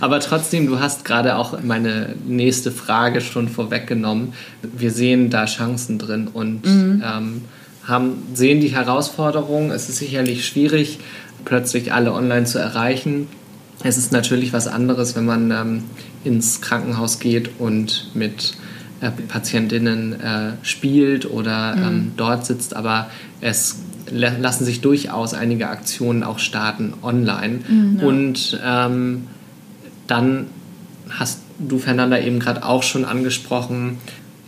Aber 0.00 0.20
trotzdem, 0.20 0.66
du 0.66 0.80
hast 0.80 1.04
gerade 1.04 1.36
auch 1.36 1.62
meine 1.62 2.14
nächste 2.26 2.72
Frage 2.72 3.20
schon 3.20 3.48
vorweggenommen. 3.48 4.32
Wir 4.62 4.90
sehen 4.90 5.30
da 5.30 5.46
Chancen 5.46 5.98
drin 5.98 6.28
und 6.32 6.64
mhm. 6.64 7.02
ähm, 7.04 7.42
haben, 7.86 8.22
sehen 8.34 8.60
die 8.60 8.68
Herausforderung. 8.68 9.70
Es 9.70 9.88
ist 9.88 9.98
sicherlich 9.98 10.46
schwierig, 10.46 10.98
plötzlich 11.44 11.92
alle 11.92 12.12
online 12.12 12.44
zu 12.44 12.58
erreichen. 12.58 13.28
Es 13.82 13.98
ist 13.98 14.12
natürlich 14.12 14.52
was 14.52 14.66
anderes, 14.66 15.16
wenn 15.16 15.26
man 15.26 15.50
ähm, 15.50 15.84
ins 16.24 16.60
Krankenhaus 16.60 17.18
geht 17.18 17.50
und 17.58 18.10
mit 18.14 18.54
äh, 19.00 19.10
Patientinnen 19.10 20.18
äh, 20.20 20.52
spielt 20.62 21.30
oder 21.30 21.74
ähm, 21.76 21.82
mhm. 21.82 22.12
dort 22.16 22.46
sitzt, 22.46 22.74
aber 22.74 23.10
es 23.40 23.76
lassen 24.10 24.64
sich 24.64 24.80
durchaus 24.80 25.34
einige 25.34 25.68
Aktionen 25.68 26.22
auch 26.22 26.38
starten 26.38 26.94
online. 27.02 27.60
Mhm, 27.68 27.98
ja. 27.98 28.06
Und 28.06 28.60
ähm, 28.64 29.26
dann 30.06 30.46
hast 31.10 31.40
du, 31.58 31.78
Fernanda, 31.78 32.18
eben 32.18 32.38
gerade 32.38 32.64
auch 32.64 32.82
schon 32.82 33.04
angesprochen, 33.04 33.98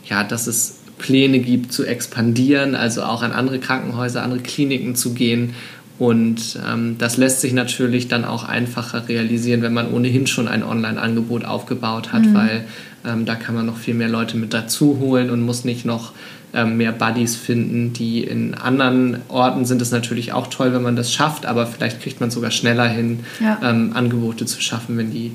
ja, 0.09 0.25
dass 0.25 0.47
es 0.47 0.79
Pläne 0.99 1.41
gibt 1.41 1.73
zu 1.73 1.85
expandieren, 1.85 2.75
also 2.75 3.03
auch 3.03 3.23
an 3.23 3.33
andere 3.33 3.59
Krankenhäuser, 3.59 4.23
andere 4.23 4.41
Kliniken 4.41 4.95
zu 4.95 5.15
gehen. 5.15 5.55
Und 5.99 6.59
ähm, 6.71 6.97
das 6.99 7.17
lässt 7.17 7.41
sich 7.41 7.53
natürlich 7.53 8.09
dann 8.09 8.25
auch 8.25 8.45
einfacher 8.45 9.09
realisieren, 9.09 9.63
wenn 9.63 9.73
man 9.73 9.91
ohnehin 9.91 10.27
schon 10.27 10.47
ein 10.47 10.63
Online-Angebot 10.63 11.45
aufgebaut 11.45 12.13
hat, 12.13 12.23
mhm. 12.27 12.35
weil 12.35 12.65
ähm, 13.07 13.25
da 13.25 13.35
kann 13.35 13.55
man 13.55 13.65
noch 13.65 13.79
viel 13.79 13.95
mehr 13.95 14.09
Leute 14.09 14.37
mit 14.37 14.53
dazu 14.53 14.99
holen 15.01 15.31
und 15.31 15.41
muss 15.41 15.65
nicht 15.65 15.87
noch 15.87 16.13
ähm, 16.53 16.77
mehr 16.77 16.93
Buddies 16.93 17.37
finden, 17.37 17.93
die 17.93 18.25
in 18.25 18.55
anderen 18.55 19.19
Orten 19.29 19.65
sind 19.65 19.81
es 19.81 19.91
natürlich 19.91 20.33
auch 20.33 20.49
toll, 20.49 20.75
wenn 20.75 20.83
man 20.83 20.97
das 20.97 21.13
schafft, 21.13 21.47
aber 21.47 21.67
vielleicht 21.67 22.03
kriegt 22.03 22.21
man 22.21 22.31
sogar 22.31 22.51
schneller 22.51 22.89
hin, 22.89 23.21
ja. 23.41 23.59
Ähm, 23.63 23.93
Angebote 23.95 24.45
zu 24.45 24.61
schaffen, 24.61 24.99
wenn 24.99 25.11
die 25.11 25.33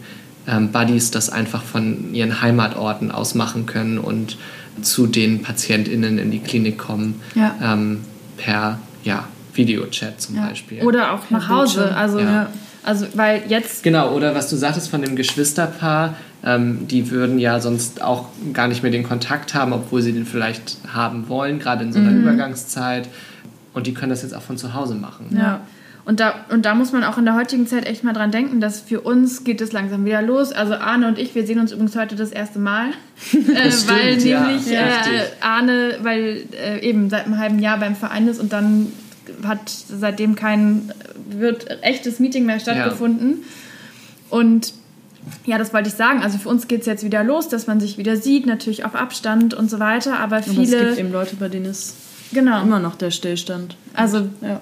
ähm, 0.48 0.72
Buddies 0.72 1.12
das 1.12 1.30
einfach 1.30 1.64
von 1.64 2.14
ihren 2.14 2.42
Heimatorten 2.42 3.12
aus 3.12 3.36
machen 3.36 3.66
können 3.66 3.98
und 3.98 4.38
zu 4.82 5.08
den 5.08 5.42
PatientInnen 5.42 6.18
in 6.18 6.32
die 6.32 6.40
Klinik 6.40 6.78
kommen 6.78 7.22
ja. 7.36 7.56
ähm, 7.62 8.02
per 8.38 8.80
ja, 9.04 9.28
Videochat 9.54 10.22
zum 10.22 10.36
ja. 10.36 10.48
Beispiel. 10.48 10.82
Oder 10.82 11.14
auch 11.14 11.30
nach 11.30 11.50
Hause. 11.50 11.96
Also, 11.96 12.20
ja. 12.20 12.50
also, 12.84 13.06
weil 13.14 13.44
jetzt. 13.48 13.84
Genau, 13.84 14.14
oder 14.14 14.36
was 14.36 14.50
du 14.50 14.56
sagtest 14.56 14.90
von 14.90 15.02
dem 15.02 15.16
Geschwisterpaar, 15.16 16.16
ähm, 16.44 16.88
die 16.88 17.12
würden 17.12 17.40
ja 17.40 17.60
sonst 17.60 18.02
auch 18.02 18.28
gar 18.54 18.68
nicht 18.68 18.84
mehr 18.84 18.92
den 18.92 19.04
Kontakt 19.04 19.54
haben, 19.54 19.74
obwohl 19.74 20.02
sie 20.02 20.14
den 20.14 20.26
vielleicht 20.26 20.78
haben 20.92 21.28
wollen, 21.28 21.60
gerade 21.60 21.84
in 21.84 21.94
so 21.94 22.00
einer 22.00 22.12
mhm. 22.12 22.22
Übergangszeit. 22.22 23.08
Und 23.74 23.88
die 23.88 23.94
können 23.94 24.10
das 24.10 24.22
jetzt 24.22 24.34
auch 24.34 24.42
von 24.42 24.58
zu 24.58 24.74
Hause 24.74 24.96
machen. 24.96 25.36
Ja. 25.38 25.62
Und 26.12 26.20
da, 26.20 26.44
und 26.50 26.66
da 26.66 26.76
muss 26.76 26.92
man 26.92 27.06
auch 27.06 27.18
in 27.18 27.24
der 27.24 27.36
heutigen 27.36 27.68
Zeit 27.68 27.86
echt 27.88 28.04
mal 28.04 28.12
dran 28.12 28.32
denken, 28.32 28.60
dass 28.60 28.82
für 28.82 29.00
uns 29.00 29.46
geht 29.46 29.62
es 29.62 29.72
langsam 29.72 30.04
wieder 30.04 30.22
los. 30.22 30.52
Also 30.52 30.74
Arne 30.74 31.08
und 31.08 31.18
ich, 31.18 31.36
wir 31.36 31.48
sehen 31.48 31.58
uns 31.58 31.72
übrigens 31.72 31.96
heute 31.96 32.18
das 32.18 32.34
erste 32.34 32.60
Mal. 32.60 32.88
äh, 33.32 33.72
stimmt, 33.72 33.88
weil 33.88 34.18
nämlich 34.18 34.68
ja, 34.68 34.82
äh, 34.82 35.30
Arne, 35.40 36.00
weil 36.02 36.44
äh, 36.52 36.82
eben 36.86 37.10
seit 37.10 37.28
einem 37.28 37.38
halben 37.38 37.60
Jahr 37.60 37.80
beim 37.80 37.96
Verein 37.96 38.28
ist 38.28 38.42
und 38.42 38.52
dann 38.52 38.92
hat 39.46 39.70
seitdem 39.70 40.36
kein 40.36 40.92
wird 41.30 41.82
echtes 41.82 42.20
Meeting 42.20 42.46
mehr 42.46 42.60
stattgefunden. 42.60 43.38
Ja. 43.40 44.38
Und 44.38 44.74
ja, 45.46 45.58
das 45.58 45.74
wollte 45.74 45.88
ich 45.88 45.96
sagen. 45.96 46.24
Also 46.24 46.40
für 46.40 46.50
uns 46.50 46.68
geht 46.68 46.82
es 46.82 46.88
jetzt 46.88 47.06
wieder 47.06 47.24
los, 47.24 47.48
dass 47.48 47.68
man 47.68 47.80
sich 47.80 47.98
wieder 47.98 48.18
sieht, 48.18 48.46
natürlich 48.46 48.84
auf 48.84 48.96
Abstand 48.96 49.54
und 49.54 49.70
so 49.70 49.80
weiter. 49.80 50.20
Aber 50.20 50.44
viele. 50.44 50.58
Aber 50.58 50.64
es 50.64 50.88
gibt 50.88 51.00
eben 51.00 51.12
Leute, 51.14 51.38
bei 51.38 51.48
denen 51.48 51.68
ist 51.68 51.96
genau. 52.34 52.62
immer 52.62 52.80
noch 52.80 52.96
der 52.96 53.12
Stillstand. 53.12 53.78
Also 53.94 54.28
ja 54.42 54.60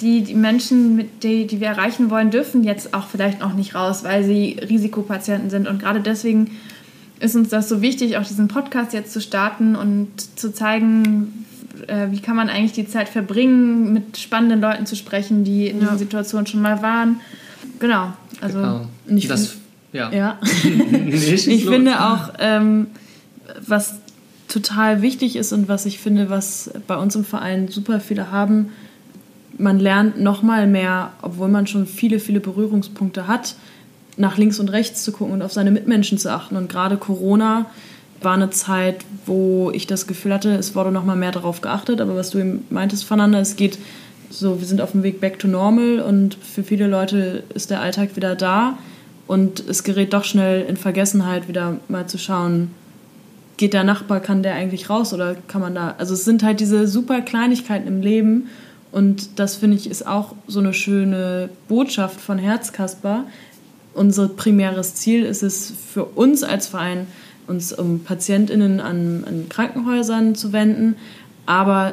die, 0.00 0.22
die 0.22 0.34
Menschen, 0.34 0.96
mit 0.96 1.22
die, 1.22 1.46
die 1.46 1.60
wir 1.60 1.68
erreichen 1.68 2.10
wollen, 2.10 2.30
dürfen 2.30 2.64
jetzt 2.64 2.94
auch 2.94 3.06
vielleicht 3.06 3.42
auch 3.42 3.54
nicht 3.54 3.74
raus, 3.74 4.04
weil 4.04 4.24
sie 4.24 4.58
Risikopatienten 4.68 5.50
sind. 5.50 5.68
Und 5.68 5.80
gerade 5.80 6.00
deswegen 6.00 6.50
ist 7.20 7.34
uns 7.34 7.48
das 7.48 7.68
so 7.68 7.80
wichtig, 7.82 8.16
auch 8.16 8.26
diesen 8.26 8.48
Podcast 8.48 8.92
jetzt 8.92 9.12
zu 9.12 9.20
starten 9.20 9.76
und 9.76 10.08
zu 10.38 10.52
zeigen, 10.52 11.46
äh, 11.86 12.08
wie 12.10 12.20
kann 12.20 12.36
man 12.36 12.48
eigentlich 12.48 12.72
die 12.72 12.86
Zeit 12.86 13.08
verbringen, 13.08 13.92
mit 13.92 14.18
spannenden 14.18 14.60
Leuten 14.60 14.86
zu 14.86 14.96
sprechen, 14.96 15.44
die 15.44 15.68
in 15.68 15.76
ja. 15.76 15.84
dieser 15.84 15.98
Situation 15.98 16.46
schon 16.46 16.62
mal 16.62 16.82
waren. 16.82 17.20
Genau. 17.78 18.12
Also 18.40 18.58
genau. 18.58 18.86
ich 19.08 19.28
das, 19.28 19.48
find, 19.48 19.62
ja. 19.92 20.12
ja. 20.12 20.38
ich 20.64 21.64
finde 21.64 22.04
auch, 22.04 22.34
ähm, 22.38 22.88
was 23.66 23.96
total 24.48 25.02
wichtig 25.02 25.36
ist 25.36 25.52
und 25.52 25.68
was 25.68 25.86
ich 25.86 25.98
finde, 25.98 26.30
was 26.30 26.70
bei 26.86 26.96
uns 26.96 27.16
im 27.16 27.24
Verein 27.24 27.68
super 27.68 28.00
viele 28.00 28.30
haben, 28.30 28.70
man 29.58 29.78
lernt 29.78 30.20
noch 30.20 30.42
mal 30.42 30.66
mehr, 30.66 31.12
obwohl 31.22 31.48
man 31.48 31.66
schon 31.66 31.86
viele, 31.86 32.18
viele 32.18 32.40
Berührungspunkte 32.40 33.26
hat, 33.26 33.56
nach 34.16 34.38
links 34.38 34.58
und 34.58 34.68
rechts 34.70 35.04
zu 35.04 35.12
gucken 35.12 35.34
und 35.34 35.42
auf 35.42 35.52
seine 35.52 35.70
Mitmenschen 35.70 36.18
zu 36.18 36.32
achten. 36.32 36.56
Und 36.56 36.68
gerade 36.68 36.96
Corona 36.96 37.66
war 38.22 38.34
eine 38.34 38.50
Zeit, 38.50 39.04
wo 39.26 39.70
ich 39.72 39.86
das 39.86 40.06
Gefühl 40.06 40.32
hatte, 40.32 40.54
es 40.54 40.74
wurde 40.74 40.90
noch 40.90 41.04
mal 41.04 41.16
mehr 41.16 41.32
darauf 41.32 41.60
geachtet. 41.60 42.00
Aber 42.00 42.16
was 42.16 42.30
du 42.30 42.38
eben 42.38 42.64
meintest, 42.70 43.04
Fernanda, 43.04 43.38
es 43.40 43.56
geht 43.56 43.78
so, 44.30 44.60
wir 44.60 44.66
sind 44.66 44.80
auf 44.80 44.92
dem 44.92 45.02
Weg 45.02 45.20
back 45.20 45.38
to 45.38 45.48
normal 45.48 46.00
und 46.00 46.34
für 46.34 46.62
viele 46.62 46.86
Leute 46.86 47.44
ist 47.54 47.70
der 47.70 47.80
Alltag 47.80 48.16
wieder 48.16 48.34
da 48.34 48.78
und 49.26 49.60
es 49.68 49.84
gerät 49.84 50.12
doch 50.12 50.24
schnell 50.24 50.64
in 50.66 50.76
Vergessenheit, 50.76 51.48
wieder 51.48 51.78
mal 51.88 52.06
zu 52.06 52.18
schauen, 52.18 52.70
geht 53.56 53.72
der 53.72 53.84
Nachbar, 53.84 54.20
kann 54.20 54.42
der 54.42 54.54
eigentlich 54.54 54.90
raus 54.90 55.14
oder 55.14 55.36
kann 55.48 55.60
man 55.60 55.74
da, 55.74 55.94
also 55.98 56.14
es 56.14 56.24
sind 56.24 56.42
halt 56.42 56.60
diese 56.60 56.86
super 56.86 57.20
Kleinigkeiten 57.20 57.86
im 57.86 58.02
Leben 58.02 58.48
und 58.96 59.38
das 59.38 59.56
finde 59.56 59.76
ich 59.76 59.90
ist 59.90 60.06
auch 60.06 60.34
so 60.46 60.58
eine 60.58 60.72
schöne 60.72 61.50
Botschaft 61.68 62.18
von 62.18 62.38
Herzkasper. 62.38 63.24
Unser 63.92 64.26
primäres 64.26 64.94
Ziel 64.94 65.26
ist 65.26 65.42
es 65.42 65.70
für 65.92 66.06
uns 66.06 66.42
als 66.42 66.68
Verein, 66.68 67.06
uns 67.46 67.74
um 67.74 68.00
PatientInnen 68.00 68.80
an, 68.80 69.24
an 69.28 69.50
Krankenhäusern 69.50 70.34
zu 70.34 70.54
wenden. 70.54 70.96
Aber 71.44 71.92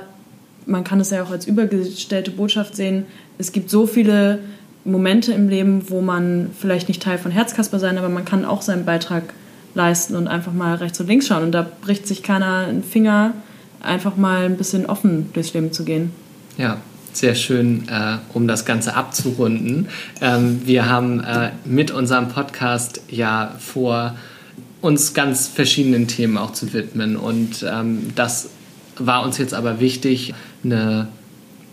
man 0.65 0.85
kann 0.85 1.01
es 1.01 1.09
ja 1.09 1.21
auch 1.21 1.31
als 1.31 1.45
übergestellte 1.45 2.31
Botschaft 2.31 2.77
sehen. 2.77 3.05
Es 3.37 3.51
gibt 3.51 3.69
so 3.69 3.85
viele 3.85 4.39
Momente 4.85 5.33
im 5.33 5.49
Leben, 5.49 5.89
wo 5.89 5.99
man 5.99 6.51
vielleicht 6.57 6.87
nicht 6.87 7.03
Teil 7.03 7.17
von 7.17 7.31
Herzkasper 7.31 7.79
sein, 7.79 7.97
aber 7.97 8.07
man 8.07 8.23
kann 8.23 8.45
auch 8.45 8.61
seinen 8.61 8.85
Beitrag 8.85 9.33
leisten 9.75 10.15
und 10.15 10.29
einfach 10.29 10.53
mal 10.53 10.75
rechts 10.75 11.01
und 11.01 11.07
links 11.07 11.27
schauen. 11.27 11.43
Und 11.43 11.51
da 11.51 11.69
bricht 11.81 12.07
sich 12.07 12.23
keiner 12.23 12.59
einen 12.59 12.81
Finger, 12.81 13.33
einfach 13.81 14.15
mal 14.15 14.45
ein 14.45 14.55
bisschen 14.55 14.85
offen 14.85 15.31
durchs 15.33 15.53
Leben 15.53 15.73
zu 15.73 15.83
gehen. 15.83 16.11
Ja, 16.57 16.77
sehr 17.17 17.35
schön, 17.35 17.87
äh, 17.89 18.17
um 18.33 18.47
das 18.47 18.65
Ganze 18.65 18.95
abzurunden. 18.95 19.87
Ähm, 20.21 20.61
wir 20.65 20.89
haben 20.89 21.23
äh, 21.23 21.51
mit 21.65 21.91
unserem 21.91 22.29
Podcast 22.29 23.01
ja 23.09 23.55
vor, 23.59 24.15
uns 24.83 25.13
ganz 25.13 25.47
verschiedenen 25.47 26.09
Themen 26.09 26.37
auch 26.37 26.51
zu 26.51 26.73
widmen. 26.73 27.15
Und 27.15 27.65
ähm, 27.67 28.11
das 28.15 28.49
war 28.97 29.23
uns 29.23 29.37
jetzt 29.37 29.53
aber 29.53 29.79
wichtig, 29.79 30.33
eine, 30.63 31.07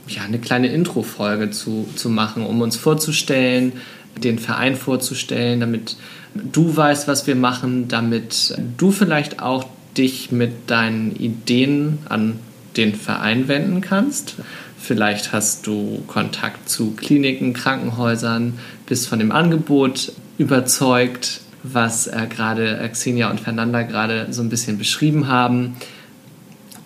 ja, 0.06 0.22
eine 0.22 0.38
kleine 0.38 0.68
Intro-Folge 0.68 1.50
zu, 1.50 1.88
zu 1.96 2.08
machen, 2.08 2.46
um 2.46 2.60
uns 2.60 2.76
vorzustellen, 2.76 3.72
den 4.16 4.38
Verein 4.38 4.76
vorzustellen, 4.76 5.58
damit 5.58 5.96
du 6.34 6.76
weißt, 6.76 7.08
was 7.08 7.26
wir 7.26 7.34
machen, 7.34 7.88
damit 7.88 8.54
du 8.78 8.92
vielleicht 8.92 9.42
auch 9.42 9.64
dich 9.96 10.30
mit 10.30 10.70
deinen 10.70 11.14
Ideen 11.16 11.98
an 12.08 12.38
den 12.76 12.94
Verein 12.94 13.48
wenden 13.48 13.80
kannst. 13.80 14.36
Vielleicht 14.80 15.32
hast 15.32 15.66
du 15.66 16.02
Kontakt 16.06 16.68
zu 16.68 16.92
Kliniken, 16.92 17.52
Krankenhäusern, 17.52 18.58
bist 18.86 19.08
von 19.08 19.18
dem 19.18 19.30
Angebot 19.30 20.12
überzeugt, 20.38 21.42
was 21.62 22.06
äh, 22.06 22.26
gerade 22.28 22.88
Xenia 22.90 23.30
und 23.30 23.40
Fernanda 23.40 23.82
gerade 23.82 24.28
so 24.30 24.42
ein 24.42 24.48
bisschen 24.48 24.78
beschrieben 24.78 25.28
haben. 25.28 25.76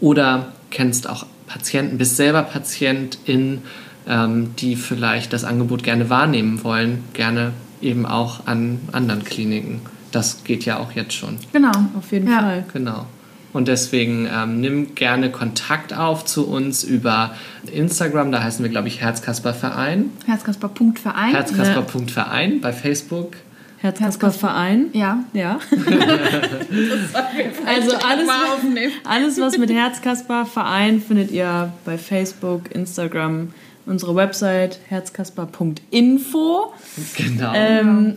Oder 0.01 0.53
kennst 0.71 1.09
auch 1.09 1.25
Patienten, 1.47 1.97
bist 1.97 2.17
selber 2.17 2.43
Patientin, 2.43 3.63
ähm, 4.09 4.57
die 4.57 4.75
vielleicht 4.75 5.33
das 5.33 5.45
Angebot 5.45 5.85
gerne 5.85 6.11
wahrnehmen 6.11 6.65
wollen, 6.65 7.05
gerne 7.13 7.53
eben 7.81 8.07
auch 8.07 8.47
an 8.47 8.81
anderen 8.91 9.25
Kliniken. 9.25 9.83
Das 10.11 10.43
geht 10.43 10.65
ja 10.65 10.79
auch 10.79 10.93
jetzt 10.93 11.13
schon. 11.13 11.39
Genau, 11.53 11.73
auf 11.97 12.11
jeden 12.11 12.29
ja. 12.29 12.41
Fall. 12.41 12.65
Genau. 12.73 13.07
Und 13.55 13.69
deswegen 13.69 14.29
ähm, 14.31 14.61
nimm 14.61 14.95
gerne 14.97 15.31
Kontakt 15.31 15.97
auf 15.97 16.25
zu 16.25 16.47
uns 16.47 16.83
über 16.83 17.37
Instagram. 17.73 18.33
Da 18.33 18.43
heißen 18.43 18.65
wir, 18.65 18.71
glaube 18.71 18.89
ich, 18.89 19.01
Herzkasper-Verein. 19.01 20.11
Herzkasper.verein. 20.27 21.31
Herzkasper.verein 21.31 22.61
bei 22.61 22.73
Facebook. 22.73 23.37
Herzkasper-Verein. 23.79 24.89
Ja. 24.93 25.25
Ja. 25.35 25.61
also 27.65 27.97
alles, 27.97 28.29
alles, 29.05 29.41
was 29.41 29.57
mit 29.57 29.71
Herzkasper-Verein 29.71 31.01
findet 31.01 31.31
ihr 31.31 31.73
bei 31.85 31.97
Facebook, 31.97 32.75
Instagram, 32.75 33.53
unsere 33.87 34.17
Website 34.17 34.81
herzkasper.info. 34.89 36.73
Genau. 37.17 37.53
Ähm, 37.55 38.17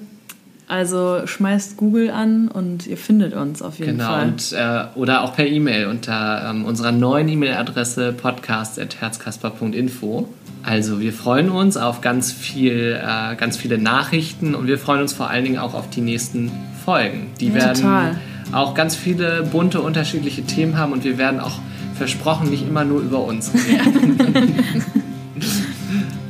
also 0.67 1.25
schmeißt 1.25 1.77
Google 1.77 2.11
an 2.11 2.49
und 2.49 2.85
ihr 2.87 2.97
findet 2.97 3.33
uns 3.33 3.61
auf 3.61 3.79
jeden 3.79 3.97
genau, 3.97 4.09
Fall. 4.09 4.27
Und, 4.27 4.51
äh, 4.51 4.83
oder 4.95 5.21
auch 5.23 5.33
per 5.33 5.47
E-Mail 5.47 5.87
unter 5.87 6.49
ähm, 6.49 6.65
unserer 6.65 6.91
neuen 6.91 7.29
E-Mail-Adresse 7.29 8.11
podcast.herzkasper.info. 8.11 10.27
Also 10.63 10.99
wir 10.99 11.13
freuen 11.13 11.49
uns 11.49 11.77
auf 11.77 12.01
ganz, 12.01 12.33
viel, 12.33 12.99
äh, 13.01 13.37
ganz 13.37 13.55
viele 13.55 13.77
Nachrichten 13.77 14.55
und 14.55 14.67
wir 14.67 14.77
freuen 14.77 14.99
uns 15.01 15.13
vor 15.13 15.29
allen 15.29 15.45
Dingen 15.45 15.59
auch 15.59 15.73
auf 15.73 15.89
die 15.89 16.01
nächsten 16.01 16.51
Folgen. 16.83 17.27
Die 17.39 17.47
ja, 17.47 17.53
werden 17.53 17.81
total. 17.81 18.17
auch 18.51 18.73
ganz 18.73 18.97
viele 18.97 19.43
bunte, 19.43 19.79
unterschiedliche 19.79 20.43
Themen 20.43 20.77
haben 20.77 20.91
und 20.91 21.05
wir 21.05 21.17
werden 21.17 21.39
auch 21.39 21.59
versprochen 21.95 22.49
nicht 22.49 22.67
immer 22.67 22.83
nur 22.83 22.99
über 22.99 23.23
uns 23.23 23.53
reden. 23.53 24.17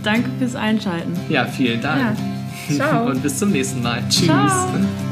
Danke 0.04 0.30
fürs 0.38 0.56
Einschalten. 0.56 1.14
Ja, 1.28 1.46
vielen 1.46 1.82
Dank. 1.82 2.00
Ja. 2.00 2.16
Ciao. 2.76 3.08
Und 3.08 3.22
bis 3.24 3.38
zum 3.38 3.52
nächsten 3.52 3.82
Mal. 3.82 4.04
Tschüss. 4.10 4.26
Ciao. 4.28 5.07